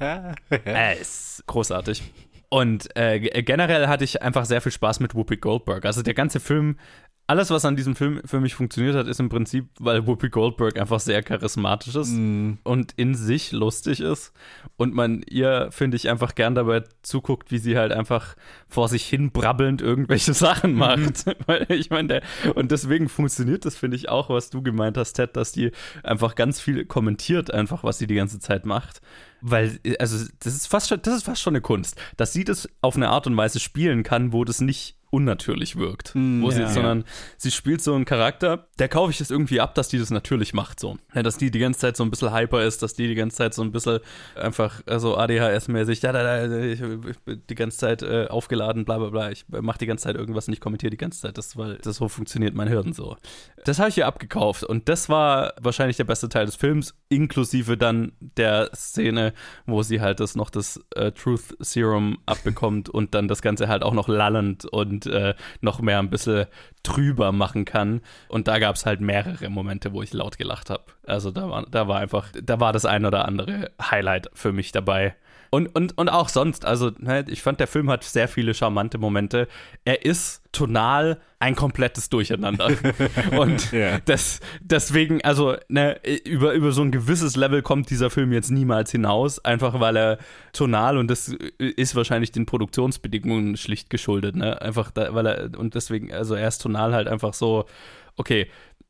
Äh, 0.50 1.00
ist 1.00 1.44
großartig. 1.46 2.02
Und 2.50 2.96
äh, 2.96 3.20
g- 3.20 3.42
generell 3.42 3.88
hatte 3.88 4.04
ich 4.04 4.22
einfach 4.22 4.44
sehr 4.46 4.60
viel 4.60 4.72
Spaß 4.72 5.00
mit 5.00 5.14
Whoopi 5.14 5.36
Goldberg. 5.36 5.84
Also 5.84 6.02
der 6.02 6.14
ganze 6.14 6.40
Film, 6.40 6.78
alles, 7.26 7.50
was 7.50 7.66
an 7.66 7.76
diesem 7.76 7.94
Film 7.94 8.22
für 8.24 8.40
mich 8.40 8.54
funktioniert 8.54 8.96
hat, 8.96 9.06
ist 9.06 9.20
im 9.20 9.28
Prinzip, 9.28 9.66
weil 9.78 10.06
Whoopi 10.06 10.30
Goldberg 10.30 10.78
einfach 10.80 10.98
sehr 10.98 11.22
charismatisch 11.22 11.94
ist 11.94 12.08
und 12.64 12.92
in 12.96 13.14
sich 13.14 13.52
lustig 13.52 14.00
ist. 14.00 14.32
Und 14.78 14.94
man 14.94 15.22
ihr, 15.28 15.68
finde 15.70 15.98
ich, 15.98 16.08
einfach 16.08 16.34
gern 16.34 16.54
dabei 16.54 16.84
zuguckt, 17.02 17.50
wie 17.50 17.58
sie 17.58 17.76
halt 17.76 17.92
einfach 17.92 18.34
vor 18.66 18.88
sich 18.88 19.04
hin 19.04 19.30
brabbelnd 19.30 19.82
irgendwelche 19.82 20.32
Sachen 20.32 20.72
macht. 20.72 21.26
weil 21.46 21.66
ich 21.68 21.90
meine, 21.90 22.22
und 22.54 22.72
deswegen 22.72 23.10
funktioniert 23.10 23.66
das, 23.66 23.76
finde 23.76 23.98
ich, 23.98 24.08
auch, 24.08 24.30
was 24.30 24.48
du 24.48 24.62
gemeint 24.62 24.96
hast, 24.96 25.12
Ted, 25.12 25.36
dass 25.36 25.52
die 25.52 25.72
einfach 26.02 26.34
ganz 26.34 26.62
viel 26.62 26.86
kommentiert, 26.86 27.52
einfach, 27.52 27.84
was 27.84 27.98
sie 27.98 28.06
die 28.06 28.14
ganze 28.14 28.38
Zeit 28.40 28.64
macht. 28.64 29.02
Weil, 29.40 29.78
also, 29.98 30.26
das 30.40 30.54
ist 30.54 30.66
fast 30.66 30.88
schon, 30.88 31.00
das 31.02 31.16
ist 31.16 31.22
fast 31.24 31.40
schon 31.40 31.52
eine 31.52 31.60
Kunst, 31.60 31.96
dass 32.16 32.32
sie 32.32 32.44
das 32.44 32.68
auf 32.80 32.96
eine 32.96 33.08
Art 33.08 33.26
und 33.26 33.36
Weise 33.36 33.60
spielen 33.60 34.02
kann, 34.02 34.32
wo 34.32 34.44
das 34.44 34.60
nicht 34.60 34.97
unnatürlich 35.10 35.76
wirkt. 35.76 36.14
wo 36.14 36.50
sie, 36.50 36.62
ja. 36.62 36.68
sondern 36.68 37.04
sie 37.36 37.50
spielt 37.50 37.82
so 37.82 37.94
einen 37.94 38.04
Charakter, 38.04 38.68
der 38.78 38.88
kaufe 38.88 39.10
ich 39.10 39.20
es 39.20 39.30
irgendwie 39.30 39.60
ab, 39.60 39.74
dass 39.74 39.88
die 39.88 39.98
das 39.98 40.10
natürlich 40.10 40.54
macht. 40.54 40.80
So. 40.80 40.98
Ja, 41.14 41.22
dass 41.22 41.36
die 41.36 41.50
die 41.50 41.58
ganze 41.58 41.80
Zeit 41.80 41.96
so 41.96 42.04
ein 42.04 42.10
bisschen 42.10 42.34
hyper 42.34 42.62
ist, 42.62 42.82
dass 42.82 42.94
die 42.94 43.08
die 43.08 43.14
ganze 43.14 43.36
Zeit 43.36 43.54
so 43.54 43.62
ein 43.62 43.72
bisschen 43.72 44.00
einfach 44.34 44.82
äh, 44.86 44.98
so 44.98 45.16
ADHS-mäßig, 45.16 46.00
da, 46.00 46.12
da, 46.12 46.46
da, 46.46 46.58
ich, 46.58 46.80
ich 46.80 47.18
bin 47.20 47.42
die 47.48 47.54
ganze 47.54 47.78
Zeit 47.78 48.02
äh, 48.02 48.26
aufgeladen, 48.28 48.84
bla 48.84 48.98
bla 48.98 49.08
bla. 49.08 49.30
Ich 49.30 49.46
mache 49.48 49.78
die 49.78 49.86
ganze 49.86 50.04
Zeit 50.04 50.16
irgendwas 50.16 50.48
und 50.48 50.54
ich 50.54 50.60
kommentiere 50.60 50.90
die 50.90 50.96
ganze 50.96 51.20
Zeit. 51.20 51.38
Das, 51.38 51.56
weil 51.56 51.76
das 51.76 51.96
so 51.96 52.08
funktioniert 52.08 52.54
mein 52.54 52.68
Hirn 52.68 52.92
so. 52.92 53.16
Das 53.64 53.78
habe 53.78 53.88
ich 53.88 53.98
ihr 53.98 54.06
abgekauft 54.06 54.64
und 54.64 54.88
das 54.88 55.08
war 55.08 55.54
wahrscheinlich 55.60 55.96
der 55.96 56.04
beste 56.04 56.28
Teil 56.28 56.46
des 56.46 56.56
Films, 56.56 56.94
inklusive 57.08 57.76
dann 57.76 58.12
der 58.20 58.70
Szene, 58.74 59.32
wo 59.66 59.82
sie 59.82 60.00
halt 60.00 60.20
das 60.20 60.36
noch 60.36 60.50
das 60.50 60.80
äh, 60.94 61.12
Truth 61.12 61.56
Serum 61.58 62.18
abbekommt 62.26 62.88
und 62.88 63.14
dann 63.14 63.28
das 63.28 63.42
Ganze 63.42 63.68
halt 63.68 63.82
auch 63.82 63.94
noch 63.94 64.08
lallend 64.08 64.64
und 64.64 64.97
äh, 65.06 65.34
noch 65.60 65.80
mehr 65.80 65.98
ein 65.98 66.10
bisschen 66.10 66.46
trüber 66.82 67.32
machen 67.32 67.64
kann. 67.64 68.00
Und 68.28 68.48
da 68.48 68.58
gab 68.58 68.76
es 68.76 68.86
halt 68.86 69.00
mehrere 69.00 69.48
Momente, 69.48 69.92
wo 69.92 70.02
ich 70.02 70.12
laut 70.12 70.38
gelacht 70.38 70.70
habe. 70.70 70.84
Also 71.06 71.30
da 71.30 71.48
war, 71.48 71.66
da 71.70 71.88
war 71.88 72.00
einfach, 72.00 72.28
da 72.42 72.60
war 72.60 72.72
das 72.72 72.84
ein 72.84 73.04
oder 73.04 73.26
andere 73.26 73.70
Highlight 73.80 74.30
für 74.34 74.52
mich 74.52 74.72
dabei. 74.72 75.14
Und, 75.50 75.74
und, 75.74 75.96
und 75.96 76.08
auch 76.08 76.28
sonst, 76.28 76.64
also 76.64 76.90
ne, 76.98 77.24
ich 77.28 77.42
fand, 77.42 77.60
der 77.60 77.66
Film 77.66 77.90
hat 77.90 78.04
sehr 78.04 78.28
viele 78.28 78.54
charmante 78.54 78.98
Momente. 78.98 79.48
Er 79.84 80.04
ist 80.04 80.42
tonal 80.52 81.18
ein 81.38 81.54
komplettes 81.54 82.08
Durcheinander. 82.10 82.70
und 83.38 83.72
Ja. 83.72 83.98
das, 84.04 84.40
deswegen, 84.60 85.22
also 85.22 85.56
ne, 85.68 86.00
über, 86.24 86.52
über 86.52 86.72
so 86.72 86.82
ein 86.82 86.90
gewisses 86.90 87.36
Level 87.36 87.62
kommt 87.62 87.90
dieser 87.90 88.10
Film 88.10 88.32
jetzt 88.32 88.50
niemals 88.50 88.90
hinaus, 88.90 89.44
einfach 89.44 89.80
weil 89.80 89.96
er 89.96 90.18
tonal 90.52 90.98
und 90.98 91.08
das 91.08 91.28
ist 91.58 91.94
wahrscheinlich 91.94 92.32
den 92.32 92.46
Produktionsbedingungen 92.46 93.56
schlicht 93.56 93.90
geschuldet, 93.90 94.36
ne? 94.36 94.60
Einfach, 94.60 94.90
da, 94.90 95.14
weil 95.14 95.26
er, 95.26 95.58
und 95.58 95.74
deswegen, 95.74 96.12
also 96.12 96.34
er 96.34 96.48
ist 96.48 96.58
tonal 96.58 96.92
halt 96.92 97.08
einfach 97.08 97.34
so, 97.34 97.66
okay, 98.16 98.48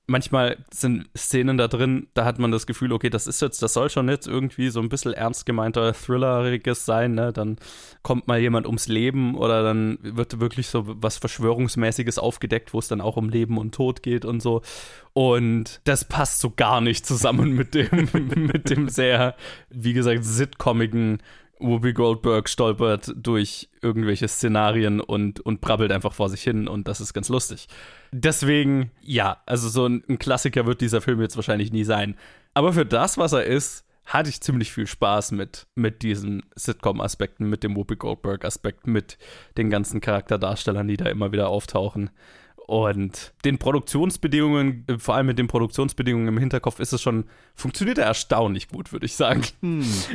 manchmal 0.09 0.57
sind 0.73 1.09
Szenen 1.17 1.59
da 1.59 1.69
drin, 1.69 2.09
da 2.15 2.25
hat 2.25 2.39
man 2.39 2.51
das 2.51 2.67
Gefühl, 2.67 2.93
okay, 2.93 3.11
das 3.11 3.27
ist 3.27 3.43
jetzt, 3.43 3.63
das 3.63 3.75
soll 3.75 3.91
schon 3.91 4.09
jetzt 4.09 4.27
irgendwie 4.27 4.71
so 4.71 4.81
ein 4.81 4.89
bisschen 4.89 5.13
ernst 5.13 5.47
gemeinter 5.47 5.93
Thrilleriges 5.93 6.85
sein, 6.87 7.15
ne? 7.15 7.33
Dann 7.33 7.57
kommt 8.03 8.27
mal 8.27 8.39
jemand 8.41 8.67
ums 8.67 8.89
Leben 8.89 9.37
oder 9.37 9.63
dann 9.63 9.99
wird 10.03 10.41
wirklich 10.41 10.69
so 10.69 10.85
was 10.87 11.19
Verschwörungsmäßiges 11.19 12.19
aufgedeckt, 12.19 12.73
wo 12.73 12.79
es 12.79 12.89
dann 12.89 13.03
auch 13.03 13.17
um 13.17 13.29
Leben 13.29 13.59
und 13.59 13.75
Tod 13.75 14.03
geht 14.03 14.25
und 14.25 14.41
so. 14.41 14.63
Und 15.13 15.81
das 15.85 16.07
passt 16.07 16.41
so 16.41 16.51
gar 16.51 16.81
nicht 16.81 17.05
zusammen 17.05 17.53
mit 17.53 17.75
dem, 17.75 18.09
mit 18.35 18.71
dem 18.71 18.89
sehr, 18.89 19.37
wie 19.69 19.93
gesagt, 19.93 20.25
sitcomigen 20.25 21.19
Whoopi 21.61 21.93
Goldberg 21.93 22.49
stolpert 22.49 23.13
durch 23.17 23.69
irgendwelche 23.83 24.29
Szenarien 24.29 25.01
und, 25.01 25.41
und 25.41 25.61
brabbelt 25.61 25.93
einfach 25.93 26.13
vor 26.13 26.29
sich 26.29 26.43
hin 26.43 26.69
und 26.69 26.89
das 26.89 27.01
ist 27.01 27.15
ganz 27.15 27.29
lustig. 27.29 27.69
Deswegen, 28.13 28.91
ja, 29.01 29.43
also 29.47 29.69
so 29.69 29.87
ein, 29.87 30.05
ein 30.09 30.19
Klassiker 30.19 30.67
wird 30.67 30.81
dieser 30.81 31.01
Film 31.01 31.21
jetzt 31.21 31.37
wahrscheinlich 31.37 31.73
nie 31.73 31.85
sein. 31.85 32.17
Aber 32.55 32.73
für 32.73 32.87
das, 32.87 33.19
was 33.19 33.33
er 33.33 33.45
ist, 33.45 33.85
hatte 34.05 34.31
ich 34.31 34.41
ziemlich 34.41 34.73
viel 34.73 34.87
Spaß 34.87 35.33
mit, 35.33 35.67
mit 35.75 36.03
diesen 36.03 36.43
Sitcom-Aspekten, 36.55 37.49
mit 37.49 37.63
dem 37.63 37.77
Whoopi 37.77 37.97
Goldberg-Aspekt, 37.97 38.87
mit 38.87 39.19
den 39.59 39.69
ganzen 39.69 40.01
Charakterdarstellern, 40.01 40.89
die 40.89 40.97
da 40.97 41.07
immer 41.07 41.31
wieder 41.33 41.49
auftauchen. 41.49 42.11
Und 42.69 43.33
den 43.47 43.57
Produktionsbedingungen, 43.57 44.85
äh, 44.89 44.99
vor 44.99 45.15
allem 45.15 45.25
mit 45.29 45.39
den 45.39 45.49
Produktionsbedingungen 45.49 46.29
im 46.29 46.37
Hinterkopf, 46.37 46.81
ist 46.81 46.93
es 46.93 47.01
schon, 47.01 47.25
funktioniert 47.55 47.97
er 47.97 48.05
erstaunlich 48.05 48.69
gut, 48.69 48.93
würde 48.93 49.07
ich 49.07 49.15
sagen. 49.17 49.41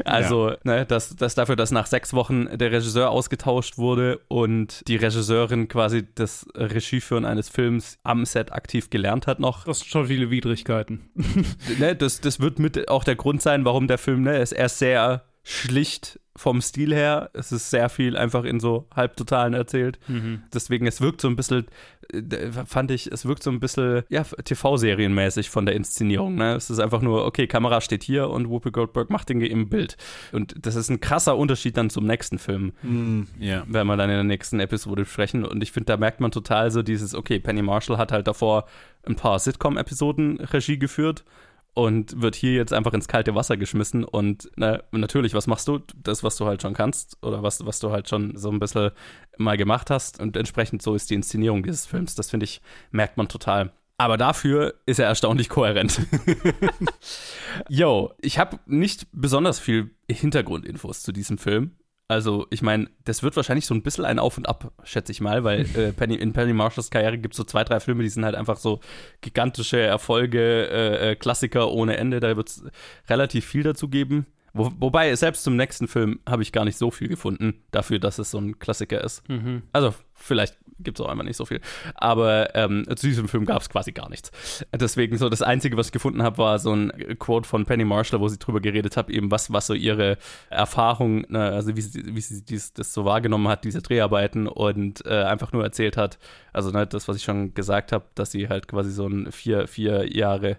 also, 0.05 0.53
ne, 0.63 0.85
dass, 0.85 1.15
dass 1.15 1.33
dafür, 1.33 1.55
dass 1.55 1.71
nach 1.71 1.87
sechs 1.87 2.13
Wochen 2.13 2.55
der 2.55 2.71
Regisseur 2.71 3.09
ausgetauscht 3.09 3.79
wurde 3.79 4.21
und 4.27 4.87
die 4.87 4.97
Regisseurin 4.97 5.67
quasi 5.67 6.05
das 6.13 6.45
Regieführen 6.53 7.25
eines 7.25 7.49
Films 7.49 7.97
am 8.03 8.23
Set 8.23 8.53
aktiv 8.53 8.91
gelernt 8.91 9.25
hat 9.25 9.39
noch, 9.39 9.63
Das 9.63 9.79
sind 9.79 9.89
schon 9.89 10.05
viele 10.05 10.29
Widrigkeiten. 10.29 11.09
ne, 11.79 11.95
das, 11.95 12.21
das 12.21 12.39
wird 12.39 12.59
mit 12.59 12.87
auch 12.87 13.03
der 13.03 13.15
Grund 13.15 13.41
sein, 13.41 13.65
warum 13.65 13.87
der 13.87 13.97
Film, 13.97 14.21
ne, 14.21 14.37
ist 14.37 14.51
er 14.51 14.67
ist 14.67 14.77
sehr 14.77 15.25
schlicht 15.43 16.19
vom 16.35 16.61
Stil 16.61 16.93
her. 16.95 17.29
Es 17.33 17.51
ist 17.51 17.69
sehr 17.69 17.89
viel 17.89 18.17
einfach 18.17 18.43
in 18.43 18.59
so 18.59 18.87
Halbtotalen 18.95 19.53
erzählt. 19.53 19.99
Deswegen, 20.51 20.87
es 20.87 20.99
wirkt 20.99 21.21
so 21.21 21.27
ein 21.27 21.35
bisschen, 21.35 21.67
äh, 22.11 22.49
fand 22.65 22.89
ich, 22.89 23.11
es 23.11 23.25
wirkt 23.27 23.43
so 23.43 23.51
ein 23.51 23.59
bisschen, 23.59 24.01
ja, 24.09 24.23
TV-Serienmäßig 24.23 25.51
von 25.51 25.67
der 25.67 25.75
Inszenierung. 25.75 26.33
Ne? 26.35 26.55
Es 26.55 26.71
ist 26.71 26.79
einfach 26.79 27.01
nur, 27.03 27.25
okay, 27.25 27.45
Kamera 27.45 27.81
steht 27.81 28.01
hier 28.03 28.29
und 28.31 28.49
Whoopi 28.49 28.71
Goldberg 28.71 29.11
macht 29.11 29.29
den 29.29 29.41
im 29.41 29.69
Bild. 29.69 29.95
Und 30.31 30.55
das 30.65 30.75
ist 30.75 30.89
ein 30.89 31.01
krasser 31.01 31.37
Unterschied 31.37 31.77
dann 31.77 31.91
zum 31.91 32.07
nächsten 32.07 32.39
Film 32.39 32.73
Ja. 33.39 33.63
werden 33.67 33.87
wir 33.87 33.97
dann 33.97 34.09
in 34.09 34.15
der 34.15 34.23
nächsten 34.23 34.59
Episode 34.59 35.05
sprechen. 35.05 35.45
Und 35.45 35.61
ich 35.61 35.71
finde, 35.71 35.85
da 35.85 35.97
merkt 35.97 36.19
man 36.19 36.31
total 36.31 36.71
so 36.71 36.81
dieses, 36.81 37.13
okay, 37.13 37.39
Penny 37.39 37.61
Marshall 37.61 37.97
hat 37.99 38.11
halt 38.11 38.25
davor 38.27 38.65
ein 39.05 39.15
paar 39.15 39.37
Sitcom-Episoden 39.37 40.39
Regie 40.39 40.79
geführt 40.79 41.23
und 41.73 42.21
wird 42.21 42.35
hier 42.35 42.53
jetzt 42.53 42.73
einfach 42.73 42.93
ins 42.93 43.07
kalte 43.07 43.35
Wasser 43.35 43.57
geschmissen. 43.57 44.03
Und 44.03 44.49
na, 44.55 44.83
natürlich, 44.91 45.33
was 45.33 45.47
machst 45.47 45.67
du? 45.67 45.79
Das, 45.95 46.23
was 46.23 46.35
du 46.35 46.45
halt 46.45 46.61
schon 46.61 46.73
kannst 46.73 47.17
oder 47.23 47.41
was, 47.41 47.65
was 47.65 47.79
du 47.79 47.91
halt 47.91 48.07
schon 48.07 48.37
so 48.37 48.49
ein 48.49 48.59
bisschen 48.59 48.91
mal 49.37 49.57
gemacht 49.57 49.89
hast. 49.89 50.19
Und 50.19 50.37
entsprechend 50.37 50.81
so 50.81 50.93
ist 50.95 51.09
die 51.09 51.15
Inszenierung 51.15 51.63
dieses 51.63 51.85
Films. 51.85 52.15
Das 52.15 52.29
finde 52.29 52.45
ich, 52.45 52.61
merkt 52.91 53.17
man 53.17 53.27
total. 53.27 53.71
Aber 53.97 54.17
dafür 54.17 54.75
ist 54.85 54.99
er 54.99 55.07
erstaunlich 55.07 55.49
kohärent. 55.49 56.01
Yo, 57.69 58.11
ich 58.21 58.39
habe 58.39 58.59
nicht 58.65 59.07
besonders 59.11 59.59
viel 59.59 59.91
Hintergrundinfos 60.09 61.03
zu 61.03 61.11
diesem 61.11 61.37
Film. 61.37 61.71
Also, 62.13 62.45
ich 62.51 62.61
meine, 62.61 62.89
das 63.05 63.23
wird 63.23 63.35
wahrscheinlich 63.35 63.65
so 63.65 63.73
ein 63.73 63.81
bisschen 63.81 64.05
ein 64.05 64.19
Auf 64.19 64.37
und 64.37 64.47
Ab, 64.47 64.71
schätze 64.83 65.11
ich 65.11 65.19
mal, 65.19 65.43
weil 65.43 65.61
äh, 65.75 65.91
Penny, 65.91 66.13
in 66.13 66.31
Penny 66.31 66.53
Marshalls 66.53 66.91
Karriere 66.91 67.17
gibt 67.17 67.33
es 67.33 67.37
so 67.37 67.43
zwei, 67.43 67.63
drei 67.63 67.79
Filme, 67.79 68.03
die 68.03 68.09
sind 68.09 68.23
halt 68.23 68.35
einfach 68.35 68.57
so 68.57 68.81
gigantische 69.21 69.79
Erfolge, 69.79 70.69
äh, 70.69 71.11
äh, 71.11 71.15
Klassiker 71.15 71.71
ohne 71.71 71.97
Ende. 71.97 72.19
Da 72.19 72.37
wird 72.37 72.49
es 72.49 72.63
relativ 73.09 73.45
viel 73.45 73.63
dazu 73.63 73.89
geben. 73.89 74.27
Wo, 74.53 74.71
wobei, 74.77 75.15
selbst 75.15 75.43
zum 75.43 75.55
nächsten 75.55 75.87
Film 75.87 76.19
habe 76.29 76.43
ich 76.43 76.51
gar 76.51 76.63
nicht 76.63 76.77
so 76.77 76.91
viel 76.91 77.07
gefunden, 77.07 77.63
dafür, 77.71 77.97
dass 77.97 78.19
es 78.19 78.29
so 78.29 78.37
ein 78.37 78.59
Klassiker 78.59 79.03
ist. 79.03 79.23
Also, 79.71 79.95
vielleicht 80.15 80.55
gibt 80.79 80.99
es 80.99 81.05
auch 81.05 81.09
einfach 81.09 81.23
nicht 81.23 81.37
so 81.37 81.45
viel. 81.45 81.61
Aber 81.95 82.55
ähm, 82.55 82.85
zu 82.95 83.07
diesem 83.07 83.27
Film 83.27 83.45
gab 83.45 83.61
es 83.61 83.69
quasi 83.69 83.91
gar 83.91 84.09
nichts. 84.09 84.31
Deswegen 84.73 85.17
so 85.17 85.29
das 85.29 85.41
Einzige, 85.41 85.77
was 85.77 85.87
ich 85.87 85.91
gefunden 85.91 86.23
habe, 86.23 86.37
war 86.37 86.59
so 86.59 86.75
ein 86.75 86.91
Quote 87.19 87.47
von 87.47 87.65
Penny 87.65 87.85
Marshall, 87.85 88.19
wo 88.19 88.27
sie 88.27 88.37
drüber 88.37 88.59
geredet 88.59 88.97
hat, 88.97 89.09
eben 89.09 89.31
was, 89.31 89.51
was 89.51 89.67
so 89.67 89.73
ihre 89.73 90.17
Erfahrung, 90.49 91.25
ne, 91.29 91.51
also 91.51 91.75
wie 91.75 91.81
sie, 91.81 92.15
wie 92.15 92.21
sie 92.21 92.43
dies, 92.43 92.73
das 92.73 92.93
so 92.93 93.05
wahrgenommen 93.05 93.47
hat, 93.47 93.63
diese 93.63 93.81
Dreharbeiten 93.81 94.47
und 94.47 95.05
äh, 95.05 95.23
einfach 95.23 95.51
nur 95.51 95.63
erzählt 95.63 95.97
hat, 95.97 96.19
also 96.51 96.71
ne, 96.71 96.85
das, 96.87 97.07
was 97.07 97.17
ich 97.17 97.23
schon 97.23 97.53
gesagt 97.53 97.91
habe, 97.91 98.05
dass 98.15 98.31
sie 98.31 98.49
halt 98.49 98.67
quasi 98.67 98.91
so 98.91 99.07
ein 99.07 99.31
vier, 99.31 99.67
vier 99.67 100.11
Jahre 100.11 100.57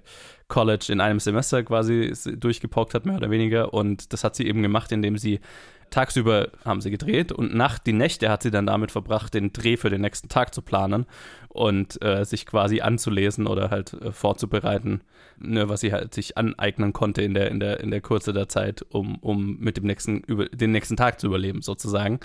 College 0.49 0.87
in 0.91 1.01
einem 1.01 1.21
Semester 1.21 1.63
quasi 1.63 2.13
durchgepaukt 2.37 2.95
hat, 2.95 3.07
mehr 3.07 3.17
oder 3.17 3.31
weniger. 3.31 3.73
Und 3.73 4.13
das 4.13 4.25
hat 4.25 4.37
sie 4.37 4.47
eben 4.47 4.63
gemacht, 4.63 4.93
indem 4.93 5.17
sie 5.17 5.41
tagsüber 5.95 6.49
haben 6.65 6.81
sie 6.81 6.91
gedreht 6.91 7.31
und 7.31 7.55
Nacht, 7.55 7.87
die 7.87 7.93
Nächte 7.93 8.29
hat 8.29 8.43
sie 8.43 8.51
dann 8.51 8.67
damit 8.67 8.91
verbracht, 8.91 9.33
den 9.33 9.53
Dreh 9.53 9.77
für 9.77 9.91
den 9.91 10.01
nächsten 10.01 10.29
Tag 10.29 10.53
zu 10.53 10.61
planen 10.61 11.07
und 11.49 12.03
äh, 12.03 12.25
sich 12.25 12.47
quasi 12.47 12.81
anzulesen 12.81 13.47
oder 13.47 13.71
halt 13.71 13.93
äh, 13.95 14.11
vorzubereiten, 14.11 15.03
ne, 15.39 15.69
was 15.69 15.81
sie 15.81 15.93
halt 15.93 16.15
sich 16.15 16.37
aneignen 16.39 16.93
konnte 16.93 17.23
in 17.23 17.35
der, 17.35 17.51
in 17.51 17.61
der, 17.61 17.81
in 17.81 17.91
der 17.91 18.01
Kürze 18.01 18.33
der 18.33 18.49
Zeit, 18.49 18.85
um, 18.91 19.17
um 19.17 19.59
mit 19.59 19.77
dem 19.77 19.85
nächsten, 19.85 20.21
über, 20.21 20.47
den 20.47 20.73
nächsten 20.73 20.97
Tag 20.97 21.21
zu 21.21 21.27
überleben, 21.27 21.63
sozusagen. 21.63 22.21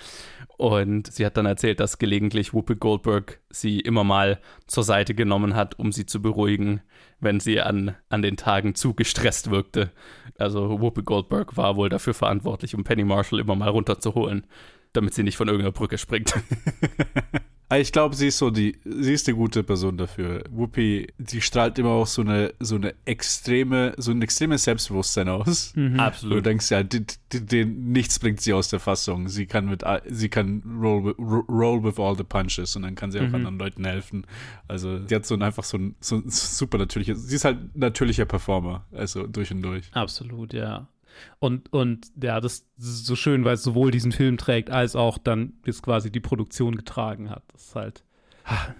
Und 0.56 1.12
sie 1.12 1.26
hat 1.26 1.36
dann 1.36 1.46
erzählt, 1.46 1.80
dass 1.80 1.98
gelegentlich 1.98 2.52
Whoopi 2.52 2.76
Goldberg 2.76 3.40
sie 3.50 3.80
immer 3.80 4.04
mal 4.04 4.40
zur 4.66 4.84
Seite 4.84 5.14
genommen 5.14 5.54
hat, 5.54 5.78
um 5.78 5.92
sie 5.92 6.06
zu 6.06 6.22
beruhigen, 6.22 6.80
wenn 7.20 7.40
sie 7.40 7.60
an, 7.60 7.96
an 8.08 8.22
den 8.22 8.36
Tagen 8.36 8.74
zu 8.74 8.94
gestresst 8.94 9.50
wirkte. 9.50 9.90
Also 10.38 10.80
Whoopi 10.80 11.02
Goldberg 11.02 11.56
war 11.56 11.76
wohl 11.76 11.88
dafür 11.88 12.14
verantwortlich, 12.14 12.74
um 12.74 12.84
Penny 12.84 13.04
Marshall 13.04 13.40
immer 13.40 13.56
mal 13.56 13.68
runterzuholen, 13.68 14.46
damit 14.92 15.14
sie 15.14 15.22
nicht 15.22 15.36
von 15.36 15.48
irgendeiner 15.48 15.72
Brücke 15.72 15.98
springt. 15.98 16.34
Aber 17.70 17.80
Ich 17.80 17.92
glaube, 17.92 18.16
sie 18.16 18.26
ist 18.26 18.38
so 18.38 18.50
die, 18.50 18.76
sie 18.84 19.12
ist 19.12 19.28
eine 19.28 19.36
gute 19.36 19.62
Person 19.62 19.96
dafür. 19.96 20.42
Whoopi, 20.50 21.06
die 21.18 21.40
strahlt 21.40 21.78
immer 21.78 21.90
auch 21.90 22.06
so 22.08 22.22
eine, 22.22 22.52
so 22.58 22.74
eine 22.74 22.96
extreme, 23.04 23.94
so 23.96 24.10
ein 24.10 24.20
extremes 24.22 24.64
Selbstbewusstsein 24.64 25.28
aus. 25.28 25.72
Mhm. 25.76 25.84
Und 25.84 25.94
du 25.94 26.02
Absolut. 26.02 26.46
denkst 26.46 26.70
ja, 26.72 26.82
die, 26.82 27.06
die, 27.32 27.46
die, 27.46 27.64
nichts 27.64 28.18
bringt 28.18 28.40
sie 28.40 28.52
aus 28.52 28.70
der 28.70 28.80
Fassung. 28.80 29.28
Sie 29.28 29.46
kann 29.46 29.66
mit, 29.66 29.84
sie 30.08 30.28
kann 30.28 30.62
roll, 30.82 31.14
roll 31.48 31.84
with 31.84 32.00
all 32.00 32.16
the 32.16 32.24
punches 32.24 32.74
und 32.74 32.82
dann 32.82 32.96
kann 32.96 33.12
sie 33.12 33.20
auch 33.20 33.32
anderen 33.32 33.58
Leuten 33.58 33.84
helfen. 33.84 34.26
Also, 34.66 35.06
sie 35.06 35.14
hat 35.14 35.24
so 35.24 35.36
ein, 35.36 35.42
einfach 35.42 35.62
so 35.62 35.78
ein, 35.78 35.94
so 36.00 36.16
ein 36.16 36.24
super 36.26 36.76
natürliches, 36.76 37.22
sie 37.28 37.36
ist 37.36 37.44
halt 37.44 37.58
ein 37.58 37.70
natürlicher 37.74 38.24
Performer, 38.24 38.84
also 38.90 39.28
durch 39.28 39.52
und 39.52 39.62
durch. 39.62 39.84
Absolut, 39.92 40.52
ja. 40.52 40.88
Und, 41.38 41.72
und 41.72 42.06
ja, 42.22 42.40
das 42.40 42.66
ist 42.78 43.06
so 43.06 43.16
schön, 43.16 43.44
weil 43.44 43.54
es 43.54 43.62
sowohl 43.62 43.90
diesen 43.90 44.12
Film 44.12 44.38
trägt, 44.38 44.70
als 44.70 44.96
auch 44.96 45.18
dann 45.18 45.54
jetzt 45.66 45.82
quasi 45.82 46.10
die 46.10 46.20
Produktion 46.20 46.76
getragen 46.76 47.30
hat. 47.30 47.42
Das 47.52 47.62
ist 47.66 47.74
halt. 47.74 48.04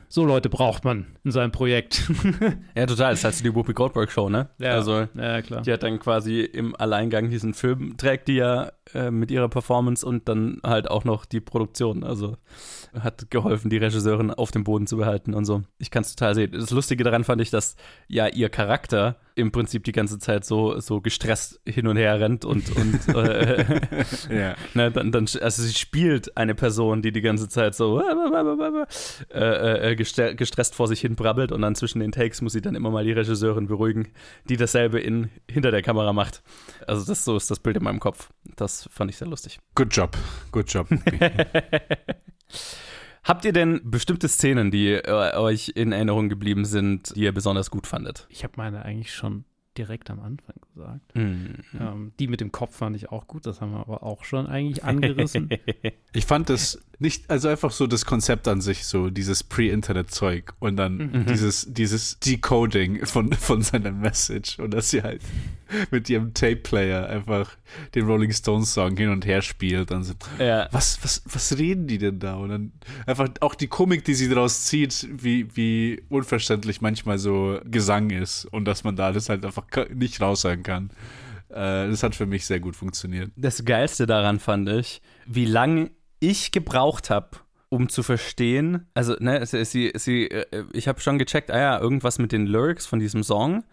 So 0.08 0.24
Leute 0.24 0.48
braucht 0.48 0.84
man 0.84 1.06
in 1.22 1.30
seinem 1.30 1.52
Projekt. 1.52 2.10
Ja, 2.74 2.86
total. 2.86 3.10
Das 3.10 3.20
ist 3.20 3.24
halt 3.24 3.34
so 3.34 3.44
die 3.44 3.54
Whoopi 3.54 3.72
Goldberg 3.72 4.10
Show, 4.10 4.28
ne? 4.28 4.48
ja, 4.58 4.72
Also, 4.72 5.06
ja, 5.14 5.42
klar. 5.42 5.62
die 5.62 5.72
hat 5.72 5.82
dann 5.82 5.98
quasi 6.00 6.40
im 6.40 6.74
Alleingang 6.74 7.30
diesen 7.30 7.52
Film, 7.54 7.96
trägt 7.96 8.28
die 8.28 8.34
ja 8.36 8.72
äh, 8.94 9.10
mit 9.10 9.30
ihrer 9.30 9.48
Performance 9.48 10.04
und 10.06 10.28
dann 10.28 10.60
halt 10.64 10.90
auch 10.90 11.04
noch 11.04 11.24
die 11.24 11.40
Produktion. 11.40 12.04
Also 12.04 12.36
hat 12.98 13.30
geholfen, 13.30 13.70
die 13.70 13.76
Regisseurin 13.76 14.30
auf 14.30 14.50
dem 14.50 14.64
Boden 14.64 14.86
zu 14.86 14.96
behalten 14.96 15.34
und 15.34 15.44
so. 15.44 15.62
Ich 15.78 15.90
kann 15.90 16.02
es 16.02 16.14
total 16.14 16.34
sehen. 16.34 16.52
Das 16.52 16.70
Lustige 16.70 17.04
daran 17.04 17.24
fand 17.24 17.40
ich, 17.40 17.50
dass 17.50 17.76
ja 18.08 18.26
ihr 18.26 18.48
Charakter 18.48 19.16
im 19.36 19.52
Prinzip 19.52 19.84
die 19.84 19.92
ganze 19.92 20.18
Zeit 20.18 20.44
so, 20.44 20.80
so 20.80 21.00
gestresst 21.00 21.60
hin 21.64 21.86
und 21.86 21.96
her 21.96 22.18
rennt 22.20 22.44
und, 22.44 22.68
und 22.76 23.08
äh, 23.14 23.64
Ja. 24.28 24.54
ne, 24.74 24.90
dann, 24.90 25.12
dann, 25.12 25.26
also 25.40 25.62
sie 25.62 25.72
spielt 25.72 26.36
eine 26.36 26.54
Person, 26.54 27.00
die 27.00 27.12
die 27.12 27.20
ganze 27.22 27.48
Zeit 27.48 27.74
so 27.74 28.02
äh, 29.32 29.92
äh, 29.92 29.94
geste- 29.94 30.34
gestresst 30.34 30.74
vor 30.74 30.88
sich 30.88 31.00
hin 31.00 31.14
brabbelt 31.16 31.52
und 31.52 31.62
dann 31.62 31.74
zwischen 31.74 32.00
den 32.00 32.12
Takes 32.12 32.42
muss 32.42 32.52
sie 32.52 32.60
dann 32.60 32.74
immer 32.74 32.90
mal 32.90 33.04
die 33.04 33.12
Regisseurin 33.12 33.66
beruhigen, 33.66 34.08
die 34.48 34.56
dasselbe 34.56 35.00
in, 35.00 35.30
hinter 35.48 35.70
der 35.70 35.82
Kamera 35.82 36.12
macht. 36.12 36.42
Also 36.86 37.04
das 37.06 37.24
so 37.24 37.36
ist 37.36 37.50
das 37.50 37.60
Bild 37.60 37.76
in 37.76 37.84
meinem 37.84 38.00
Kopf. 38.00 38.30
Das 38.56 38.79
fand 38.90 39.10
ich 39.10 39.16
sehr 39.16 39.28
lustig. 39.28 39.60
Good 39.74 39.94
job. 39.94 40.16
Good 40.52 40.72
job. 40.72 40.88
Habt 43.24 43.44
ihr 43.44 43.52
denn 43.52 43.80
bestimmte 43.84 44.28
Szenen, 44.28 44.70
die 44.70 44.92
äh, 44.92 45.36
euch 45.36 45.72
in 45.74 45.92
Erinnerung 45.92 46.28
geblieben 46.28 46.64
sind, 46.64 47.14
die 47.14 47.20
ihr 47.22 47.32
besonders 47.32 47.70
gut 47.70 47.86
fandet? 47.86 48.26
Ich 48.30 48.44
habe 48.44 48.54
meine 48.56 48.84
eigentlich 48.84 49.12
schon 49.12 49.44
direkt 49.76 50.10
am 50.10 50.20
Anfang 50.20 50.56
gesagt. 50.74 51.14
Hm. 51.14 51.56
Ähm, 51.78 52.12
die 52.18 52.28
mit 52.28 52.40
dem 52.40 52.50
Kopf 52.50 52.76
fand 52.76 52.96
ich 52.96 53.10
auch 53.10 53.26
gut, 53.26 53.46
das 53.46 53.60
haben 53.60 53.72
wir 53.72 53.80
aber 53.80 54.02
auch 54.02 54.24
schon 54.24 54.46
eigentlich 54.46 54.84
angerissen. 54.84 55.50
Ich 56.12 56.26
fand 56.26 56.48
das 56.48 56.82
nicht, 57.00 57.28
also 57.30 57.48
einfach 57.48 57.70
so 57.70 57.86
das 57.86 58.04
Konzept 58.04 58.46
an 58.46 58.60
sich, 58.60 58.84
so 58.86 59.10
dieses 59.10 59.42
Pre-Internet-Zeug 59.42 60.52
und 60.58 60.76
dann 60.76 61.24
dieses, 61.28 61.66
dieses 61.72 62.18
Decoding 62.20 63.04
von, 63.06 63.32
von 63.32 63.62
seiner 63.62 63.90
Message 63.90 64.58
und 64.58 64.72
dass 64.72 64.90
sie 64.90 65.02
halt 65.02 65.22
mit 65.90 66.08
ihrem 66.10 66.34
Tape-Player 66.34 67.08
einfach 67.08 67.56
den 67.94 68.04
Rolling 68.06 68.32
Stones-Song 68.32 68.96
hin 68.96 69.08
und 69.08 69.24
her 69.26 69.40
spielt 69.42 69.90
und 69.92 70.04
so, 70.04 70.14
Ja. 70.38 70.68
was, 70.72 70.98
was, 71.02 71.22
was 71.26 71.56
reden 71.58 71.86
die 71.86 71.98
denn 71.98 72.18
da? 72.18 72.34
Und 72.36 72.50
dann 72.50 72.72
einfach 73.06 73.28
auch 73.40 73.54
die 73.54 73.68
Komik, 73.68 74.04
die 74.04 74.14
sie 74.14 74.28
daraus 74.28 74.66
zieht, 74.66 75.08
wie, 75.10 75.46
wie 75.56 76.02
unverständlich 76.10 76.80
manchmal 76.80 77.18
so 77.18 77.60
Gesang 77.64 78.10
ist 78.10 78.44
und 78.44 78.66
dass 78.66 78.84
man 78.84 78.96
da 78.96 79.12
das 79.12 79.28
halt 79.28 79.44
einfach 79.44 79.64
nicht 79.94 80.20
raushören 80.20 80.62
kann. 80.62 80.90
Äh, 81.48 81.88
das 81.88 82.02
hat 82.02 82.14
für 82.14 82.26
mich 82.26 82.46
sehr 82.46 82.60
gut 82.60 82.76
funktioniert. 82.76 83.30
Das 83.36 83.64
Geilste 83.64 84.06
daran 84.06 84.38
fand 84.38 84.68
ich, 84.68 85.00
wie 85.26 85.46
lange 85.46 85.90
ich 86.20 86.52
gebraucht 86.52 87.10
habe, 87.10 87.30
um 87.68 87.88
zu 87.88 88.02
verstehen. 88.02 88.86
Also, 88.94 89.14
ne, 89.18 89.44
sie, 89.46 89.92
sie, 89.94 90.30
äh, 90.30 90.64
ich 90.72 90.88
habe 90.88 91.00
schon 91.00 91.18
gecheckt, 91.18 91.50
ah 91.50 91.58
ja, 91.58 91.80
irgendwas 91.80 92.18
mit 92.18 92.32
den 92.32 92.46
Lyrics 92.46 92.86
von 92.86 92.98
diesem 92.98 93.22
Song. 93.22 93.64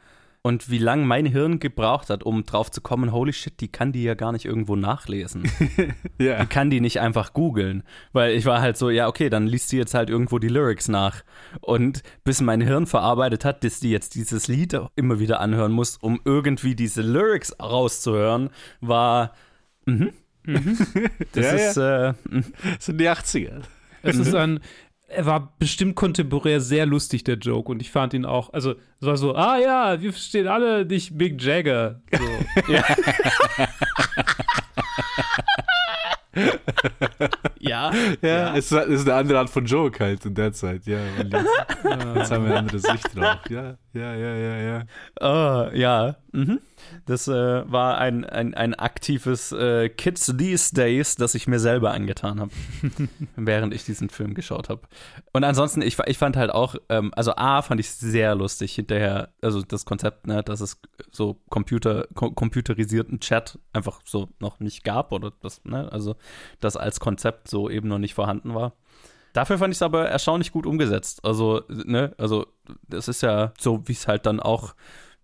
Und 0.43 0.69
wie 0.69 0.77
lange 0.77 1.03
mein 1.03 1.25
Hirn 1.25 1.59
gebraucht 1.59 2.09
hat, 2.09 2.23
um 2.23 2.45
drauf 2.45 2.71
zu 2.71 2.79
kommen, 2.79 3.11
holy 3.11 3.33
shit, 3.33 3.59
die 3.59 3.67
kann 3.67 3.91
die 3.91 4.03
ja 4.03 4.13
gar 4.13 4.31
nicht 4.31 4.45
irgendwo 4.45 4.75
nachlesen. 4.75 5.43
Ja. 6.19 6.39
Die 6.39 6.47
kann 6.47 6.71
die 6.71 6.81
nicht 6.81 6.99
einfach 6.99 7.33
googeln. 7.33 7.83
Weil 8.11 8.33
ich 8.33 8.45
war 8.45 8.59
halt 8.59 8.75
so, 8.75 8.89
ja, 8.89 9.07
okay, 9.07 9.29
dann 9.29 9.45
liest 9.45 9.69
sie 9.69 9.77
jetzt 9.77 9.93
halt 9.93 10.09
irgendwo 10.09 10.39
die 10.39 10.47
Lyrics 10.47 10.87
nach. 10.87 11.21
Und 11.61 12.01
bis 12.23 12.41
mein 12.41 12.59
Hirn 12.59 12.87
verarbeitet 12.87 13.45
hat, 13.45 13.63
dass 13.63 13.79
die 13.79 13.91
jetzt 13.91 14.15
dieses 14.15 14.47
Lied 14.47 14.75
immer 14.95 15.19
wieder 15.19 15.41
anhören 15.41 15.71
muss, 15.73 15.97
um 15.97 16.19
irgendwie 16.25 16.73
diese 16.73 17.03
Lyrics 17.03 17.55
rauszuhören, 17.59 18.49
war. 18.81 19.33
Mhm. 19.85 20.11
Mhm. 20.47 20.77
Das 21.33 21.45
Ja, 21.45 21.51
ist. 21.51 21.77
Äh, 21.77 22.13
mhm. 22.29 22.43
Das 22.75 22.85
sind 22.85 22.97
die 22.99 23.09
80er. 23.09 23.61
Es 24.01 24.17
ist 24.17 24.33
ein, 24.33 24.59
er 25.07 25.25
war 25.25 25.53
bestimmt 25.59 25.95
kontemporär 25.95 26.61
sehr 26.61 26.85
lustig, 26.85 27.23
der 27.23 27.35
Joke. 27.35 27.71
Und 27.71 27.81
ich 27.81 27.91
fand 27.91 28.13
ihn 28.13 28.25
auch, 28.25 28.53
also 28.53 28.75
es 28.99 29.07
war 29.07 29.17
so, 29.17 29.35
ah 29.35 29.57
ja, 29.57 30.01
wir 30.01 30.11
verstehen 30.11 30.47
alle 30.47 30.85
nicht 30.85 31.11
Mick 31.11 31.41
Jagger. 31.41 32.01
So. 32.11 32.23
ja. 37.59 37.91
Ja, 38.21 38.55
Es, 38.55 38.71
ist, 38.71 38.73
es 38.73 39.01
ist 39.01 39.09
eine 39.09 39.15
andere 39.15 39.39
Art 39.39 39.49
von 39.49 39.65
Joke 39.65 40.03
halt 40.03 40.25
in 40.25 40.35
der 40.35 40.53
Zeit, 40.53 40.85
ja. 40.85 40.99
Jetzt, 41.17 41.33
jetzt 41.33 42.31
haben 42.31 42.43
wir 42.43 42.51
eine 42.51 42.57
andere 42.59 42.79
Sicht 42.79 43.15
drauf. 43.15 43.39
Ja, 43.49 43.77
ja, 43.93 44.15
ja, 44.15 44.35
ja, 44.35 44.57
ja. 44.57 44.83
Oh, 45.19 45.69
ja. 45.75 46.15
Mhm. 46.31 46.59
Das 47.05 47.27
äh, 47.27 47.71
war 47.71 47.97
ein, 47.97 48.25
ein, 48.25 48.53
ein 48.53 48.75
aktives 48.75 49.51
äh, 49.51 49.89
Kids 49.89 50.33
These 50.37 50.73
Days, 50.73 51.15
das 51.15 51.35
ich 51.35 51.47
mir 51.47 51.59
selber 51.59 51.91
angetan 51.91 52.39
habe, 52.39 52.51
während 53.35 53.73
ich 53.73 53.85
diesen 53.85 54.09
Film 54.09 54.33
geschaut 54.33 54.69
habe. 54.69 54.81
Und 55.33 55.43
ansonsten, 55.43 55.81
ich, 55.81 55.97
ich 56.05 56.17
fand 56.17 56.37
halt 56.37 56.51
auch, 56.51 56.75
ähm, 56.89 57.11
also 57.15 57.35
A, 57.35 57.61
fand 57.61 57.79
ich 57.79 57.89
sehr 57.89 58.35
lustig 58.35 58.75
hinterher, 58.75 59.29
also 59.41 59.61
das 59.61 59.85
Konzept, 59.85 60.27
ne, 60.27 60.43
dass 60.43 60.61
es 60.61 60.79
so 61.11 61.41
Computer, 61.49 62.07
ko 62.13 62.31
computerisierten 62.31 63.19
Chat 63.19 63.59
einfach 63.73 64.01
so 64.05 64.29
noch 64.39 64.59
nicht 64.59 64.83
gab 64.83 65.11
oder 65.11 65.33
das, 65.41 65.63
ne, 65.65 65.91
also 65.91 66.15
das 66.59 66.77
als 66.77 66.99
Konzept 66.99 67.47
so 67.47 67.69
eben 67.69 67.87
noch 67.87 67.99
nicht 67.99 68.13
vorhanden 68.13 68.53
war. 68.53 68.73
Dafür 69.33 69.59
fand 69.59 69.71
ich 69.71 69.77
es 69.77 69.83
aber 69.83 70.09
erstaunlich 70.09 70.51
gut 70.51 70.65
umgesetzt. 70.65 71.23
Also, 71.23 71.61
ne, 71.67 72.15
also 72.17 72.47
das 72.87 73.07
ist 73.07 73.21
ja 73.21 73.53
so, 73.59 73.87
wie 73.87 73.91
es 73.91 74.07
halt 74.07 74.25
dann 74.25 74.39
auch 74.39 74.73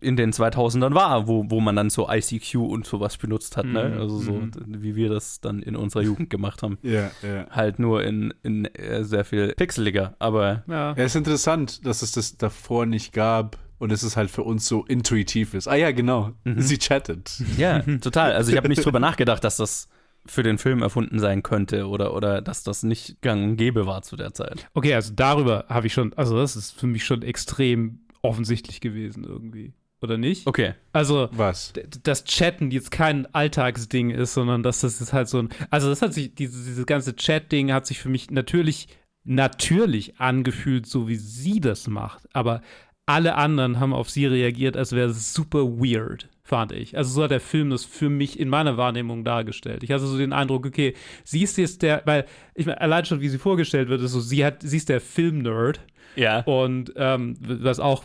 in 0.03 0.15
den 0.15 0.31
2000ern 0.31 0.93
war, 0.93 1.27
wo, 1.27 1.45
wo 1.49 1.59
man 1.59 1.75
dann 1.75 1.89
so 1.89 2.09
ICQ 2.09 2.55
und 2.55 2.85
sowas 2.85 3.17
benutzt 3.17 3.57
hat, 3.57 3.65
ne? 3.65 3.89
Mhm, 3.89 3.97
Also 4.01 4.19
so, 4.19 4.33
mhm. 4.33 4.51
wie 4.67 4.95
wir 4.95 5.09
das 5.09 5.41
dann 5.41 5.61
in 5.63 5.75
unserer 5.75 6.03
Jugend 6.03 6.29
gemacht 6.29 6.61
haben. 6.61 6.77
Ja, 6.83 7.09
ja. 7.21 7.47
Halt 7.49 7.79
nur 7.79 8.03
in, 8.03 8.33
in 8.43 8.65
äh, 8.65 9.03
sehr 9.03 9.25
viel 9.25 9.53
pixeliger, 9.55 10.15
aber 10.19 10.63
Ja. 10.67 10.93
Ja, 10.95 11.03
ist 11.03 11.15
interessant, 11.15 11.85
dass 11.85 12.01
es 12.01 12.11
das 12.11 12.37
davor 12.37 12.85
nicht 12.85 13.13
gab 13.13 13.57
und 13.79 13.91
es 13.91 14.03
ist 14.03 14.15
halt 14.17 14.29
für 14.29 14.43
uns 14.43 14.67
so 14.67 14.85
intuitiv 14.85 15.53
ist. 15.53 15.67
Ah 15.67 15.75
ja, 15.75 15.91
genau. 15.91 16.31
Sie 16.57 16.77
chattet. 16.77 17.41
ja, 17.57 17.79
total. 18.01 18.33
Also 18.33 18.51
ich 18.51 18.57
habe 18.57 18.69
nicht 18.69 18.85
drüber 18.85 18.99
nachgedacht, 18.99 19.43
dass 19.43 19.57
das 19.57 19.89
für 20.25 20.43
den 20.43 20.57
Film 20.57 20.81
erfunden 20.81 21.19
sein 21.19 21.43
könnte 21.43 21.87
oder, 21.87 22.13
oder 22.13 22.41
dass 22.41 22.63
das 22.63 22.83
nicht 22.83 23.21
gang 23.21 23.43
und 23.43 23.57
gäbe 23.57 23.85
war 23.85 24.01
zu 24.03 24.15
der 24.15 24.33
Zeit. 24.33 24.69
Okay, 24.73 24.93
also 24.93 25.11
darüber 25.13 25.65
habe 25.67 25.87
ich 25.87 25.93
schon, 25.93 26.13
also 26.13 26.37
das 26.37 26.55
ist 26.55 26.79
für 26.79 26.87
mich 26.87 27.03
schon 27.03 27.23
extrem 27.23 27.99
offensichtlich 28.21 28.79
gewesen 28.79 29.25
irgendwie. 29.25 29.73
Oder 30.03 30.17
nicht? 30.17 30.45
Okay. 30.45 30.73
Also, 30.91 31.29
Was? 31.31 31.71
dass 32.03 32.25
Chatten 32.25 32.71
jetzt 32.71 32.91
kein 32.91 33.25
Alltagsding 33.33 34.09
ist, 34.09 34.33
sondern 34.33 34.61
dass 34.61 34.81
das 34.81 34.99
ist 34.99 35.13
halt 35.13 35.29
so 35.29 35.39
ein. 35.39 35.49
Also, 35.69 35.87
das 35.87 36.01
hat 36.01 36.13
sich, 36.13 36.35
dieses, 36.35 36.65
dieses 36.65 36.85
ganze 36.85 37.15
Chat-Ding 37.15 37.71
hat 37.71 37.87
sich 37.87 37.99
für 37.99 38.09
mich 38.09 38.29
natürlich, 38.29 38.89
natürlich 39.23 40.19
angefühlt, 40.19 40.87
so 40.87 41.07
wie 41.07 41.15
sie 41.15 41.61
das 41.61 41.87
macht. 41.87 42.27
Aber 42.33 42.61
alle 43.05 43.35
anderen 43.35 43.79
haben 43.79 43.93
auf 43.93 44.09
sie 44.09 44.25
reagiert, 44.25 44.75
als 44.75 44.91
wäre 44.91 45.09
es 45.09 45.33
super 45.33 45.59
weird, 45.59 46.27
fand 46.43 46.73
ich. 46.73 46.97
Also, 46.97 47.13
so 47.13 47.23
hat 47.23 47.31
der 47.31 47.39
Film 47.39 47.69
das 47.69 47.85
für 47.85 48.09
mich 48.09 48.37
in 48.37 48.49
meiner 48.49 48.75
Wahrnehmung 48.75 49.23
dargestellt. 49.23 49.83
Ich 49.83 49.91
hatte 49.91 50.05
so 50.05 50.17
den 50.17 50.33
Eindruck, 50.33 50.65
okay, 50.65 50.95
sie 51.23 51.43
ist 51.43 51.57
jetzt 51.57 51.81
der, 51.81 52.01
weil, 52.03 52.25
ich 52.55 52.65
meine, 52.65 52.81
allein 52.81 53.05
schon, 53.05 53.21
wie 53.21 53.29
sie 53.29 53.37
vorgestellt 53.37 53.87
wird, 53.87 54.01
ist 54.01 54.11
so, 54.11 54.19
sie 54.19 54.43
hat, 54.43 54.63
sie 54.63 54.75
ist 54.75 54.89
der 54.89 54.99
Film-Nerd. 54.99 55.79
Ja. 56.17 56.41
Und 56.41 56.93
ähm, 56.97 57.35
was 57.39 57.79
auch 57.79 58.03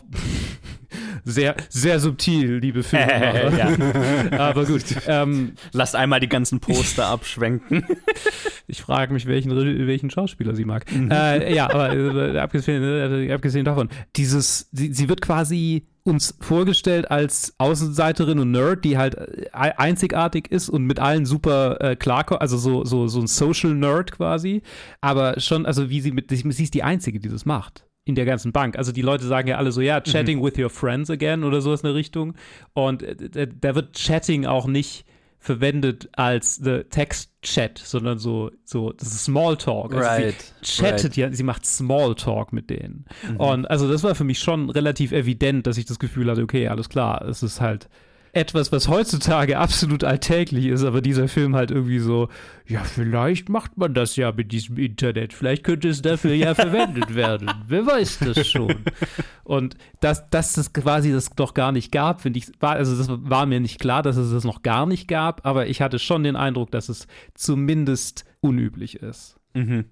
sehr, 1.29 1.55
sehr 1.69 1.99
subtil, 1.99 2.57
liebe 2.57 2.83
Filmemacher. 2.83 3.57
ja. 4.31 4.39
Aber 4.39 4.65
gut. 4.65 4.83
Ähm, 5.07 5.53
Lasst 5.71 5.95
einmal 5.95 6.19
die 6.19 6.29
ganzen 6.29 6.59
Poster 6.59 7.07
abschwenken. 7.07 7.85
ich 8.67 8.81
frage 8.81 9.13
mich, 9.13 9.25
welchen, 9.25 9.55
welchen 9.87 10.09
Schauspieler 10.09 10.55
sie 10.55 10.65
mag. 10.65 10.85
Äh, 10.91 11.53
ja, 11.53 11.69
aber 11.69 11.95
äh, 11.95 12.37
abgesehen, 12.39 12.83
äh, 12.83 13.31
abgesehen 13.31 13.65
davon, 13.65 13.89
dieses, 14.15 14.69
sie, 14.71 14.93
sie 14.93 15.09
wird 15.09 15.21
quasi 15.21 15.87
uns 16.03 16.35
vorgestellt 16.39 17.11
als 17.11 17.53
Außenseiterin 17.57 18.39
und 18.39 18.51
Nerd, 18.51 18.83
die 18.83 18.97
halt 18.97 19.15
äh, 19.15 19.49
einzigartig 19.51 20.51
ist 20.51 20.69
und 20.69 20.85
mit 20.85 20.99
allen 20.99 21.25
super 21.25 21.79
äh, 21.81 21.95
klarkommt, 21.95 22.41
also 22.41 22.57
so, 22.57 22.83
so, 22.83 23.07
so 23.07 23.19
ein 23.19 23.27
Social 23.27 23.73
Nerd 23.73 24.11
quasi. 24.11 24.61
Aber 25.01 25.39
schon, 25.39 25.65
also 25.65 25.89
wie 25.89 26.01
sie 26.01 26.11
mit, 26.11 26.29
sie 26.29 26.63
ist 26.63 26.73
die 26.73 26.83
Einzige, 26.83 27.19
die 27.19 27.29
das 27.29 27.45
macht. 27.45 27.85
In 28.09 28.15
der 28.15 28.25
ganzen 28.25 28.51
Bank. 28.51 28.75
Also 28.75 28.91
die 28.91 29.03
Leute 29.03 29.27
sagen 29.27 29.49
ja 29.49 29.57
alle 29.57 29.71
so, 29.71 29.81
ja, 29.81 30.01
chatting 30.01 30.43
with 30.43 30.57
your 30.57 30.71
friends 30.71 31.11
again 31.11 31.43
oder 31.43 31.61
so 31.61 31.71
ist 31.71 31.85
eine 31.85 31.93
Richtung. 31.93 32.33
Und 32.73 33.03
äh, 33.03 33.47
da 33.47 33.75
wird 33.75 33.95
Chatting 33.95 34.47
auch 34.47 34.65
nicht 34.65 35.05
verwendet 35.37 36.09
als 36.13 36.55
the 36.55 36.85
Text-Chat, 36.89 37.77
sondern 37.77 38.17
so, 38.17 38.49
so, 38.65 38.93
das 38.93 39.09
ist 39.09 39.25
Smalltalk. 39.25 39.93
Also 39.93 40.07
Right, 40.07 40.53
Sie 40.63 40.81
chattet 40.81 41.03
right. 41.03 41.17
ja, 41.17 41.31
sie 41.31 41.43
macht 41.43 41.67
Smalltalk 41.67 42.51
mit 42.51 42.71
denen. 42.71 43.05
Und 43.37 43.69
also 43.69 43.87
das 43.87 44.01
war 44.01 44.15
für 44.15 44.23
mich 44.23 44.39
schon 44.39 44.71
relativ 44.71 45.11
evident, 45.11 45.67
dass 45.67 45.77
ich 45.77 45.85
das 45.85 45.99
Gefühl 45.99 46.31
hatte, 46.31 46.41
okay, 46.41 46.67
alles 46.67 46.89
klar, 46.89 47.23
es 47.27 47.43
ist 47.43 47.61
halt 47.61 47.89
etwas, 48.33 48.71
was 48.71 48.87
heutzutage 48.87 49.57
absolut 49.57 50.03
alltäglich 50.03 50.65
ist, 50.67 50.83
aber 50.83 51.01
dieser 51.01 51.27
Film 51.27 51.55
halt 51.55 51.71
irgendwie 51.71 51.99
so, 51.99 52.29
ja, 52.67 52.83
vielleicht 52.83 53.49
macht 53.49 53.77
man 53.77 53.93
das 53.93 54.15
ja 54.15 54.31
mit 54.31 54.51
diesem 54.51 54.77
Internet, 54.77 55.33
vielleicht 55.33 55.63
könnte 55.63 55.89
es 55.89 56.01
dafür 56.01 56.33
ja 56.33 56.53
verwendet 56.55 57.15
werden, 57.15 57.49
wer 57.67 57.85
weiß 57.85 58.19
das 58.19 58.47
schon. 58.47 58.75
Und 59.43 59.75
dass, 59.99 60.29
dass 60.29 60.57
es 60.57 60.73
quasi 60.73 61.11
das 61.11 61.31
doch 61.31 61.53
gar 61.53 61.71
nicht 61.71 61.91
gab, 61.91 62.21
finde 62.21 62.39
ich, 62.39 62.51
war, 62.59 62.73
also 62.73 62.95
das 62.95 63.07
war 63.09 63.45
mir 63.45 63.59
nicht 63.59 63.79
klar, 63.79 64.03
dass 64.03 64.17
es 64.17 64.31
das 64.31 64.43
noch 64.43 64.61
gar 64.61 64.85
nicht 64.85 65.07
gab, 65.07 65.45
aber 65.45 65.67
ich 65.67 65.81
hatte 65.81 65.99
schon 65.99 66.23
den 66.23 66.35
Eindruck, 66.35 66.71
dass 66.71 66.89
es 66.89 67.07
zumindest 67.33 68.25
unüblich 68.41 68.95
ist. 68.95 69.39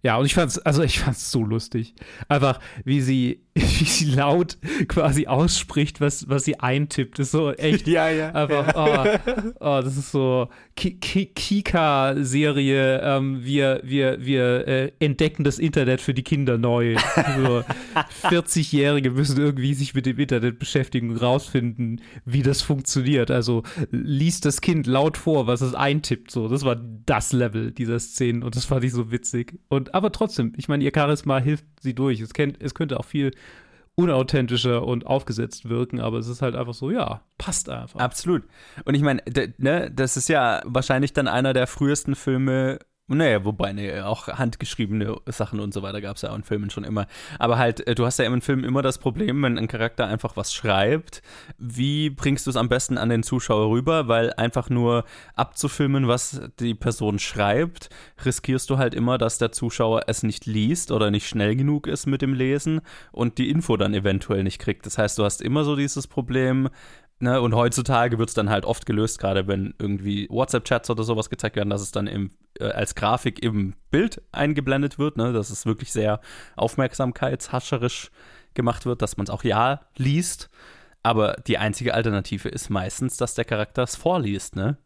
Ja, 0.04 0.18
und 0.18 0.26
ich 0.26 0.36
fand's, 0.36 0.60
also 0.60 0.84
ich 0.84 1.00
fand's 1.00 1.32
so 1.32 1.44
lustig. 1.44 1.96
Einfach, 2.28 2.60
wie 2.86 3.02
sie, 3.02 3.47
wie 3.80 3.86
sie 3.86 4.12
laut 4.14 4.58
quasi 4.88 5.28
ausspricht, 5.28 6.00
was, 6.02 6.30
was 6.30 6.46
sie 6.46 6.60
eintippt. 6.60 7.20
ist 7.20 7.32
so 7.32 7.52
echt. 7.52 7.88
Ja, 7.98 8.10
ja. 8.10 8.32
Einfach, 8.34 8.74
oh, 8.76 9.54
oh, 9.60 9.82
das 9.84 9.98
ist 9.98 10.12
so 10.12 10.50
Ki- 10.76 11.00
Ki- 11.00 11.32
Kika-Serie. 11.34 13.02
Ähm, 13.04 13.44
wir 13.44 13.82
wir, 13.84 14.24
wir 14.26 14.68
äh, 14.68 14.92
entdecken 15.00 15.44
das 15.44 15.60
Internet 15.60 16.02
für 16.02 16.14
die 16.14 16.24
Kinder 16.24 16.58
neu. 16.58 16.96
So, 17.38 17.64
40-Jährige 18.28 19.12
müssen 19.12 19.40
irgendwie 19.40 19.74
sich 19.74 19.94
mit 19.94 20.06
dem 20.06 20.20
Internet 20.20 20.60
beschäftigen 20.60 21.10
und 21.12 21.18
rausfinden, 21.18 22.02
wie 22.26 22.44
das 22.44 22.62
funktioniert. 22.62 23.32
Also 23.32 23.64
liest 23.92 24.46
das 24.46 24.62
Kind 24.62 24.88
laut 24.88 25.18
vor, 25.18 25.48
was 25.48 25.62
es 25.62 25.74
eintippt. 25.74 26.32
So, 26.32 26.48
das 26.48 26.64
war 26.64 26.76
das 27.06 27.34
Level 27.34 27.72
dieser 27.72 28.00
Szenen 28.00 28.44
und 28.44 28.56
das 28.56 28.66
fand 28.66 28.84
ich 28.84 28.92
so 28.92 29.12
witzig. 29.12 29.60
Und 29.70 29.94
aber 29.94 30.12
trotzdem, 30.12 30.54
ich 30.58 30.68
meine, 30.68 30.84
ihr 30.84 30.92
Charisma 30.94 31.40
hilft 31.40 31.66
sie 31.82 31.94
durch. 31.94 32.20
Es, 32.20 32.34
kennt, 32.34 32.62
es 32.62 32.74
könnte 32.74 33.00
auch 33.00 33.06
viel 33.06 33.32
unauthentischer 33.98 34.86
und 34.86 35.08
aufgesetzt 35.08 35.70
wirken, 35.70 36.00
aber 36.00 36.20
es 36.20 36.28
ist 36.28 36.44
halt 36.44 36.56
einfach 36.56 36.76
so, 36.76 36.92
ja, 36.92 37.22
passt 37.40 37.68
einfach. 37.68 38.00
Absolut. 38.00 38.44
Und 38.86 38.94
ich 38.94 39.02
meine, 39.02 39.24
ne, 39.58 39.92
das 39.92 40.18
ist 40.18 40.30
ja 40.30 40.62
wahrscheinlich 40.66 41.14
dann 41.14 41.28
einer 41.28 41.54
der 41.54 41.66
frühesten 41.66 42.16
Filme. 42.16 42.80
Naja, 43.10 43.46
wobei, 43.46 43.72
ne, 43.72 44.06
auch 44.06 44.28
handgeschriebene 44.28 45.16
Sachen 45.28 45.62
und 45.62 45.74
so 45.74 45.82
weiter 45.82 46.02
gab 46.02 46.18
es 46.18 46.24
ja 46.24 46.32
auch 46.32 46.36
in 46.36 46.44
Filmen 46.44 46.70
schon 46.70 46.84
immer. 46.84 47.08
Aber 47.40 47.58
halt, 47.58 47.88
äh, 47.88 47.96
du 47.96 48.06
hast 48.06 48.20
ja 48.20 48.26
im 48.26 48.42
Film 48.42 48.66
immer 48.66 48.82
das 48.82 48.98
Problem, 48.98 49.42
wenn 49.44 49.58
ein 49.58 49.70
Charakter 49.70 50.08
einfach 50.08 50.36
was 50.36 50.54
schreibt, 50.54 51.22
wie 51.58 52.10
bringst 52.10 52.46
du 52.46 52.50
es 52.50 52.58
am 52.58 52.68
besten 52.68 52.98
an 52.98 53.08
den 53.08 53.24
Zuschauer 53.24 53.70
rüber? 53.70 54.10
Weil 54.10 54.34
einfach 54.34 54.70
nur 54.70 55.06
abzufilmen, 55.36 56.10
was 56.10 56.42
die 56.60 56.74
Person 56.74 57.18
schreibt, 57.18 57.90
riskierst 58.26 58.70
du 58.70 58.78
halt 58.78 58.94
immer, 58.94 59.18
dass 59.18 59.38
der 59.38 59.54
Zuschauer 59.54 60.04
es 60.08 60.24
nicht 60.24 60.46
liest 60.46 60.92
oder 60.92 61.10
nicht 61.10 61.30
schnell 61.30 61.56
genug 61.56 61.88
ist 61.88 62.08
mit 62.08 62.22
dem 62.22 62.34
Lesen 62.34 62.82
und 63.14 63.38
die 63.38 63.50
Info 63.50 63.78
dann 63.78 63.94
eventuell 63.94 64.44
nicht 64.44 64.60
kriegt. 64.60 64.86
Das 64.86 64.98
heißt, 64.98 65.18
du 65.18 65.24
hast 65.24 65.42
immer 65.42 65.64
so 65.64 65.78
dieses 65.78 66.08
Problem, 66.08 66.68
Ne, 67.20 67.42
und 67.42 67.56
heutzutage 67.56 68.20
wird 68.20 68.30
es 68.30 68.36
dann 68.36 68.52
halt 68.52 68.64
oft 68.64 68.86
gelöst, 68.86 69.18
gerade 69.18 69.48
wenn 69.48 69.74
irgendwie 69.80 70.28
WhatsApp-Chats 70.30 70.92
oder 70.92 71.04
sowas 71.04 71.32
gezeigt 71.32 71.56
werden, 71.56 71.72
dass 71.72 71.82
es 71.82 71.92
dann 71.92 72.06
im, 72.06 72.30
äh, 72.60 72.66
als 72.66 72.94
Grafik 72.94 73.42
im 73.42 73.74
Bild 73.90 74.22
eingeblendet 74.32 75.00
wird, 75.00 75.18
ne, 75.18 75.34
dass 75.34 75.50
es 75.50 75.66
wirklich 75.66 75.92
sehr 75.92 76.22
aufmerksamkeitshascherisch 76.58 78.12
gemacht 78.54 78.86
wird, 78.86 79.02
dass 79.02 79.18
man 79.18 79.26
es 79.26 79.32
auch 79.32 79.44
ja 79.44 79.82
liest. 79.96 80.52
Aber 81.02 81.38
die 81.48 81.58
einzige 81.58 81.96
Alternative 81.96 82.50
ist 82.50 82.70
meistens, 82.70 83.18
dass 83.18 83.34
der 83.34 83.46
Charakter 83.46 83.84
es 83.84 83.96
vorliest, 83.96 84.56
ne? 84.56 84.78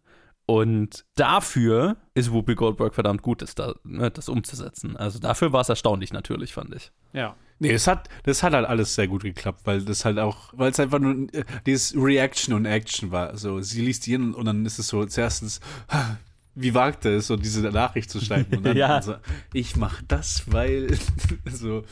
Und 0.46 1.06
dafür 1.16 1.98
ist 2.14 2.32
Whoopi 2.32 2.56
Goldberg 2.56 2.94
verdammt 2.94 3.22
gut, 3.22 3.42
das, 3.42 3.56
da, 3.56 3.74
ne, 3.84 4.10
das 4.10 4.30
umzusetzen. 4.30 4.96
Also 4.98 5.20
dafür 5.20 5.52
war 5.54 5.62
es 5.62 5.70
erstaunlich 5.70 6.14
natürlich, 6.14 6.54
fand 6.54 6.76
ich. 6.76 6.92
ja. 7.14 7.36
Nee, 7.62 7.72
das 7.74 7.86
hat, 7.86 8.10
das 8.24 8.42
hat 8.42 8.54
halt 8.54 8.66
alles 8.66 8.96
sehr 8.96 9.08
gut 9.08 9.22
geklappt, 9.22 9.62
weil 9.66 9.84
das 9.84 10.04
halt 10.04 10.18
auch, 10.18 10.52
weil 10.54 10.72
es 10.72 10.80
einfach 10.80 10.98
nur 10.98 11.14
äh, 11.32 11.44
dieses 11.68 11.94
Reaction 11.96 12.56
und 12.56 12.66
Action 12.66 13.12
war. 13.12 13.30
Also 13.30 13.62
sie 13.62 13.82
liest 13.82 14.08
die 14.08 14.12
hin 14.14 14.34
und 14.34 14.46
dann 14.46 14.66
ist 14.66 14.80
es 14.80 14.88
so 14.88 15.06
zuerstens, 15.06 15.60
"Ha, 15.90 16.18
wie 16.56 16.74
wagt 16.74 17.06
er 17.06 17.18
es, 17.18 17.28
so 17.28 17.38
diese 17.38 17.62
Nachricht 17.70 18.10
zu 18.10 18.20
schreiben? 18.20 18.58
Und 18.58 18.66
dann 18.66 18.76
Ja. 18.82 19.00
so, 19.02 19.14
ich 19.54 19.76
mach 19.76 20.02
das, 20.08 20.44
weil 20.48 20.88
so. 21.46 21.84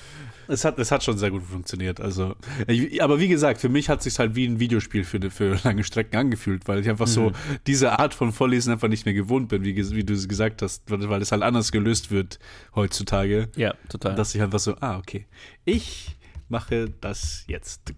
Es 0.49 0.65
hat, 0.65 0.79
es 0.79 0.91
hat 0.91 1.03
schon 1.03 1.17
sehr 1.17 1.31
gut 1.31 1.43
funktioniert. 1.43 2.01
Also, 2.01 2.35
ich, 2.67 3.01
aber 3.03 3.19
wie 3.19 3.27
gesagt, 3.27 3.61
für 3.61 3.69
mich 3.69 3.87
hat 3.87 3.99
es 3.99 4.05
sich 4.05 4.17
halt 4.17 4.35
wie 4.35 4.47
ein 4.47 4.59
Videospiel 4.59 5.03
für, 5.03 5.29
für 5.29 5.59
lange 5.63 5.83
Strecken 5.83 6.17
angefühlt, 6.17 6.67
weil 6.67 6.79
ich 6.79 6.89
einfach 6.89 7.07
so 7.07 7.31
diese 7.67 7.99
Art 7.99 8.13
von 8.13 8.31
Vorlesen 8.31 8.73
einfach 8.73 8.87
nicht 8.87 9.05
mehr 9.05 9.13
gewohnt 9.13 9.49
bin, 9.49 9.63
wie, 9.63 9.75
wie 9.75 10.03
du 10.03 10.13
es 10.13 10.27
gesagt 10.27 10.61
hast, 10.61 10.89
weil, 10.89 11.07
weil 11.09 11.21
es 11.21 11.31
halt 11.31 11.43
anders 11.43 11.71
gelöst 11.71 12.11
wird 12.11 12.39
heutzutage. 12.75 13.49
Ja, 13.55 13.75
total. 13.89 14.15
Dass 14.15 14.33
ich 14.33 14.41
einfach 14.41 14.59
so, 14.59 14.75
ah, 14.79 14.97
okay. 14.97 15.27
Ich 15.65 16.17
mache 16.47 16.89
das 16.89 17.45
jetzt. 17.47 17.93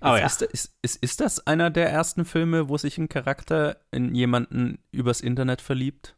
Aber 0.00 0.20
ja. 0.20 0.26
ist, 0.26 0.42
ist, 0.42 0.74
ist, 0.82 1.02
ist 1.02 1.20
das 1.20 1.46
einer 1.46 1.70
der 1.70 1.90
ersten 1.90 2.24
Filme, 2.24 2.68
wo 2.68 2.76
sich 2.76 2.98
ein 2.98 3.08
Charakter 3.08 3.78
in 3.90 4.14
jemanden 4.14 4.78
übers 4.90 5.20
Internet 5.20 5.60
verliebt? 5.60 6.16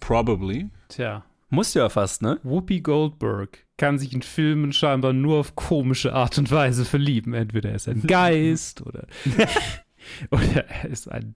Probably. 0.00 0.70
Tja. 0.88 1.24
Muss 1.50 1.74
ja 1.74 1.88
fast, 1.88 2.22
ne? 2.22 2.38
Whoopi 2.42 2.80
Goldberg 2.80 3.66
kann 3.80 3.98
sich 3.98 4.12
in 4.12 4.20
Filmen 4.22 4.72
scheinbar 4.72 5.12
nur 5.14 5.38
auf 5.38 5.56
komische 5.56 6.12
Art 6.12 6.36
und 6.38 6.50
Weise 6.52 6.84
verlieben. 6.84 7.32
Entweder 7.34 7.70
er 7.70 7.76
ist 7.76 7.88
ein 7.88 8.02
Geist 8.06 8.82
oder, 8.82 9.06
oder 10.30 10.66
er 10.68 10.88
ist 10.90 11.10
ein 11.10 11.32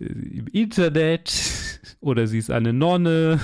äh, 0.00 0.04
im 0.06 0.46
Internet 0.48 1.32
oder 2.00 2.26
sie 2.26 2.38
ist 2.38 2.50
eine 2.50 2.72
Nonne. 2.72 3.38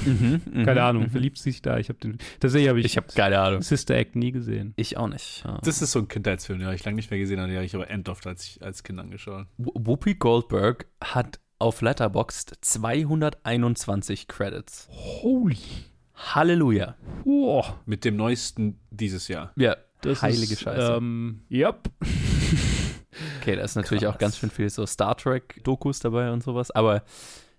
Keine 0.64 0.82
Ahnung, 0.82 1.10
verliebt 1.10 1.38
sich 1.38 1.62
da. 1.62 1.78
Ich 1.78 1.88
habe 1.88 1.98
den 2.00 2.18
tatsächlich 2.40 2.68
habe 2.68 2.80
ich, 2.80 2.86
Ich 2.86 2.96
habe 2.96 3.06
keine 3.14 3.38
Ahnung. 3.38 3.62
Sister 3.62 3.94
Act 3.94 4.16
nie 4.16 4.32
gesehen. 4.32 4.72
Ich 4.76 4.96
auch 4.96 5.08
nicht. 5.08 5.44
Das 5.62 5.80
ist 5.80 5.92
so 5.92 6.00
ein 6.00 6.08
Kindheitsfilm, 6.08 6.58
den 6.58 6.66
habe 6.66 6.74
ich 6.76 6.84
lange 6.84 6.96
nicht 6.96 7.10
mehr 7.10 7.20
gesehen, 7.20 7.38
den 7.38 7.54
habe 7.54 7.64
ich 7.64 7.74
aber 7.74 7.88
endoft 7.88 8.26
als, 8.26 8.44
ich- 8.44 8.62
als 8.62 8.82
Kind 8.82 8.98
angeschaut. 8.98 9.46
W- 9.58 9.70
Whoopi 9.74 10.14
Goldberg 10.14 10.86
hat 11.02 11.38
auf 11.60 11.82
Letterboxd 11.82 12.54
221 12.62 14.26
Credits. 14.28 14.88
Holy. 14.90 15.56
Halleluja. 16.20 16.96
Oh, 17.24 17.64
Mit 17.86 18.04
dem 18.04 18.16
neuesten 18.16 18.78
dieses 18.90 19.28
Jahr. 19.28 19.52
Ja, 19.56 19.76
das 20.02 20.22
heilige 20.22 20.52
ist, 20.52 20.60
Scheiße. 20.60 20.96
Ähm, 20.96 21.42
yep. 21.50 21.90
okay, 23.40 23.56
da 23.56 23.62
ist 23.62 23.74
natürlich 23.74 24.06
auch 24.06 24.12
krass. 24.12 24.20
ganz 24.20 24.38
schön 24.38 24.50
viel 24.50 24.70
so 24.70 24.86
Star 24.86 25.16
Trek-Dokus 25.16 26.00
dabei 26.00 26.30
und 26.30 26.42
sowas, 26.42 26.70
aber 26.70 27.02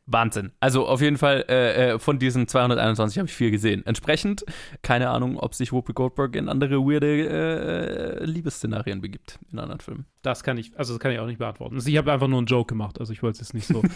Wahnsinn. 0.05 0.51
Also 0.59 0.87
auf 0.87 1.01
jeden 1.01 1.17
Fall 1.17 1.45
äh, 1.47 1.91
äh, 1.91 1.99
von 1.99 2.19
diesen 2.19 2.47
221 2.47 3.17
habe 3.19 3.27
ich 3.27 3.35
viel 3.35 3.51
gesehen. 3.51 3.85
Entsprechend, 3.85 4.43
keine 4.81 5.09
Ahnung, 5.09 5.37
ob 5.37 5.53
sich 5.53 5.71
Whoopi 5.71 5.93
Goldberg 5.93 6.35
in 6.35 6.49
andere 6.49 6.79
weirde 6.79 8.19
äh, 8.19 8.25
Liebesszenarien 8.25 9.01
begibt 9.01 9.39
in 9.51 9.59
anderen 9.59 9.79
Filmen. 9.79 10.05
Das 10.21 10.43
kann 10.43 10.57
ich, 10.57 10.77
also 10.77 10.93
das 10.93 10.99
kann 10.99 11.11
ich 11.11 11.19
auch 11.19 11.25
nicht 11.25 11.39
beantworten. 11.39 11.75
Also 11.75 11.89
ich 11.89 11.97
habe 11.97 12.11
einfach 12.11 12.27
nur 12.27 12.37
einen 12.37 12.47
Joke 12.47 12.67
gemacht, 12.67 12.99
also 12.99 13.11
ich 13.11 13.23
wollte 13.23 13.41
es 13.41 13.47
jetzt 13.47 13.53
nicht 13.53 13.67
so. 13.67 13.81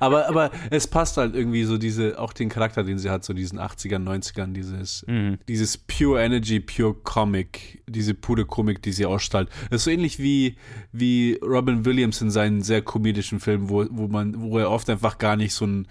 Aber, 0.00 0.28
aber 0.28 0.50
es 0.70 0.86
passt 0.86 1.16
halt 1.16 1.34
irgendwie 1.34 1.64
so 1.64 1.78
diese, 1.78 2.18
auch 2.18 2.32
den 2.32 2.48
Charakter, 2.48 2.82
den 2.82 2.98
sie 2.98 3.10
hat, 3.10 3.24
so 3.24 3.32
diesen 3.32 3.58
80ern, 3.58 4.04
90ern, 4.04 4.52
dieses, 4.52 5.04
dieses 5.48 5.78
Pure 5.78 6.22
Energy, 6.22 6.60
Pure 6.60 6.94
Comic, 6.94 7.82
diese 7.86 8.14
pure 8.14 8.44
Komik, 8.44 8.82
die 8.82 8.92
sie 8.92 9.06
ausstrahlt. 9.06 9.48
Das 9.70 9.80
ist 9.80 9.84
so 9.84 9.90
ähnlich 9.90 10.18
wie, 10.18 10.56
wie 10.92 11.38
Robin 11.42 11.84
Williams 11.84 12.20
in 12.20 12.30
seinen 12.30 12.62
sehr 12.62 12.82
komedischen 12.82 13.40
Filmen, 13.40 13.68
wo, 13.68 13.86
wo 13.90 14.08
man, 14.08 14.40
wo 14.40 14.58
er 14.58 14.70
oft 14.70 14.88
einfach 14.90 15.18
gar 15.18 15.36
nicht 15.36 15.54
so 15.54 15.66
ein, 15.66 15.86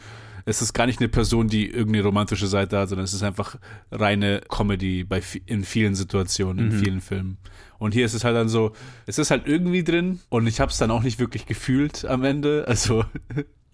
es 0.45 0.61
ist 0.61 0.73
gar 0.73 0.85
nicht 0.85 0.99
eine 0.99 1.09
Person, 1.09 1.47
die 1.47 1.67
irgendeine 1.67 2.03
romantische 2.03 2.47
Seite 2.47 2.77
hat, 2.77 2.89
sondern 2.89 3.05
es 3.05 3.13
ist 3.13 3.23
einfach 3.23 3.57
reine 3.91 4.41
Comedy 4.47 5.03
bei, 5.03 5.21
in 5.47 5.63
vielen 5.63 5.95
Situationen, 5.95 6.71
in 6.71 6.71
vielen 6.71 7.01
Filmen. 7.01 7.37
Und 7.77 7.93
hier 7.93 8.05
ist 8.05 8.13
es 8.13 8.23
halt 8.23 8.35
dann 8.35 8.49
so, 8.49 8.73
es 9.05 9.17
ist 9.17 9.31
halt 9.31 9.47
irgendwie 9.47 9.83
drin 9.83 10.19
und 10.29 10.47
ich 10.47 10.59
habe 10.59 10.71
es 10.71 10.77
dann 10.77 10.91
auch 10.91 11.03
nicht 11.03 11.19
wirklich 11.19 11.45
gefühlt 11.45 12.05
am 12.05 12.23
Ende, 12.23 12.65
also 12.67 13.05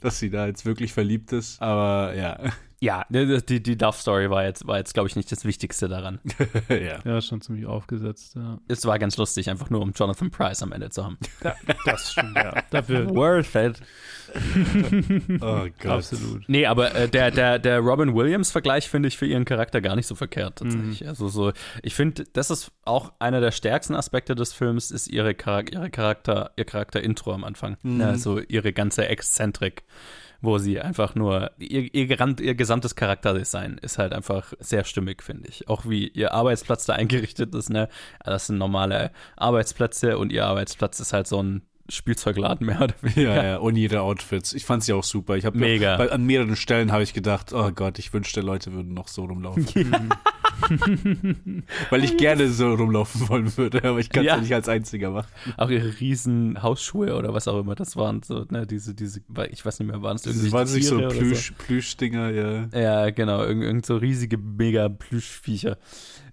dass 0.01 0.19
sie 0.19 0.29
da 0.29 0.47
jetzt 0.47 0.65
wirklich 0.65 0.93
verliebt 0.93 1.31
ist. 1.31 1.61
Aber 1.61 2.15
ja, 2.15 2.39
Ja, 2.83 3.05
die, 3.09 3.39
die, 3.45 3.61
die 3.61 3.75
Love 3.75 3.95
Story 3.95 4.31
war 4.31 4.43
jetzt, 4.43 4.65
war 4.65 4.79
jetzt 4.79 4.95
glaube 4.95 5.07
ich, 5.07 5.15
nicht 5.15 5.31
das 5.31 5.45
Wichtigste 5.45 5.87
daran. 5.87 6.19
ja. 6.67 6.97
ja, 7.05 7.21
schon 7.21 7.39
ziemlich 7.39 7.67
aufgesetzt, 7.67 8.33
ja. 8.35 8.57
Es 8.67 8.83
war 8.87 8.97
ganz 8.97 9.17
lustig, 9.17 9.51
einfach 9.51 9.69
nur 9.69 9.81
um 9.81 9.91
Jonathan 9.91 10.31
Price 10.31 10.63
am 10.63 10.71
Ende 10.71 10.89
zu 10.89 11.05
haben. 11.05 11.19
Das 11.85 12.11
stimmt, 12.11 12.35
ja. 12.35 12.63
Dafür 12.71 13.07
Worth 13.11 13.53
it. 13.53 13.79
Oh 15.41 15.65
Gott. 15.79 15.85
absolut. 15.85 16.47
Nee, 16.47 16.65
aber 16.65 16.93
äh, 16.95 17.07
der, 17.07 17.31
der, 17.31 17.59
der 17.59 17.79
Robin 17.79 18.15
Williams-Vergleich 18.15 18.89
finde 18.89 19.07
ich 19.07 19.17
für 19.17 19.25
ihren 19.25 19.45
Charakter 19.45 19.81
gar 19.81 19.95
nicht 19.95 20.07
so 20.07 20.15
verkehrt, 20.15 20.57
tatsächlich. 20.59 21.07
Also 21.07 21.27
so, 21.27 21.51
ich 21.83 21.95
finde, 21.95 22.25
das 22.33 22.49
ist 22.51 22.71
auch 22.85 23.13
einer 23.19 23.41
der 23.41 23.51
stärksten 23.51 23.95
Aspekte 23.95 24.35
des 24.35 24.53
Films, 24.53 24.91
ist 24.91 25.07
ihre, 25.07 25.35
Charak 25.35 25.73
ihre 25.73 25.89
Charakter, 25.89 26.51
ihr 26.57 26.65
Charakter-Intro 26.65 27.33
am 27.33 27.43
Anfang. 27.43 27.77
Also 28.01 28.39
ihre 28.39 28.73
ganze 28.73 29.07
Exzentrik, 29.07 29.83
wo 30.41 30.57
sie 30.57 30.79
einfach 30.81 31.15
nur, 31.15 31.51
ihr, 31.59 31.93
ihr, 31.93 32.39
ihr 32.39 32.55
gesamtes 32.55 32.95
Charakterdesign 32.95 33.77
ist 33.77 33.97
halt 33.97 34.13
einfach 34.13 34.53
sehr 34.59 34.83
stimmig, 34.83 35.21
finde 35.23 35.49
ich. 35.49 35.67
Auch 35.69 35.85
wie 35.87 36.07
ihr 36.07 36.33
Arbeitsplatz 36.33 36.85
da 36.85 36.93
eingerichtet 36.93 37.53
ist, 37.55 37.69
ne? 37.69 37.89
Das 38.23 38.47
sind 38.47 38.57
normale 38.57 39.11
Arbeitsplätze 39.35 40.17
und 40.17 40.31
ihr 40.31 40.45
Arbeitsplatz 40.45 40.99
ist 40.99 41.13
halt 41.13 41.27
so 41.27 41.41
ein 41.41 41.61
Spielzeugladen 41.91 42.65
mehr 42.67 42.81
oder 42.81 42.95
weniger. 43.01 43.35
Ja, 43.35 43.43
ja, 43.43 43.57
und 43.57 43.75
ihre 43.75 44.01
Outfits. 44.01 44.53
Ich 44.53 44.65
fand 44.65 44.83
sie 44.83 44.93
auch 44.93 45.03
super. 45.03 45.35
Ich 45.35 45.45
habe 45.45 45.57
Mega. 45.57 45.97
Bei, 45.97 46.11
an 46.11 46.25
mehreren 46.25 46.55
Stellen 46.55 46.91
habe 46.91 47.03
ich 47.03 47.13
gedacht, 47.13 47.53
oh 47.53 47.71
Gott, 47.71 47.99
ich 47.99 48.13
wünschte, 48.13 48.41
Leute 48.41 48.73
würden 48.73 48.93
noch 48.93 49.07
so 49.07 49.25
rumlaufen. 49.25 50.11
Weil 51.89 52.03
ich 52.03 52.17
gerne 52.17 52.49
so 52.49 52.73
rumlaufen 52.73 53.29
wollen 53.29 53.57
würde, 53.57 53.83
aber 53.83 53.99
ich 53.99 54.09
kann 54.09 54.23
es 54.23 54.27
Ja. 54.27 54.35
ja. 54.35 54.41
nicht 54.41 54.53
als 54.53 54.69
einziger 54.69 55.11
machen. 55.11 55.27
auch 55.57 55.69
ihre 55.69 55.99
riesen 55.99 56.61
Hausschuhe 56.61 57.15
oder 57.15 57.33
was 57.33 57.47
auch 57.47 57.59
immer 57.59 57.75
das 57.75 57.95
waren, 57.95 58.21
so, 58.23 58.45
ne, 58.49 58.67
diese, 58.67 58.93
diese, 58.93 59.21
ich 59.49 59.65
weiß 59.65 59.79
nicht 59.79 59.89
mehr, 59.89 60.01
waren 60.01 60.15
es 60.15 60.25
irgendwie 60.25 60.51
waren 60.51 60.71
nicht 60.71 60.87
so 60.87 60.99
Plüsch, 61.07 61.51
Plüschdinger, 61.57 62.29
ja. 62.29 62.67
Ja, 62.73 63.09
genau, 63.09 63.43
irgend, 63.43 63.63
irgend 63.63 63.85
so 63.85 63.97
riesige, 63.97 64.37
mega 64.37 64.89
Plüschviecher. 64.89 65.77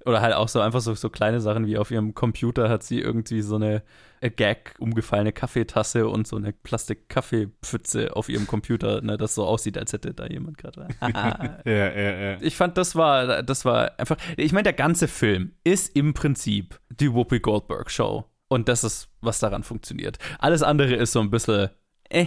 Oder 0.04 0.20
halt 0.20 0.34
auch 0.34 0.48
so 0.48 0.60
einfach 0.60 0.80
so, 0.80 0.94
so 0.94 1.10
kleine 1.10 1.40
Sachen 1.40 1.66
wie 1.66 1.76
auf 1.78 1.90
ihrem 1.90 2.14
Computer 2.14 2.68
hat 2.68 2.82
sie 2.82 3.00
irgendwie 3.00 3.42
so 3.42 3.56
eine 3.56 3.82
Gag 4.20 4.74
umgefallene 4.78 5.32
Kaffeetasse 5.32 6.08
und 6.08 6.26
so 6.26 6.36
eine 6.36 6.52
Plastik-Kaffeepfütze 6.52 8.16
auf 8.16 8.28
ihrem 8.28 8.46
Computer, 8.46 9.00
ne, 9.00 9.16
das 9.16 9.34
so 9.34 9.44
aussieht, 9.44 9.78
als 9.78 9.92
hätte 9.92 10.14
da 10.14 10.26
jemand 10.26 10.58
gerade. 10.58 10.88
Ja, 11.64 11.92
ja, 11.92 12.12
ja. 12.32 12.38
ich 12.40 12.56
fand, 12.56 12.76
das 12.76 12.94
war, 12.94 13.42
das 13.42 13.64
war 13.64 13.98
einfach. 13.98 14.16
Ich 14.36 14.52
meine, 14.52 14.64
der 14.64 14.72
ganze 14.72 15.08
Film 15.08 15.52
ist 15.64 15.94
im 15.96 16.14
Prinzip 16.14 16.80
die 16.90 17.12
Whoopi 17.12 17.40
Goldberg 17.40 17.90
Show. 17.90 18.24
Und 18.48 18.68
das 18.68 18.84
ist, 18.84 19.08
was 19.20 19.40
daran 19.40 19.62
funktioniert. 19.62 20.18
Alles 20.38 20.62
andere 20.62 20.94
ist 20.94 21.12
so 21.12 21.20
ein 21.20 21.30
bisschen, 21.30 21.68
äh, 22.08 22.26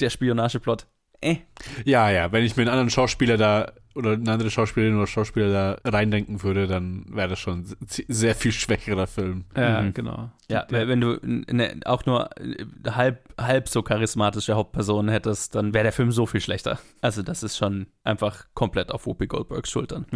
der 0.00 0.10
Spionageplot, 0.10 0.86
äh. 1.22 1.36
Ja, 1.84 2.10
ja, 2.10 2.32
wenn 2.32 2.44
ich 2.44 2.56
mir 2.56 2.62
einen 2.62 2.70
anderen 2.70 2.90
Schauspieler 2.90 3.36
da 3.36 3.72
oder 3.94 4.12
eine 4.12 4.32
andere 4.32 4.50
Schauspielerin 4.50 4.96
oder 4.96 5.06
Schauspieler 5.06 5.76
da 5.84 5.90
reindenken 5.90 6.42
würde, 6.42 6.66
dann 6.66 7.04
wäre 7.10 7.28
das 7.28 7.38
schon 7.38 7.58
ein 7.60 7.66
sehr 7.86 8.34
viel 8.34 8.50
schwächerer 8.52 9.06
Film. 9.06 9.44
Ja, 9.54 9.82
Mhm. 9.82 9.92
genau. 9.92 10.30
Ja, 10.48 10.66
wenn 10.70 11.00
du 11.00 11.18
ne, 11.22 11.78
auch 11.84 12.06
nur 12.06 12.30
äh, 12.40 12.64
halb, 12.90 13.28
halb 13.38 13.68
so 13.68 13.82
charismatische 13.82 14.54
Hauptpersonen 14.54 15.10
hättest, 15.10 15.54
dann 15.54 15.74
wäre 15.74 15.82
der 15.84 15.92
Film 15.92 16.10
so 16.10 16.24
viel 16.24 16.40
schlechter. 16.40 16.78
Also 17.02 17.22
das 17.22 17.42
ist 17.42 17.58
schon 17.58 17.86
einfach 18.02 18.46
komplett 18.54 18.90
auf 18.92 19.04
Whoopi 19.06 19.26
Goldbergs 19.26 19.70
Schultern. 19.70 20.06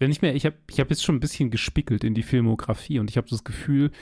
Wenn 0.00 0.10
ich 0.10 0.20
mir, 0.20 0.32
ich 0.34 0.44
habe 0.44 0.56
ich 0.68 0.80
hab 0.80 0.90
jetzt 0.90 1.04
schon 1.04 1.14
ein 1.16 1.20
bisschen 1.20 1.50
gespickelt 1.50 2.02
in 2.02 2.14
die 2.14 2.22
Filmografie 2.24 2.98
und 2.98 3.08
ich 3.08 3.16
habe 3.16 3.28
das 3.30 3.44
Gefühl, 3.44 3.92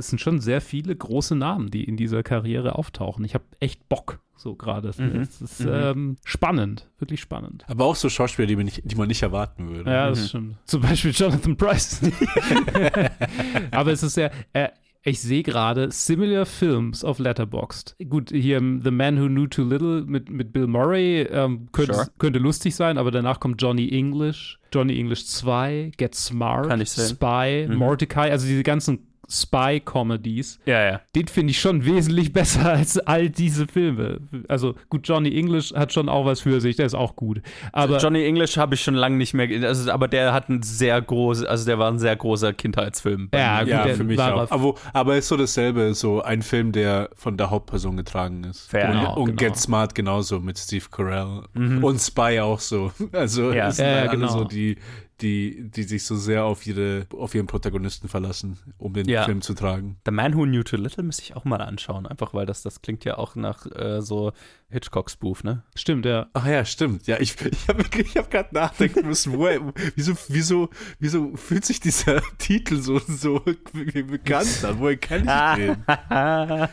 es 0.00 0.08
sind 0.08 0.18
schon 0.20 0.40
sehr 0.40 0.60
viele 0.60 0.94
große 0.96 1.36
Namen, 1.36 1.70
die 1.70 1.84
in 1.84 1.96
dieser 1.96 2.22
Karriere 2.22 2.74
auftauchen. 2.76 3.24
Ich 3.24 3.34
habe 3.34 3.44
echt 3.60 3.88
Bock, 3.88 4.18
so 4.36 4.54
gerade. 4.56 4.90
Mhm. 4.98 5.20
Es 5.20 5.40
ist 5.40 5.60
Mhm. 5.60 5.70
ähm, 5.72 6.16
spannend, 6.24 6.88
wirklich 6.98 7.20
spannend. 7.20 7.64
Aber 7.68 7.84
auch 7.84 7.94
so 7.96 8.08
Schauspieler, 8.08 8.46
die 8.48 8.56
man 8.56 8.64
nicht, 8.64 8.82
die 8.84 8.96
man 8.96 9.06
nicht 9.08 9.22
erwarten 9.22 9.68
würde. 9.68 9.90
Ja, 9.90 10.08
das 10.08 10.20
Mhm. 10.20 10.26
stimmt. 10.26 10.56
Zum 10.64 10.80
Beispiel 10.82 11.12
Jonathan 11.12 11.56
Price. 11.56 12.00
Aber 13.70 13.92
es 13.92 14.02
ist 14.02 14.16
ja, 14.16 14.30
äh, 14.52 14.68
ich 15.02 15.20
sehe 15.20 15.42
gerade 15.42 15.90
similar 15.90 16.44
Films 16.44 17.04
auf 17.04 17.18
Letterboxd. 17.18 17.96
Gut, 18.10 18.30
hier 18.30 18.58
ähm, 18.58 18.82
The 18.84 18.90
Man 18.90 19.18
Who 19.18 19.28
Knew 19.28 19.46
Too 19.46 19.64
Little 19.64 20.02
mit, 20.04 20.28
mit 20.28 20.52
Bill 20.52 20.66
Murray 20.66 21.22
ähm, 21.22 21.68
könnte, 21.72 21.94
Sure. 21.94 22.08
könnte 22.18 22.38
lustig 22.38 22.74
sein, 22.74 22.98
aber 22.98 23.10
danach 23.10 23.40
kommt 23.40 23.62
Johnny 23.62 23.88
English, 23.90 24.58
Johnny 24.72 24.98
English 24.98 25.24
2, 25.26 25.92
Get 25.96 26.14
Smart. 26.14 26.66
Spy, 26.86 27.66
Mhm. 27.68 27.76
Mordecai, 27.76 28.30
also 28.30 28.46
diese 28.46 28.62
ganzen 28.62 29.06
Spy-Comedies, 29.30 30.58
Ja, 30.66 30.84
ja. 30.84 31.00
den 31.14 31.28
finde 31.28 31.50
ich 31.52 31.60
schon 31.60 31.84
wesentlich 31.84 32.32
besser 32.32 32.70
als 32.72 32.98
all 32.98 33.28
diese 33.30 33.66
Filme. 33.66 34.20
Also 34.48 34.74
gut, 34.88 35.06
Johnny 35.08 35.36
English 35.36 35.72
hat 35.74 35.92
schon 35.92 36.08
auch 36.08 36.24
was 36.24 36.40
für 36.40 36.60
sich, 36.60 36.76
der 36.76 36.86
ist 36.86 36.94
auch 36.94 37.16
gut. 37.16 37.40
Aber 37.72 37.98
Johnny 37.98 38.24
English 38.24 38.56
habe 38.56 38.74
ich 38.74 38.80
schon 38.82 38.94
lange 38.94 39.16
nicht 39.16 39.34
mehr, 39.34 39.48
also, 39.68 39.90
aber 39.90 40.08
der 40.08 40.32
hat 40.32 40.48
ein 40.48 40.62
sehr 40.62 41.00
großes, 41.00 41.44
also 41.44 41.64
der 41.66 41.78
war 41.78 41.90
ein 41.90 41.98
sehr 41.98 42.16
großer 42.16 42.52
Kindheitsfilm. 42.52 43.28
Ja, 43.34 43.60
gut, 43.60 43.68
Ja, 43.68 43.84
der 43.84 43.94
für 43.94 44.04
mich 44.04 44.18
war 44.18 44.34
auch. 44.34 44.50
Aber, 44.50 44.74
aber 44.92 45.16
ist 45.16 45.28
so 45.28 45.36
dasselbe, 45.36 45.94
so 45.94 46.22
ein 46.22 46.42
Film, 46.42 46.72
der 46.72 47.10
von 47.14 47.36
der 47.36 47.50
Hauptperson 47.50 47.96
getragen 47.96 48.44
ist. 48.44 48.70
Fair 48.70 48.90
und 48.90 48.96
enough, 48.98 49.16
und 49.16 49.36
genau. 49.36 49.50
Get 49.52 49.56
Smart 49.56 49.94
genauso 49.94 50.40
mit 50.40 50.58
Steve 50.58 50.84
Carell. 50.90 51.42
Und 51.54 51.98
Spy 52.00 52.40
auch 52.40 52.60
so. 52.60 52.92
Also 53.12 53.52
Ja. 53.52 53.70
sind 53.70 53.86
Ja, 53.86 54.06
genau. 54.06 54.28
so 54.28 54.44
die, 54.44 54.76
die, 55.22 55.70
die 55.70 55.82
sich 55.82 56.04
so 56.04 56.16
sehr 56.16 56.44
auf 56.44 56.66
ihre, 56.66 57.06
auf 57.16 57.34
ihren 57.34 57.46
Protagonisten 57.46 58.08
verlassen, 58.08 58.58
um 58.78 58.92
den 58.94 59.08
Ja. 59.08 59.24
Film 59.24 59.40
zu 59.42 59.54
tragen. 59.54 59.96
The 60.04 60.10
Man 60.12 60.34
Who 60.36 60.44
Knew 60.44 60.62
Too 60.62 60.76
Little 60.76 61.04
müsste 61.04 61.22
ich 61.22 61.36
auch 61.36 61.44
mal 61.44 61.60
anschauen, 61.60 62.06
einfach 62.06 62.34
weil 62.34 62.46
das, 62.46 62.62
das 62.62 62.82
klingt 62.82 63.04
ja 63.04 63.18
auch 63.18 63.34
nach 63.36 63.66
äh, 63.66 64.00
so 64.02 64.32
Hitchcock-Spoof, 64.70 65.44
ne? 65.44 65.64
stimmt, 65.74 66.06
ja. 66.06 66.28
Ach 66.32 66.46
ja, 66.46 66.64
stimmt. 66.64 67.06
Ja, 67.06 67.18
ich, 67.20 67.34
ich 67.40 67.68
habe 67.68 67.84
ich 67.98 68.16
hab 68.16 68.30
gerade 68.30 68.54
nachdenken 68.54 69.06
müssen, 69.06 69.32
woher, 69.32 69.60
wieso, 69.96 70.14
wieso, 70.28 70.68
wieso 70.98 71.36
fühlt 71.36 71.64
sich 71.64 71.80
dieser 71.80 72.22
Titel 72.38 72.76
so, 72.76 72.98
so 72.98 73.40
bekannt 73.40 74.64
an? 74.64 74.78
Woher 74.78 74.96
kenne 74.96 75.56
ich 75.56 75.64
den? 75.66 75.84
ah, 75.86 76.68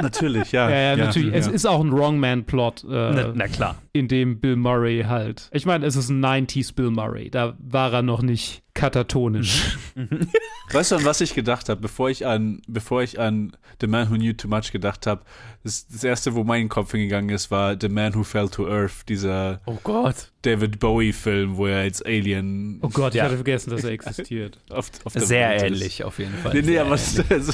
natürlich, 0.00 0.52
ja. 0.52 0.70
Ja, 0.70 0.76
ja, 0.76 0.96
natürlich. 0.96 1.34
Es 1.34 1.46
ja. 1.46 1.52
ist 1.52 1.66
auch 1.66 1.80
ein 1.80 1.92
Wrongman-Plot, 1.92 2.84
äh, 2.84 2.86
Na, 2.88 3.32
na 3.34 3.48
klar. 3.48 3.82
in 3.92 4.08
dem 4.08 4.40
Bill 4.40 4.56
Murray 4.56 5.04
halt. 5.06 5.48
Ich 5.52 5.66
meine, 5.66 5.86
es 5.86 5.96
ist 5.96 6.08
ein 6.08 6.24
90s 6.24 6.74
Bill 6.74 6.90
Murray. 6.90 7.30
Da 7.30 7.56
war 7.58 7.92
er 7.92 8.02
noch 8.02 8.22
nicht 8.22 8.62
katatonisch. 8.76 9.76
Weißt 10.72 10.92
du, 10.92 10.96
an 10.96 11.04
was 11.04 11.20
ich 11.20 11.34
gedacht 11.34 11.68
habe, 11.68 11.80
bevor 11.80 12.10
ich 12.10 12.26
an, 12.26 12.62
bevor 12.68 13.02
ich 13.02 13.18
an 13.18 13.56
The 13.80 13.86
Man 13.86 14.10
Who 14.10 14.16
Knew 14.16 14.32
Too 14.34 14.48
Much 14.48 14.70
gedacht 14.70 15.06
habe? 15.06 15.22
Das, 15.64 15.88
das 15.88 16.04
erste, 16.04 16.34
wo 16.34 16.44
mein 16.44 16.68
Kopf 16.68 16.92
hingegangen 16.92 17.30
ist, 17.30 17.50
war 17.50 17.76
The 17.80 17.88
Man 17.88 18.14
Who 18.14 18.22
Fell 18.22 18.48
to 18.48 18.68
Earth, 18.68 19.08
dieser 19.08 19.60
Oh 19.64 19.78
Gott. 19.82 20.30
David 20.46 20.78
Bowie-Film, 20.78 21.56
wo 21.56 21.66
er 21.66 21.80
als 21.80 22.02
Alien 22.02 22.78
Oh 22.82 22.88
Gott, 22.88 23.12
ich 23.14 23.18
Ja. 23.18 23.24
hatte 23.24 23.34
vergessen, 23.36 23.70
dass 23.70 23.84
er 23.84 23.90
existiert. 23.90 24.58
auf, 24.70 24.90
auf 25.04 25.12
Sehr 25.14 25.50
Welt 25.50 25.62
ist. 25.62 25.66
ähnlich 25.72 26.04
auf 26.04 26.18
jeden 26.18 26.34
Fall. 26.34 26.54
Nee, 26.54 26.62
nee, 26.62 26.78
aber 26.78 26.94
es, 26.94 27.18
also, 27.30 27.52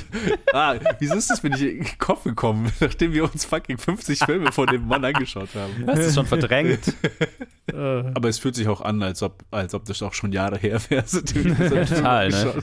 ah, 0.53 0.75
wieso 0.99 1.15
ist 1.15 1.31
das 1.31 1.43
mir 1.43 1.51
nicht 1.51 1.63
in 1.63 1.85
den 1.85 1.99
Kopf 1.99 2.25
gekommen, 2.25 2.71
nachdem 2.81 3.13
wir 3.13 3.25
uns 3.25 3.45
fucking 3.45 3.79
50 3.79 4.19
Filme 4.21 4.53
von 4.53 4.67
dem 4.67 4.87
Mann 4.87 5.05
angeschaut 5.05 5.49
haben? 5.55 5.87
Hast 5.87 5.99
es 5.99 6.15
schon 6.15 6.27
verdrängt. 6.27 6.81
äh, 7.73 7.77
Aber 7.77 8.29
es 8.29 8.39
fühlt 8.39 8.55
sich 8.55 8.69
auch 8.69 8.81
an, 8.81 9.03
als 9.03 9.23
ob, 9.23 9.43
als 9.51 9.75
ob 9.75 9.85
das 9.87 10.03
auch 10.03 10.13
schon 10.13 10.33
Jahre 10.33 10.59
her 10.59 10.81
wäre, 10.89 11.05
wir 11.11 11.87
Total, 11.87 12.29
ne? 12.29 12.55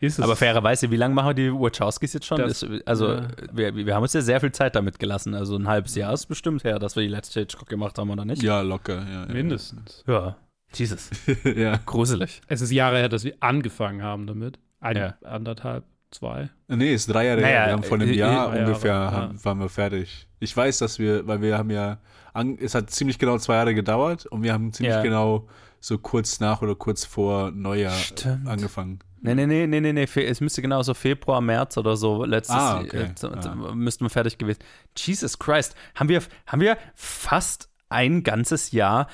ist. 0.00 0.20
Aber 0.20 0.36
fairerweise, 0.36 0.90
wie 0.90 0.96
lange 0.96 1.14
machen 1.14 1.36
die 1.36 1.52
Wachowskis 1.52 2.12
jetzt 2.12 2.26
schon? 2.26 2.38
Das- 2.38 2.62
ist, 2.62 2.86
also, 2.86 3.12
ja. 3.12 3.28
wir, 3.52 3.74
wir 3.76 3.94
haben 3.94 4.02
uns 4.02 4.12
ja 4.12 4.20
sehr 4.20 4.40
viel 4.40 4.52
Zeit 4.52 4.74
damit 4.74 4.98
gelassen. 4.98 5.34
Also 5.34 5.56
ein 5.56 5.68
halbes 5.68 5.94
Jahr 5.94 6.12
ist 6.12 6.26
bestimmt 6.26 6.64
her, 6.64 6.78
dass 6.78 6.96
wir 6.96 7.02
die 7.02 7.08
letzte 7.08 7.40
Hitchcock 7.40 7.68
gemacht 7.68 7.98
haben, 7.98 8.10
oder 8.10 8.24
nicht? 8.24 8.42
Ja, 8.42 8.60
locker, 8.62 9.04
ja. 9.10 9.26
ja. 9.26 9.32
Mindestens. 9.32 9.75
Ja. 10.06 10.36
Jesus. 10.74 11.10
ja. 11.44 11.78
Gruselig. 11.86 12.40
Es 12.48 12.60
ist 12.60 12.70
Jahre 12.70 12.98
her, 12.98 13.08
dass 13.08 13.24
wir 13.24 13.34
angefangen 13.40 14.02
haben 14.02 14.26
damit. 14.26 14.58
Ein, 14.80 14.96
Ja. 14.96 15.14
anderthalb, 15.22 15.84
zwei. 16.10 16.50
Nee, 16.68 16.92
ist 16.94 17.06
drei 17.12 17.26
Jahre 17.26 17.40
Naja, 17.40 17.58
her. 17.60 17.66
Wir 17.66 17.72
haben 17.72 17.82
vor 17.82 17.96
einem 17.98 18.08
äh, 18.08 18.12
äh, 18.12 18.16
Jahr 18.16 18.32
Jahre, 18.32 18.58
ungefähr 18.66 18.92
ja. 18.92 19.12
haben, 19.12 19.44
waren 19.44 19.58
wir 19.58 19.68
fertig. 19.68 20.28
Ich 20.40 20.56
weiß, 20.56 20.78
dass 20.78 20.98
wir, 20.98 21.26
weil 21.26 21.40
wir 21.40 21.56
haben 21.56 21.70
ja, 21.70 21.98
an, 22.34 22.58
es 22.60 22.74
hat 22.74 22.90
ziemlich 22.90 23.18
genau 23.18 23.38
zwei 23.38 23.54
Jahre 23.56 23.74
gedauert 23.74 24.26
und 24.26 24.42
wir 24.42 24.52
haben 24.52 24.72
ziemlich 24.72 24.94
Ja. 24.94 25.02
genau 25.02 25.48
so 25.80 25.98
kurz 25.98 26.40
nach 26.40 26.62
oder 26.62 26.74
kurz 26.74 27.04
vor 27.04 27.50
Neujahr 27.52 27.92
Stimmt. 27.92 28.46
angefangen. 28.46 28.98
Nee, 29.22 29.34
nee, 29.34 29.46
nee, 29.46 29.66
nee, 29.80 29.92
nee, 29.92 30.02
Es 30.04 30.40
müsste 30.40 30.62
genau 30.62 30.82
so 30.82 30.94
Februar, 30.94 31.40
März 31.40 31.76
oder 31.78 31.96
so 31.96 32.24
letztes 32.24 32.54
Ah, 32.54 32.80
okay. 32.80 33.10
äh, 33.22 33.26
Ah. 33.26 33.74
müssten 33.74 34.04
wir 34.04 34.10
fertig 34.10 34.38
gewesen. 34.38 34.60
Jesus 34.96 35.38
Christ. 35.38 35.74
Haben 35.94 36.08
wir, 36.08 36.22
haben 36.46 36.60
wir 36.60 36.76
fast 36.94 37.68
ein 37.88 38.22
ganzes 38.22 38.72
Jahr 38.72 39.08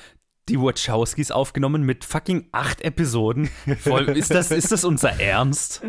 die 0.49 0.59
Wachowskis 0.59 1.31
aufgenommen 1.31 1.83
mit 1.83 2.03
fucking 2.03 2.47
acht 2.51 2.81
Episoden? 2.81 3.49
Voll, 3.79 4.09
ist, 4.09 4.31
das, 4.31 4.51
ist 4.51 4.71
das 4.71 4.83
unser 4.83 5.19
Ernst? 5.19 5.81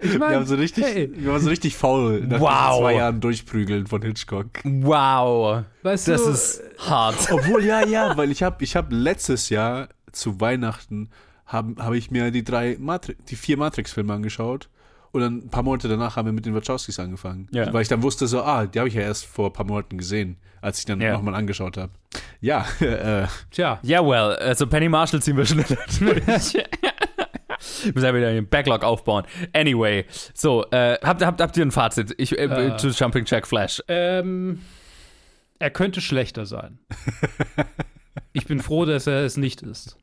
Ich 0.00 0.12
Wir 0.12 0.18
meine, 0.18 0.36
haben 0.36 0.46
so 0.46 0.54
richtig, 0.56 0.84
hey, 0.84 1.10
wir 1.14 1.32
waren 1.32 1.40
so 1.40 1.48
richtig 1.50 1.76
faul 1.76 2.20
nach 2.26 2.40
Wow. 2.40 2.80
zwei 2.80 2.94
Jahren 2.96 3.20
Durchprügeln 3.20 3.86
von 3.86 4.02
Hitchcock. 4.02 4.48
Wow. 4.64 5.64
weißt 5.82 6.08
Das 6.08 6.24
du, 6.24 6.30
ist 6.30 6.62
hart. 6.78 7.28
Obwohl, 7.32 7.64
ja, 7.64 7.86
ja, 7.86 8.16
weil 8.16 8.30
ich 8.30 8.42
habe 8.42 8.62
ich 8.62 8.76
hab 8.76 8.92
letztes 8.92 9.48
Jahr 9.48 9.88
zu 10.12 10.40
Weihnachten 10.40 11.08
habe 11.46 11.82
hab 11.82 11.92
ich 11.94 12.10
mir 12.10 12.30
die 12.30 12.44
drei 12.44 12.76
Matri 12.78 13.16
die 13.28 13.36
vier 13.36 13.56
Matrix-Filme 13.56 14.12
angeschaut. 14.12 14.68
Und 15.14 15.20
dann 15.20 15.36
ein 15.44 15.48
paar 15.48 15.62
Monate 15.62 15.86
danach 15.88 16.16
haben 16.16 16.26
wir 16.26 16.32
mit 16.32 16.44
den 16.44 16.54
Wachowskis 16.56 16.98
angefangen. 16.98 17.46
Ja. 17.52 17.72
Weil 17.72 17.82
ich 17.82 17.88
dann 17.88 18.02
wusste 18.02 18.26
so, 18.26 18.42
ah, 18.42 18.66
die 18.66 18.78
habe 18.80 18.88
ich 18.88 18.94
ja 18.94 19.02
erst 19.02 19.26
vor 19.26 19.46
ein 19.46 19.52
paar 19.52 19.64
Monaten 19.64 19.96
gesehen, 19.96 20.36
als 20.60 20.80
ich 20.80 20.86
dann 20.86 21.00
Ja. 21.00 21.12
nochmal 21.12 21.34
angeschaut 21.36 21.76
habe. 21.76 21.92
Ja, 22.40 22.66
äh, 22.80 23.26
tja, 23.52 23.78
Ja, 23.82 24.04
well, 24.04 24.36
also 24.36 24.66
Penny 24.66 24.88
Marshall 24.88 25.22
ziehen 25.22 25.36
wir 25.36 25.46
schneller 25.46 25.78
durch. 26.00 26.26
Müssen 27.84 28.04
ja 28.04 28.14
wieder 28.14 28.32
den 28.32 28.48
Backlog 28.48 28.82
aufbauen. 28.84 29.24
Anyway, 29.52 30.04
so, 30.34 30.64
äh, 30.72 30.98
habt, 31.02 31.24
habt, 31.24 31.40
habt 31.40 31.56
ihr 31.56 31.64
ein 31.64 31.70
Fazit? 31.70 32.12
Ich, 32.18 32.36
äh, 32.36 32.44
Äh. 32.44 32.76
zu 32.76 32.88
Jumping 32.88 33.24
Jack 33.26 33.46
Flash. 33.46 33.82
ähm, 33.88 34.60
er 35.60 35.70
könnte 35.70 36.00
schlechter 36.00 36.44
sein. 36.44 36.78
ich 38.32 38.46
bin 38.46 38.60
froh, 38.60 38.84
dass 38.84 39.06
er 39.06 39.24
es 39.24 39.36
nicht 39.36 39.62
ist. 39.62 39.96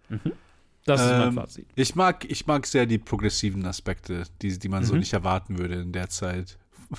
Das 0.86 1.00
ist 1.02 1.08
mein 1.12 1.28
Ähm, 1.30 1.34
Fazit. 1.36 1.68
ich 1.76 1.96
mag, 1.96 2.26
ich 2.30 2.48
mag 2.48 2.66
sehr 2.66 2.86
die 2.86 2.98
progressiven 2.98 3.66
Aspekte, 3.66 4.24
die, 4.42 4.58
die 4.58 4.70
man 4.70 4.84
so 4.84 4.94
Mhm. 4.94 5.00
nicht 5.00 5.14
erwarten 5.14 5.58
würde 5.60 5.76
in 5.76 5.92
der 5.92 6.10
Zeit. 6.10 6.58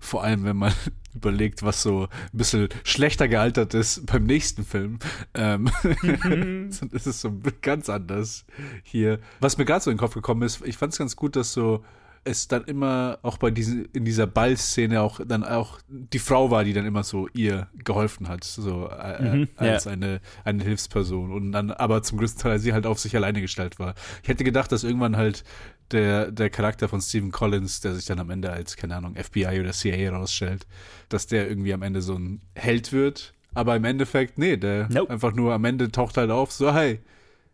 Vor 0.00 0.22
allem, 0.22 0.44
wenn 0.44 0.56
man 0.56 0.72
überlegt, 1.14 1.62
was 1.62 1.82
so 1.82 2.04
ein 2.04 2.36
bisschen 2.38 2.68
schlechter 2.84 3.28
gealtert 3.28 3.74
ist 3.74 4.06
beim 4.06 4.24
nächsten 4.24 4.64
Film. 4.64 4.98
Ähm, 5.34 5.70
das 6.92 7.06
ist 7.06 7.20
so 7.20 7.32
ganz 7.62 7.88
anders 7.88 8.44
hier. 8.82 9.18
Was 9.40 9.58
mir 9.58 9.64
gerade 9.64 9.82
so 9.82 9.90
in 9.90 9.96
den 9.96 10.00
Kopf 10.00 10.14
gekommen 10.14 10.42
ist, 10.42 10.60
ich 10.64 10.76
fand 10.76 10.92
es 10.92 10.98
ganz 10.98 11.16
gut, 11.16 11.34
dass 11.36 11.52
so 11.52 11.84
es 12.24 12.46
dann 12.48 12.64
immer 12.64 13.18
auch 13.22 13.36
bei 13.38 13.50
diesen 13.50 13.86
in 13.86 14.04
dieser 14.04 14.26
Ballszene 14.26 15.00
auch 15.00 15.20
dann 15.26 15.42
auch 15.42 15.80
die 15.88 16.18
Frau 16.18 16.50
war, 16.50 16.62
die 16.64 16.72
dann 16.72 16.86
immer 16.86 17.02
so 17.02 17.28
ihr 17.34 17.68
geholfen 17.84 18.28
hat, 18.28 18.44
so 18.44 18.88
äh, 18.88 19.22
Mhm, 19.22 19.48
als 19.56 19.84
ja. 19.84 19.90
eine 19.92 20.20
eine 20.44 20.62
Hilfsperson 20.62 21.32
und 21.32 21.52
dann 21.52 21.70
aber 21.72 22.02
zum 22.02 22.18
größten 22.18 22.42
Teil 22.42 22.58
sie 22.58 22.72
halt 22.72 22.86
auf 22.86 22.98
sich 23.00 23.16
alleine 23.16 23.40
gestellt 23.40 23.78
war. 23.78 23.94
Ich 24.22 24.28
hätte 24.28 24.44
gedacht, 24.44 24.70
dass 24.70 24.84
irgendwann 24.84 25.16
halt 25.16 25.42
der 25.90 26.30
der 26.30 26.48
Charakter 26.50 26.88
von 26.88 27.00
Stephen 27.00 27.32
Collins, 27.32 27.80
der 27.80 27.94
sich 27.94 28.04
dann 28.06 28.18
am 28.20 28.30
Ende 28.30 28.50
als 28.52 28.76
keine 28.76 28.96
Ahnung 28.96 29.16
FBI 29.16 29.60
oder 29.60 29.72
CIA 29.72 29.96
herausstellt, 29.96 30.66
dass 31.08 31.26
der 31.26 31.48
irgendwie 31.48 31.72
am 31.74 31.82
Ende 31.82 32.02
so 32.02 32.14
ein 32.14 32.40
Held 32.54 32.92
wird, 32.92 33.34
aber 33.52 33.74
im 33.76 33.84
Endeffekt 33.84 34.38
nee, 34.38 34.56
der 34.56 34.88
Nope. 34.88 35.12
einfach 35.12 35.32
nur 35.34 35.52
am 35.54 35.64
Ende 35.64 35.90
taucht 35.90 36.16
halt 36.16 36.30
auf, 36.30 36.52
so 36.52 36.72
hey 36.72 37.00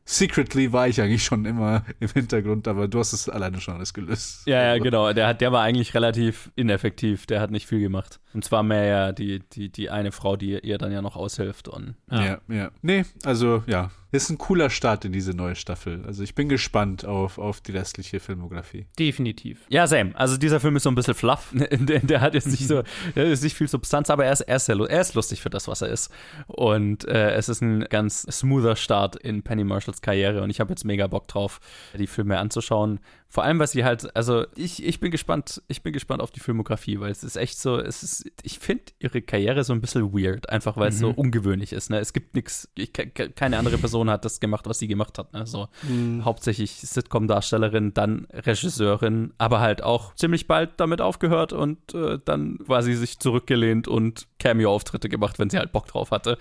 secretly 0.09 0.73
war 0.73 0.89
ich 0.89 1.01
eigentlich 1.01 1.23
schon 1.23 1.45
immer 1.45 1.85
im 2.01 2.09
Hintergrund, 2.09 2.67
aber 2.67 2.89
du 2.89 2.99
hast 2.99 3.13
es 3.13 3.29
alleine 3.29 3.61
schon 3.61 3.75
alles 3.75 3.93
gelöst. 3.93 4.47
Ja, 4.47 4.63
ja, 4.63 4.79
genau. 4.79 5.13
Der, 5.13 5.29
hat, 5.29 5.41
der 5.43 5.53
war 5.53 5.63
eigentlich 5.63 5.95
relativ 5.95 6.51
ineffektiv. 6.57 7.27
Der 7.27 7.41
hat 7.41 7.51
nicht 7.51 7.67
viel 7.67 7.81
gemacht. 7.81 8.19
Und 8.33 8.43
zwar 8.45 8.63
mehr 8.63 8.85
ja 8.85 9.13
die, 9.13 9.41
die, 9.41 9.69
die 9.69 9.91
eine 9.91 10.11
Frau, 10.11 10.37
die 10.37 10.59
ihr 10.59 10.79
dann 10.79 10.93
ja 10.93 11.03
noch 11.03 11.17
aushilft. 11.17 11.69
Und, 11.69 11.95
ja. 12.11 12.25
ja, 12.25 12.39
ja. 12.49 12.71
Nee, 12.81 13.05
also 13.25 13.63
ja, 13.67 13.91
ist 14.11 14.31
ein 14.31 14.39
cooler 14.39 14.71
Start 14.71 15.05
in 15.05 15.13
diese 15.13 15.33
neue 15.33 15.55
Staffel. 15.55 16.05
Also 16.07 16.23
ich 16.23 16.35
bin 16.35 16.49
gespannt 16.49 17.05
auf, 17.05 17.39
auf 17.39 17.61
die 17.61 17.73
restliche 17.73 18.21
Filmografie. 18.21 18.87
Definitiv. 18.99 19.67
Ja, 19.69 19.87
same. 19.87 20.13
Also 20.15 20.37
dieser 20.37 20.61
Film 20.61 20.77
ist 20.77 20.85
so 20.85 20.91
ein 20.91 20.95
bisschen 20.95 21.15
fluff. 21.15 21.53
Der, 21.89 22.01
der 22.01 22.21
hat 22.21 22.35
jetzt 22.35 22.49
nicht 22.49 22.67
so, 22.67 22.83
der 23.15 23.27
ist 23.27 23.43
nicht 23.43 23.57
viel 23.57 23.69
Substanz, 23.69 24.11
aber 24.11 24.25
er 24.25 24.33
ist, 24.33 24.41
er 24.41 24.57
ist, 24.57 24.67
sehr, 24.67 24.77
er 24.77 25.01
ist 25.01 25.15
lustig 25.15 25.41
für 25.41 25.51
das, 25.51 25.69
was 25.69 25.81
er 25.81 25.89
ist. 25.89 26.11
Und 26.47 27.07
äh, 27.07 27.33
es 27.33 27.49
ist 27.49 27.61
ein 27.63 27.85
ganz 27.85 28.23
smoother 28.23 28.77
Start 28.77 29.17
in 29.17 29.43
Penny 29.43 29.65
Marshalls 29.65 30.03
Karriere 30.03 30.43
und 30.43 30.51
ich 30.51 30.61
habe 30.61 30.71
jetzt 30.71 30.85
mega 30.85 31.07
Bock 31.07 31.29
drauf, 31.29 31.61
die 31.97 32.07
Filme 32.07 32.39
anzuschauen. 32.39 33.01
Vor 33.31 33.45
allem, 33.45 33.59
was 33.59 33.73
sie 33.73 33.85
halt, 33.85 34.17
also 34.17 34.47
ich, 34.57 34.83
ich 34.83 35.01
bin 35.01 35.11
gespannt, 35.11 35.63
ich 35.69 35.83
bin 35.83 35.93
gespannt 35.93 36.23
auf 36.23 36.31
die 36.31 36.41
Filmografie, 36.41 36.99
weil 36.99 37.11
es 37.11 37.23
ist 37.23 37.37
echt 37.37 37.59
so, 37.59 37.79
es 37.79 38.03
ist, 38.03 38.31
ich 38.43 38.59
finde 38.59 38.85
ihre 39.01 39.21
Karriere 39.21 39.65
so 39.65 39.75
ein 39.75 39.83
bisschen 39.83 40.15
weird, 40.15 40.49
einfach 40.49 40.79
weil 40.79 40.89
es 40.89 40.99
so 40.99 41.11
mhm. 41.11 41.15
ungewöhnlich 41.15 41.75
ist. 41.75 41.91
Ne? 41.91 41.99
Es 41.99 42.15
gibt 42.15 42.35
nichts, 42.35 42.69
keine 43.37 43.59
andere 43.59 43.77
Person 43.77 44.09
hat 44.09 44.25
das 44.25 44.41
gemacht, 44.41 44.67
was 44.67 44.79
sie 44.79 44.89
gemacht 44.89 45.19
hat. 45.19 45.35
Ne? 45.35 45.47
So, 45.47 45.69
mhm. 45.83 46.25
Hauptsächlich 46.25 46.73
Sitcom-Darstellerin, 46.77 47.93
dann 47.93 48.27
Regisseurin, 48.33 49.35
aber 49.37 49.61
halt 49.61 49.83
auch 49.83 50.15
ziemlich 50.15 50.47
bald 50.47 50.71
damit 50.79 51.03
aufgehört 51.03 51.53
und 51.53 51.95
äh, 51.95 52.19
dann 52.25 52.59
quasi 52.65 52.95
sich 52.95 53.19
zurückgelehnt 53.19 53.89
und 53.89 54.27
Cameo-Auftritte 54.39 55.09
gemacht, 55.09 55.39
wenn 55.39 55.51
sie 55.51 55.59
halt 55.59 55.73
Bock 55.73 55.87
drauf 55.87 56.11
hatte. 56.11 56.39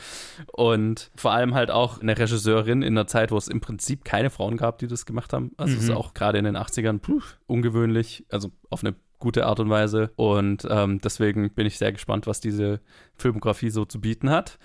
Und 0.53 1.11
vor 1.15 1.31
allem 1.31 1.53
halt 1.53 1.69
auch 1.69 2.01
eine 2.01 2.17
Regisseurin 2.17 2.81
in 2.81 2.93
einer 2.93 3.07
Zeit, 3.07 3.31
wo 3.31 3.37
es 3.37 3.47
im 3.47 3.59
Prinzip 3.59 4.05
keine 4.05 4.29
Frauen 4.29 4.57
gab, 4.57 4.77
die 4.77 4.87
das 4.87 5.05
gemacht 5.05 5.33
haben. 5.33 5.51
Also 5.57 5.73
mhm. 5.73 5.79
es 5.79 5.83
ist 5.85 5.91
auch 5.91 6.13
gerade 6.13 6.37
in 6.37 6.45
den 6.45 6.55
80 6.55 6.77
80ern 6.77 6.99
puh, 6.99 7.21
ungewöhnlich, 7.47 8.25
also 8.29 8.51
auf 8.69 8.83
eine 8.83 8.95
gute 9.19 9.45
Art 9.45 9.59
und 9.59 9.69
Weise. 9.69 10.11
Und 10.15 10.67
ähm, 10.69 10.99
deswegen 10.99 11.49
bin 11.51 11.65
ich 11.65 11.77
sehr 11.77 11.91
gespannt, 11.91 12.27
was 12.27 12.39
diese 12.39 12.79
Filmografie 13.15 13.69
so 13.69 13.85
zu 13.85 13.99
bieten 13.99 14.29
hat. 14.29 14.59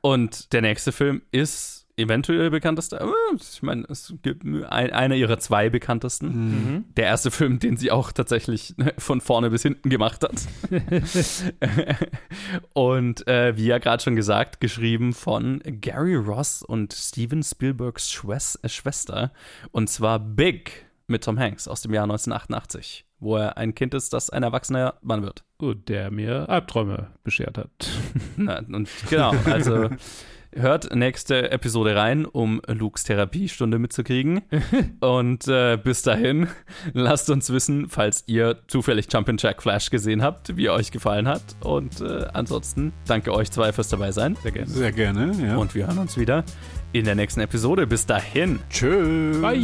Und 0.00 0.52
der 0.52 0.62
nächste 0.62 0.92
Film 0.92 1.22
ist 1.32 1.85
eventuell 1.96 2.50
bekanntester, 2.50 3.00
äh, 3.00 3.36
ich 3.36 3.62
meine, 3.62 3.84
es 3.88 4.14
gibt 4.22 4.44
ein, 4.44 4.92
einer 4.92 5.14
ihrer 5.14 5.38
zwei 5.38 5.70
bekanntesten. 5.70 6.28
Mhm. 6.28 6.84
Der 6.96 7.06
erste 7.06 7.30
Film, 7.30 7.58
den 7.58 7.76
sie 7.76 7.90
auch 7.90 8.12
tatsächlich 8.12 8.74
von 8.98 9.20
vorne 9.20 9.50
bis 9.50 9.62
hinten 9.62 9.88
gemacht 9.88 10.22
hat. 10.22 10.42
und 12.74 13.26
äh, 13.26 13.56
wie 13.56 13.66
ja 13.66 13.78
gerade 13.78 14.02
schon 14.02 14.16
gesagt, 14.16 14.60
geschrieben 14.60 15.12
von 15.12 15.62
Gary 15.64 16.16
Ross 16.16 16.62
und 16.62 16.92
Steven 16.92 17.42
Spielbergs 17.42 18.10
Schwester. 18.10 19.32
Und 19.72 19.88
zwar 19.88 20.18
Big 20.18 20.86
mit 21.06 21.24
Tom 21.24 21.38
Hanks 21.38 21.68
aus 21.68 21.82
dem 21.82 21.94
Jahr 21.94 22.04
1988, 22.04 23.06
wo 23.20 23.36
er 23.36 23.56
ein 23.56 23.74
Kind 23.74 23.94
ist, 23.94 24.12
das 24.12 24.28
ein 24.28 24.42
erwachsener 24.42 24.94
Mann 25.02 25.22
wird. 25.22 25.44
Und 25.58 25.88
der 25.88 26.10
mir 26.10 26.48
Albträume 26.48 27.12
beschert 27.24 27.56
hat. 27.56 27.70
Na, 28.36 28.58
und 28.58 28.88
genau, 29.08 29.32
also 29.46 29.88
hört 30.56 30.94
nächste 30.94 31.50
Episode 31.50 31.96
rein, 31.96 32.24
um 32.26 32.60
Lukes 32.66 33.04
Therapiestunde 33.04 33.78
mitzukriegen. 33.78 34.42
und 35.00 35.46
äh, 35.48 35.76
bis 35.76 36.02
dahin, 36.02 36.48
lasst 36.92 37.30
uns 37.30 37.50
wissen, 37.50 37.88
falls 37.88 38.24
ihr 38.26 38.58
zufällig 38.68 39.06
Jumpin' 39.12 39.36
Jack 39.38 39.62
Flash 39.62 39.90
gesehen 39.90 40.22
habt, 40.22 40.56
wie 40.56 40.66
er 40.66 40.74
euch 40.74 40.90
gefallen 40.90 41.28
hat. 41.28 41.42
Und 41.60 42.00
äh, 42.00 42.26
ansonsten 42.32 42.92
danke 43.06 43.32
euch 43.32 43.50
zwei 43.50 43.72
fürs 43.72 43.88
dabei 43.88 44.12
sein. 44.12 44.36
Sehr 44.42 44.52
gerne. 44.52 44.70
Sehr 44.70 44.92
gerne, 44.92 45.32
ja. 45.46 45.56
Und 45.56 45.74
wir 45.74 45.86
hören 45.86 45.98
uns 45.98 46.16
wieder 46.18 46.44
in 46.92 47.04
der 47.04 47.14
nächsten 47.14 47.40
Episode. 47.40 47.86
Bis 47.86 48.06
dahin. 48.06 48.60
Tschüss. 48.70 49.40
Bye. 49.40 49.62